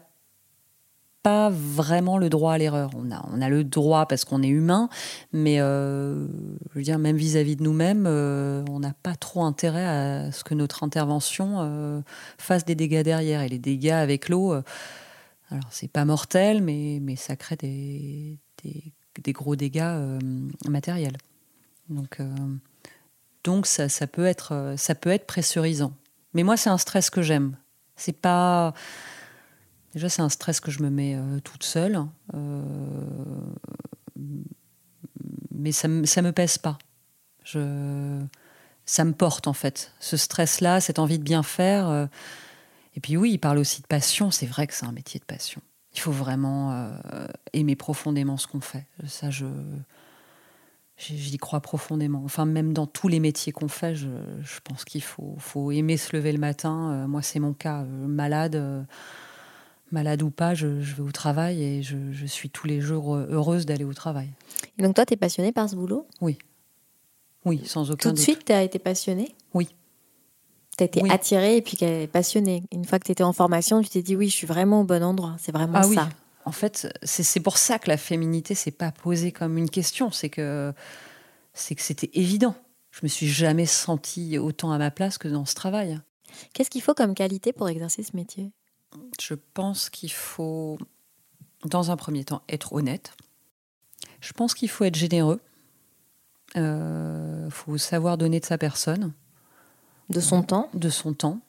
pas 1.23 1.51
vraiment 1.51 2.19
le 2.19 2.31
droit 2.31 2.53
à 2.55 2.59
l'erreur. 2.59 2.91
On 2.97 3.11
a, 3.11 3.25
on 3.33 3.41
a 3.41 3.49
le 3.49 3.65
droit 3.65 4.07
parce 4.07 4.25
qu'on 4.25 4.43
est 4.43 4.49
humain, 4.49 4.89
mais 5.33 5.61
euh, 5.61 6.27
je 6.75 6.81
veux 6.81 6.99
même 6.99 7.17
vis-à-vis 7.17 7.55
-vis 7.55 7.59
de 7.59 7.63
nous-mêmes, 7.65 8.07
euh, 8.07 8.65
on 8.71 8.81
n'a 8.81 8.95
pas 9.03 9.15
trop 9.15 9.43
intérêt 9.43 9.87
à 9.87 10.33
ce 10.33 10.45
que 10.45 10.55
notre 10.55 10.85
intervention 10.85 11.57
euh, 11.59 12.01
fasse 12.39 12.65
des 12.65 12.75
dégâts 12.75 13.03
derrière. 13.03 13.43
Et 13.43 13.49
les 13.49 13.59
dégâts 13.59 13.91
avec 13.91 14.29
l'eau, 14.29 14.53
alors 15.51 15.69
c'est 15.71 15.91
pas 15.91 16.05
mortel, 16.05 16.63
mais, 16.63 16.99
mais 17.03 17.17
ça 17.17 17.37
crée 17.37 17.57
des, 17.57 18.39
des 18.63 18.93
des 19.25 19.33
gros 19.33 19.57
dégâts 19.57 20.19
matériels. 20.69 21.17
Donc, 21.89 22.19
donc 23.43 23.67
ça, 23.67 23.89
ça, 23.89 24.07
peut 24.07 24.27
être, 24.27 24.75
ça 24.77 24.95
peut 24.95 25.11
être 25.11 25.27
pressurisant. 25.27 25.93
Mais 26.35 26.45
moi, 26.45 26.57
c'est 26.57 26.71
un 26.71 26.79
stress 26.79 27.11
que 27.11 27.21
j'aime. 27.23 27.57
C'est 27.97 28.17
pas. 28.17 28.75
Déjà, 29.99 30.09
c'est 30.09 30.23
un 30.23 30.29
stress 30.29 30.61
que 30.61 30.71
je 30.71 30.81
me 30.81 30.91
mets 30.91 31.17
euh, 31.17 31.41
toute 31.41 31.65
seule. 31.65 31.99
mais 35.51 35.73
ça, 35.73 35.89
ça 36.05 36.23
me 36.23 36.31
pèse 36.31 36.57
pas. 36.57 36.79
Je, 37.43 38.21
ça 38.87 39.05
me 39.05 39.13
porte, 39.13 39.49
en 39.49 39.53
fait. 39.53 39.93
Ce 39.99 40.17
stress-là, 40.17 40.81
cette 40.81 41.01
envie 41.01 41.19
de 41.19 41.25
bien 41.25 41.43
faire. 41.43 42.09
et 42.95 43.01
puis, 43.01 43.17
oui, 43.17 43.33
il 43.33 43.39
parle 43.39 43.59
aussi 43.59 43.83
de 43.83 43.89
passion. 43.89 44.31
C'est 44.31 44.47
vrai 44.47 44.69
que 44.69 44.75
c'est 44.75 44.87
un 44.87 44.93
métier 44.93 45.19
de 45.19 45.25
passion. 45.25 45.61
Il 45.95 45.99
faut 45.99 46.13
vraiment 46.13 46.71
euh, 46.73 47.27
aimer 47.53 47.75
profondément 47.75 48.37
ce 48.37 48.47
qu'on 48.47 48.61
fait. 48.61 48.87
Ça, 49.09 49.31
je 49.31 49.47
j'y 50.99 51.39
crois 51.39 51.61
profondément. 51.61 52.23
Enfin, 52.25 52.45
même 52.45 52.73
dans 52.73 52.87
tous 52.87 53.09
les 53.09 53.21
métiers 53.21 53.53
qu'on 53.53 53.69
fait, 53.69 53.95
je, 53.95 54.09
pense 54.65 54.85
qu'il 54.85 55.03
faut, 55.03 55.35
faut, 55.39 55.71
aimer 55.71 55.97
se 55.97 56.15
lever 56.17 56.33
le 56.33 56.39
matin. 56.39 56.91
Euh, 56.91 57.07
moi, 57.07 57.23
c'est 57.23 57.39
mon 57.39 57.53
cas. 57.53 57.83
Euh, 57.83 58.07
malade, 58.07 58.57
euh, 58.57 58.83
malade 59.92 60.22
ou 60.22 60.31
pas, 60.31 60.55
je, 60.55 60.81
je, 60.81 60.94
vais 60.94 61.03
au 61.03 61.12
travail 61.12 61.62
et 61.62 61.83
je, 61.83 61.96
je, 62.12 62.27
suis 62.27 62.51
tous 62.51 62.66
les 62.66 62.81
jours 62.81 63.14
heureuse 63.16 63.66
d'aller 63.66 63.85
au 63.85 63.94
travail. 63.94 64.31
Et 64.79 64.83
donc, 64.83 64.94
toi, 64.94 65.07
tu 65.07 65.14
es 65.14 65.16
passionnée 65.16 65.53
par 65.53 65.68
ce 65.68 65.77
boulot? 65.77 66.07
Oui. 66.20 66.38
Oui, 67.44 67.62
sans 67.64 67.90
aucun 67.90 68.11
Tout 68.11 68.12
de 68.12 68.16
doute. 68.16 68.22
suite, 68.22 68.44
tu 68.44 68.53
as 68.53 68.62
été 68.62 68.79
passionnée? 68.79 69.35
Oui. 69.55 69.68
Tu 70.77 70.85
as 70.85 70.87
été 70.87 71.03
Oui. 71.03 71.11
attirée 71.11 71.57
et 71.57 71.62
puis 71.62 71.79
passionnée. 72.09 72.62
Une 72.72 72.85
fois 72.85 72.98
que 72.98 73.05
tu 73.05 73.12
étais 73.12 73.24
en 73.24 73.33
formation, 73.33 73.81
tu 73.83 73.88
t'es 73.88 74.03
dit 74.03 74.16
oui, 74.16 74.29
je 74.29 74.35
suis 74.35 74.46
vraiment 74.46 74.83
au 74.83 74.85
bon 74.85 75.03
endroit. 75.03 75.37
C'est 75.38 75.53
vraiment 75.53 75.79
ah, 75.79 75.83
ça. 75.83 75.88
Oui. 75.88 75.98
En 76.44 76.53
fait, 76.53 76.88
c'est 77.03 77.40
pour 77.40 77.59
ça 77.59 77.79
que 77.79 77.88
la 77.88 77.96
féminité 77.98 78.55
s'est 78.55 78.70
pas 78.70 78.90
posée 78.90 79.33
comme 79.33 79.59
une 79.59 79.68
question. 79.68 80.11
C'est 80.11 80.31
que 80.31 80.72
c'est 81.53 81.74
que 81.74 81.83
c'était 81.83 82.11
évident. 82.14 82.55
Je 82.90 83.01
me 83.03 83.09
suis 83.09 83.29
jamais 83.29 83.66
sentie 83.66 84.38
autant 84.38 84.72
à 84.72 84.79
ma 84.79 84.90
place 84.90 85.18
que 85.18 85.29
dans 85.29 85.44
ce 85.44 85.55
travail. 85.55 86.01
Qu'est-ce 86.55 86.70
qu'il 86.70 86.83
faut 86.83 86.94
comme 86.94 87.14
qualité 87.14 87.53
pour 87.53 87.68
exercer 87.68 88.03
ce 88.03 88.16
métier? 88.16 88.51
Je 89.20 89.35
pense 89.55 89.90
qu'il 89.90 90.12
faut, 90.12 90.79
dans 91.64 91.90
un 91.90 91.96
premier 91.96 92.24
temps, 92.24 92.42
être 92.48 92.72
honnête. 92.72 93.14
Je 94.20 94.33
pense 94.33 94.55
qu'il 94.55 94.68
faut 94.68 94.85
être 94.85 94.96
généreux. 94.96 95.40
Il 96.55 96.61
euh, 96.62 97.51
faut 97.51 97.77
savoir 97.79 98.16
donner 98.18 98.40
de 98.40 98.46
sa 98.46 98.59
personne. 98.59 99.12
De 100.09 100.20
son 100.20 100.42
temps 100.42 100.70
De 100.72 100.88
son 100.88 101.12
temps. 101.12 101.40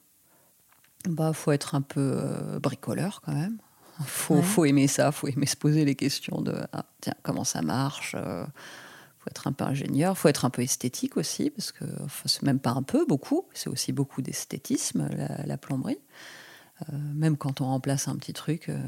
Bah, 1.08 1.32
faut 1.32 1.52
être 1.52 1.74
un 1.74 1.80
peu 1.80 2.12
euh, 2.16 2.58
bricoleur 2.58 3.22
quand 3.24 3.32
même. 3.32 3.58
Faut, 4.04 4.36
ouais. 4.36 4.42
faut 4.42 4.64
aimer 4.64 4.86
ça, 4.86 5.12
faut 5.12 5.28
aimer 5.28 5.46
se 5.46 5.56
poser 5.56 5.84
les 5.84 5.94
questions 5.94 6.40
de 6.40 6.54
ah, 6.72 6.86
tiens, 7.00 7.14
comment 7.22 7.44
ça 7.44 7.62
marche. 7.62 8.14
Euh, 8.16 8.44
faut 9.18 9.30
être 9.30 9.46
un 9.46 9.52
peu 9.52 9.64
ingénieur, 9.64 10.16
faut 10.16 10.28
être 10.28 10.46
un 10.46 10.50
peu 10.50 10.62
esthétique 10.62 11.18
aussi, 11.18 11.50
parce 11.50 11.72
que 11.72 11.84
enfin, 12.02 12.24
c'est 12.26 12.42
même 12.42 12.58
pas 12.58 12.70
un 12.70 12.82
peu, 12.82 13.04
beaucoup. 13.04 13.44
C'est 13.52 13.68
aussi 13.68 13.92
beaucoup 13.92 14.22
d'esthétisme, 14.22 15.08
la, 15.14 15.44
la, 15.44 15.56
plomberie. 15.58 15.98
Euh, 16.88 16.96
même 17.14 17.36
quand 17.36 17.60
on 17.60 17.66
remplace 17.66 18.08
un 18.08 18.16
petit 18.16 18.32
truc, 18.32 18.68
euh, 18.68 18.78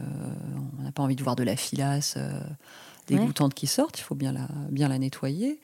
on 0.79 0.83
n'a 0.83 0.93
pas 0.93 1.03
envie 1.03 1.17
de 1.17 1.23
voir 1.23 1.37
de 1.37 1.43
la 1.43 1.57
filasse 1.57 2.17
dégoûtante 3.07 3.53
ouais. 3.53 3.55
qui 3.55 3.67
sortent. 3.67 3.99
Il 3.99 4.03
faut 4.03 4.15
bien 4.15 4.33
la, 4.33 4.49
bien 4.71 4.89
la 4.89 4.99
nettoyer. 4.99 5.61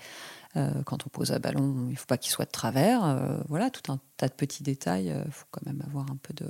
Euh, 0.57 0.83
quand 0.85 1.07
on 1.07 1.09
pose 1.09 1.33
un 1.33 1.38
ballon, 1.38 1.87
il 1.88 1.93
ne 1.93 1.97
faut 1.97 2.07
pas 2.07 2.19
qu'il 2.19 2.31
soit 2.31 2.47
de 2.47 2.51
travers. 2.51 3.05
Euh, 3.05 3.38
voilà, 3.49 3.71
tout 3.71 3.93
un 3.93 4.01
tas 4.17 4.29
de 4.29 4.35
petits 4.35 4.62
détails. 4.62 5.07
Il 5.07 5.12
euh, 5.12 5.31
faut 5.31 5.47
quand 5.51 5.64
même 5.67 5.83
avoir 5.87 6.11
un 6.11 6.17
peu 6.17 6.33
de, 6.35 6.49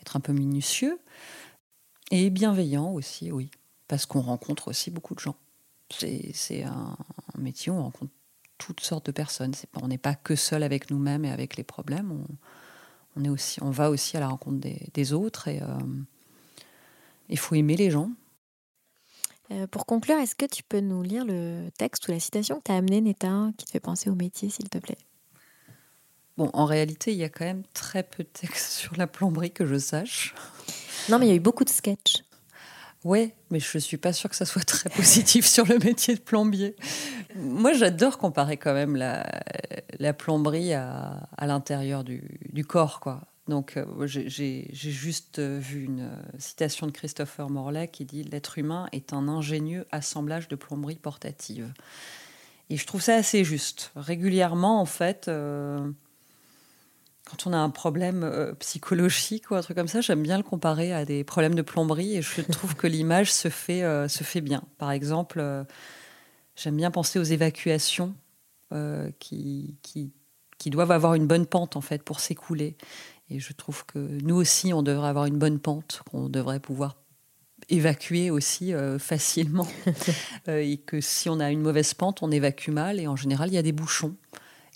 être 0.00 0.16
un 0.16 0.20
peu 0.20 0.32
minutieux 0.32 0.98
et 2.10 2.30
bienveillant 2.30 2.90
aussi, 2.90 3.30
oui, 3.32 3.50
parce 3.88 4.06
qu'on 4.06 4.20
rencontre 4.20 4.68
aussi 4.68 4.90
beaucoup 4.90 5.14
de 5.14 5.20
gens. 5.20 5.36
C'est 5.90 6.64
un, 6.64 6.96
un, 7.34 7.40
métier 7.40 7.70
où 7.70 7.76
on 7.76 7.82
rencontre 7.82 8.12
toutes 8.58 8.80
sortes 8.80 9.06
de 9.06 9.12
personnes. 9.12 9.52
On 9.80 9.88
n'est 9.88 9.98
pas 9.98 10.14
que 10.14 10.34
seul 10.34 10.62
avec 10.62 10.90
nous-mêmes 10.90 11.24
et 11.24 11.30
avec 11.30 11.56
les 11.56 11.64
problèmes. 11.64 12.10
On, 12.12 12.26
on, 13.16 13.24
est 13.24 13.28
aussi, 13.28 13.62
on 13.62 13.70
va 13.70 13.90
aussi 13.90 14.16
à 14.16 14.20
la 14.20 14.28
rencontre 14.28 14.58
des, 14.58 14.88
des 14.92 15.12
autres 15.12 15.48
et 15.48 15.60
il 17.28 17.38
faut 17.38 17.54
aimer 17.54 17.76
les 17.76 17.90
gens. 17.90 18.10
Euh, 19.50 19.66
pour 19.66 19.86
conclure, 19.86 20.16
est-ce 20.18 20.34
que 20.34 20.46
tu 20.46 20.62
peux 20.62 20.80
nous 20.80 21.02
lire 21.02 21.24
le 21.24 21.68
texte 21.76 22.08
ou 22.08 22.12
la 22.12 22.20
citation 22.20 22.58
que 22.58 22.64
tu 22.64 22.72
as 22.72 22.76
amené, 22.76 23.00
Neta, 23.00 23.50
qui 23.58 23.66
te 23.66 23.70
fait 23.70 23.80
penser 23.80 24.08
au 24.08 24.14
métier, 24.14 24.48
s'il 24.48 24.68
te 24.68 24.78
plaît? 24.78 24.98
Bon, 26.36 26.50
en 26.52 26.64
réalité, 26.64 27.12
il 27.12 27.18
y 27.18 27.24
a 27.24 27.28
quand 27.28 27.44
même 27.44 27.62
très 27.74 28.02
peu 28.02 28.24
de 28.24 28.28
texte 28.28 28.72
sur 28.78 28.96
la 28.96 29.06
plomberie 29.06 29.50
que 29.50 29.66
je 29.66 29.78
sache. 29.78 30.34
Non, 31.08 31.18
mais 31.18 31.26
il 31.26 31.28
y 31.28 31.32
a 31.32 31.36
eu 31.36 31.40
beaucoup 31.40 31.64
de 31.64 31.70
sketchs. 31.70 32.24
Ouais, 33.04 33.34
mais 33.50 33.60
je 33.60 33.78
suis 33.78 33.98
pas 33.98 34.14
sûre 34.14 34.30
que 34.30 34.36
ça 34.36 34.46
soit 34.46 34.64
très 34.64 34.88
positif 34.90 35.46
sur 35.46 35.66
le 35.66 35.78
métier 35.78 36.14
de 36.14 36.20
plombier. 36.20 36.74
Moi, 37.36 37.74
j'adore 37.74 38.18
comparer 38.18 38.56
quand 38.56 38.72
même 38.72 38.96
la, 38.96 40.12
plomberie 40.14 40.72
à, 40.72 41.28
l'intérieur 41.42 42.02
du, 42.02 42.22
du, 42.52 42.64
corps, 42.64 43.00
quoi. 43.00 43.20
Donc, 43.46 43.76
euh, 43.76 43.84
j'ai 44.06 44.70
juste 44.72 45.38
vu 45.38 45.84
une 45.84 46.10
citation 46.38 46.86
de 46.86 46.92
Christopher 46.92 47.50
Morley 47.50 47.88
qui 47.88 48.06
dit 48.06 48.24
L'être 48.24 48.56
humain 48.56 48.88
est 48.92 49.12
un 49.12 49.28
ingénieux 49.28 49.86
assemblage 49.92 50.48
de 50.48 50.56
plomberie 50.56 50.96
portative. 50.96 51.72
Et 52.70 52.76
je 52.78 52.86
trouve 52.86 53.02
ça 53.02 53.16
assez 53.16 53.44
juste. 53.44 53.92
Régulièrement, 53.96 54.80
en 54.80 54.86
fait, 54.86 55.28
euh, 55.28 55.90
quand 57.24 57.46
on 57.46 57.52
a 57.52 57.56
un 57.56 57.70
problème 57.70 58.22
euh, 58.22 58.52
psychologique 58.54 59.50
ou 59.50 59.54
un 59.54 59.62
truc 59.62 59.76
comme 59.76 59.88
ça, 59.88 60.00
j'aime 60.00 60.22
bien 60.22 60.36
le 60.36 60.42
comparer 60.42 60.92
à 60.92 61.04
des 61.04 61.24
problèmes 61.24 61.54
de 61.54 61.62
plomberie 61.62 62.16
et 62.16 62.22
je 62.22 62.42
trouve 62.42 62.74
que 62.74 62.86
l'image 62.86 63.32
se, 63.32 63.48
fait, 63.48 63.82
euh, 63.82 64.08
se 64.08 64.24
fait 64.24 64.42
bien. 64.42 64.62
Par 64.78 64.90
exemple, 64.90 65.40
euh, 65.40 65.64
j'aime 66.54 66.76
bien 66.76 66.90
penser 66.90 67.18
aux 67.18 67.24
évacuations 67.24 68.14
euh, 68.72 69.10
qui, 69.20 69.76
qui, 69.82 70.12
qui, 70.58 70.70
doivent 70.70 70.90
avoir 70.90 71.14
une 71.14 71.26
bonne 71.26 71.46
pente 71.46 71.76
en 71.76 71.80
fait 71.80 72.02
pour 72.02 72.20
s'écouler. 72.20 72.76
Et 73.30 73.40
je 73.40 73.54
trouve 73.54 73.86
que 73.86 73.98
nous 74.22 74.36
aussi, 74.36 74.74
on 74.74 74.82
devrait 74.82 75.08
avoir 75.08 75.24
une 75.24 75.38
bonne 75.38 75.58
pente, 75.58 76.02
qu'on 76.10 76.28
devrait 76.28 76.60
pouvoir 76.60 76.96
évacuer 77.70 78.30
aussi 78.30 78.74
facilement. 78.98 79.66
et 80.46 80.76
que 80.76 81.00
si 81.00 81.30
on 81.30 81.40
a 81.40 81.50
une 81.50 81.62
mauvaise 81.62 81.94
pente, 81.94 82.22
on 82.22 82.30
évacue 82.30 82.68
mal. 82.68 83.00
Et 83.00 83.06
en 83.06 83.16
général, 83.16 83.48
il 83.48 83.54
y 83.54 83.58
a 83.58 83.62
des 83.62 83.72
bouchons. 83.72 84.14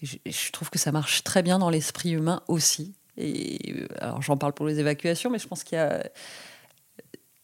Je, 0.03 0.17
je, 0.27 0.53
trouve 0.53 0.71
que 0.71 0.79
ça 0.79 0.93
marche 0.93 1.25
très 1.25 1.43
bien 1.43 1.59
dans 1.59 1.71
l'esprit 1.71 2.11
humain 2.11 2.43
aussi. 2.49 2.95
Et 3.17 3.75
alors, 4.01 4.23
j'en 4.23 4.37
parle 4.37 4.53
pour 4.53 4.67
les 4.67 4.79
évacuations, 4.79 5.29
mais 5.31 5.39
je 5.39 5.49
pense 5.49 5.65
qu'il 5.65 5.77
y 5.77 5.81
a 5.81 6.09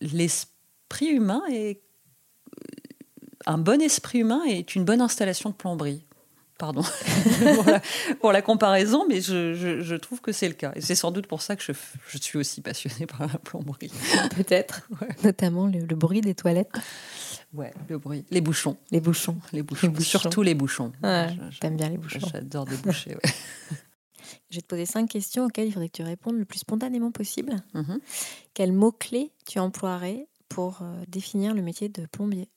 l'esprit 0.00 1.07
humain 1.07 1.42
est 1.50 1.80
un 3.46 3.59
bon 3.59 3.80
esprit 3.80 4.20
humain 4.20 4.42
est 4.46 4.74
une 4.74 4.84
bonne 4.84 5.00
installation 5.00 5.50
de 5.50 5.55
plomberie 5.55 6.05
pardon, 6.59 6.82
pour, 7.55 7.64
la, 7.64 7.80
pour, 8.20 8.32
la, 8.32 8.42
comparaison, 8.42 9.07
mais 9.09 9.20
je, 9.20 9.55
je, 9.55 9.80
je 9.80 9.94
trouve 9.96 10.20
que 10.20 10.32
c'est 10.32 10.48
le 10.48 10.55
cas. 10.55 10.72
Et 10.76 10.80
c'est 10.80 10.94
sans 10.94 11.11
doute 11.11 11.26
pour 11.26 11.42
ça 11.42 11.57
que 11.57 11.62
je, 11.62 11.72
je, 12.09 12.18
suis 12.18 12.38
aussi 12.38 12.61
passionnée 12.61 13.07
par 13.07 13.26
la 13.26 13.38
plomberie. 13.38 13.90
Peut-être, 14.36 14.88
ouais. 15.00 15.09
notamment 15.24 15.66
le, 15.66 15.80
le, 15.80 15.96
bruit 15.96 16.20
des 16.20 16.34
toilettes. 16.34 16.70
Ouais, 17.55 17.72
le 17.88 17.98
bruit. 17.98 18.24
Les 18.30 18.40
bouchons. 18.40 18.76
Les 18.90 19.00
bouchons. 19.00 19.38
Les 19.52 19.62
bouchons. 19.62 19.86
Les 19.86 19.92
bouchons. 19.92 20.18
Surtout 20.18 20.42
les 20.42 20.55
bouchons. 20.55 20.92
Ouais, 21.02 21.36
T'aimes 21.61 21.76
bien 21.76 21.88
les 21.88 21.98
bouchons. 21.98 22.18
J'adore 22.32 22.64
déboucher, 22.64 23.14
ouais. 23.14 23.20
Je 24.50 24.57
vais 24.57 24.62
te 24.62 24.66
poser 24.66 24.86
cinq 24.86 25.09
questions 25.09 25.46
auxquelles 25.46 25.68
il 25.68 25.72
faudrait 25.72 25.88
que 25.88 25.96
tu 25.96 26.02
répondes 26.02 26.36
le 26.36 26.44
plus 26.44 26.61
spontanément 26.61 27.12
possible. 27.12 27.62
Mm 27.74 27.80
-hmm. 27.80 28.00
Quels 28.55 28.72
mots-clés 28.72 29.30
tu 29.46 29.59
emploierais 29.61 30.26
pour 30.48 30.82
euh, 30.82 31.05
définir 31.09 31.55
le 31.55 31.62
métier 31.62 31.88
de 31.88 32.07
plombier? 32.07 32.48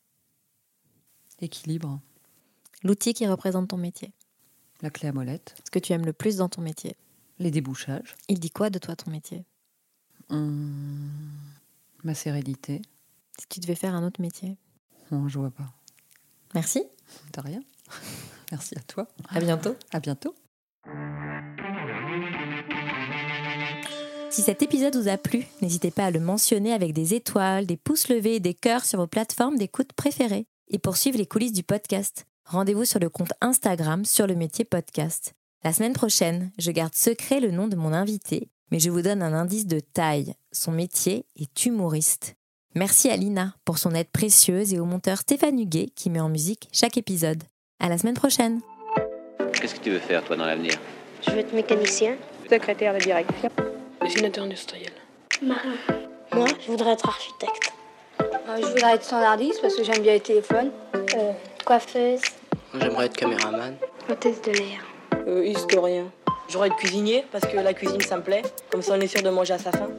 Équilibre. 1.40 2.00
L'outil 2.84 3.14
qui 3.14 3.28
représente 3.28 3.68
ton 3.70 3.78
métier. 3.78 4.12
La 4.82 4.90
clé 4.90 5.10
à 5.10 5.12
molette. 5.12 5.56
Ce 5.66 5.72
que 5.72 5.80
tu 5.80 5.94
aimes 5.94 6.06
le 6.06 6.14
plus 6.14 6.38
dans 6.38 6.50
ton 6.50 6.62
métier. 6.62 6.96
Les 7.40 7.52
débouchages. 7.52 8.16
Il 8.28 8.40
dit 8.40 8.52
quoi 8.52 8.70
de 8.70 8.80
toi 8.80 8.96
ton 8.96 9.12
métier? 9.12 9.46
Hum, 10.30 11.10
ma 12.04 12.14
sérénité. 12.14 12.82
Si 13.40 13.48
tu 13.48 13.60
devais 13.60 13.76
faire 13.76 13.94
un 13.94 14.04
autre 14.04 14.22
métier 14.22 14.58
Non, 15.12 15.28
je 15.28 15.40
vois 15.40 15.52
pas. 15.52 15.66
Merci. 16.54 16.84
De 17.34 17.42
rien. 17.42 17.62
Merci 18.52 18.76
à 18.78 18.82
toi. 18.82 19.08
À 19.30 19.40
bientôt. 19.40 19.76
À 19.92 20.00
bientôt. 20.00 20.36
Si 24.30 24.42
cet 24.42 24.62
épisode 24.62 24.96
vous 24.96 25.08
a 25.08 25.18
plu, 25.18 25.46
n'hésitez 25.62 25.90
pas 25.90 26.06
à 26.06 26.12
le 26.12 26.20
mentionner 26.20 26.74
avec 26.74 26.94
des 26.94 27.14
étoiles, 27.14 27.66
des 27.66 27.78
pouces 27.78 28.10
levés 28.10 28.36
et 28.36 28.40
des 28.40 28.54
cœurs 28.54 28.86
sur 28.86 29.00
vos 29.00 29.08
plateformes 29.08 29.58
d'écoute 29.58 29.94
préférées. 29.94 30.46
Et 30.70 30.80
pour 30.80 30.98
suivre 30.98 31.18
les 31.18 31.26
coulisses 31.26 31.54
du 31.54 31.64
podcast, 31.64 32.26
rendez-vous 32.46 32.86
sur 32.86 33.00
le 33.00 33.10
compte 33.10 33.34
Instagram 33.42 34.06
sur 34.06 34.28
le 34.28 34.36
métier 34.36 34.66
podcast. 34.66 35.34
La 35.64 35.74
semaine 35.74 35.94
prochaine, 35.94 36.52
je 36.60 36.72
garde 36.72 36.94
secret 36.94 37.40
le 37.40 37.52
nom 37.52 37.68
de 37.68 37.76
mon 37.76 37.94
invité, 37.94 38.50
mais 38.72 38.80
je 38.80 38.90
vous 38.90 39.02
donne 39.02 39.24
un 39.24 39.34
indice 39.34 39.66
de 39.66 39.80
taille. 39.80 40.34
Son 40.52 40.72
métier 40.72 41.26
est 41.36 41.66
humoriste. 41.66 42.37
Merci 42.76 43.10
à 43.10 43.16
Lina 43.16 43.54
pour 43.66 43.78
son 43.78 43.94
aide 43.96 44.10
précieuse 44.12 44.74
et 44.74 44.80
au 44.80 44.86
monteur 44.86 45.18
Stéphane 45.18 45.60
Huguet 45.60 45.90
qui 45.96 46.10
met 46.10 46.20
en 46.20 46.30
musique 46.30 46.68
chaque 46.72 46.98
épisode. 46.98 47.44
À 47.80 47.90
la 47.90 47.98
semaine 47.98 48.16
prochaine. 48.16 48.60
Qu'est-ce 49.54 49.76
que 49.76 49.80
tu 49.84 49.92
veux 49.92 50.00
faire, 50.00 50.24
toi, 50.24 50.36
dans 50.36 50.46
l'avenir? 50.46 50.74
Je 51.26 51.32
veux 51.32 51.40
être 51.40 51.54
mécanicien. 51.54 52.16
Secrétaire 52.50 52.94
de 52.94 53.00
direction. 53.00 53.50
Dessinateur 54.02 54.44
industriel. 54.44 54.92
Marin. 55.42 55.74
Moi, 56.34 56.48
je 56.62 56.68
voudrais 56.68 56.92
être 56.92 57.08
architecte. 57.08 57.74
Euh, 58.22 58.58
je 58.62 58.66
voudrais 58.68 58.96
être 58.96 59.04
standardiste 59.04 59.62
parce 59.62 59.76
que 59.76 59.84
j'aime 59.84 60.02
bien 60.02 60.14
les 60.14 60.20
téléphones. 60.20 60.72
Euh, 60.96 61.32
coiffeuse. 61.66 62.22
J'aimerais 62.80 63.06
être 63.08 63.18
caméraman. 63.18 63.76
Hôtesse 64.10 64.42
de 64.42 64.52
l'air. 64.52 64.86
Euh, 65.28 65.46
historien. 65.46 66.06
J'aurais 66.48 66.68
être 66.68 66.78
cuisinier 66.78 67.26
parce 67.32 67.46
que 67.46 67.58
la 67.58 67.74
cuisine 67.74 68.02
ça 68.02 68.18
me 68.18 68.24
plaît. 68.24 68.44
Comme 68.72 68.82
ça 68.82 68.94
on 68.96 69.02
est 69.02 69.08
sûr 69.08 69.22
de 69.22 69.30
manger 69.30 69.54
à 69.56 69.58
sa 69.58 69.72
faim. 69.72 69.90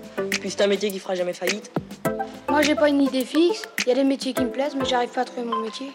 C'est 0.50 0.62
un 0.62 0.66
métier 0.66 0.90
qui 0.90 0.98
fera 0.98 1.14
jamais 1.14 1.34
faillite. 1.34 1.70
Moi, 2.48 2.62
j'ai 2.62 2.74
pas 2.74 2.88
une 2.88 3.02
idée 3.02 3.24
fixe. 3.24 3.68
Il 3.80 3.88
y 3.88 3.92
a 3.92 3.94
des 3.94 4.04
métiers 4.04 4.32
qui 4.32 4.42
me 4.42 4.50
plaisent, 4.50 4.74
mais 4.74 4.86
j'arrive 4.86 5.10
pas 5.10 5.20
à 5.20 5.24
trouver 5.24 5.46
mon 5.46 5.58
métier. 5.58 5.92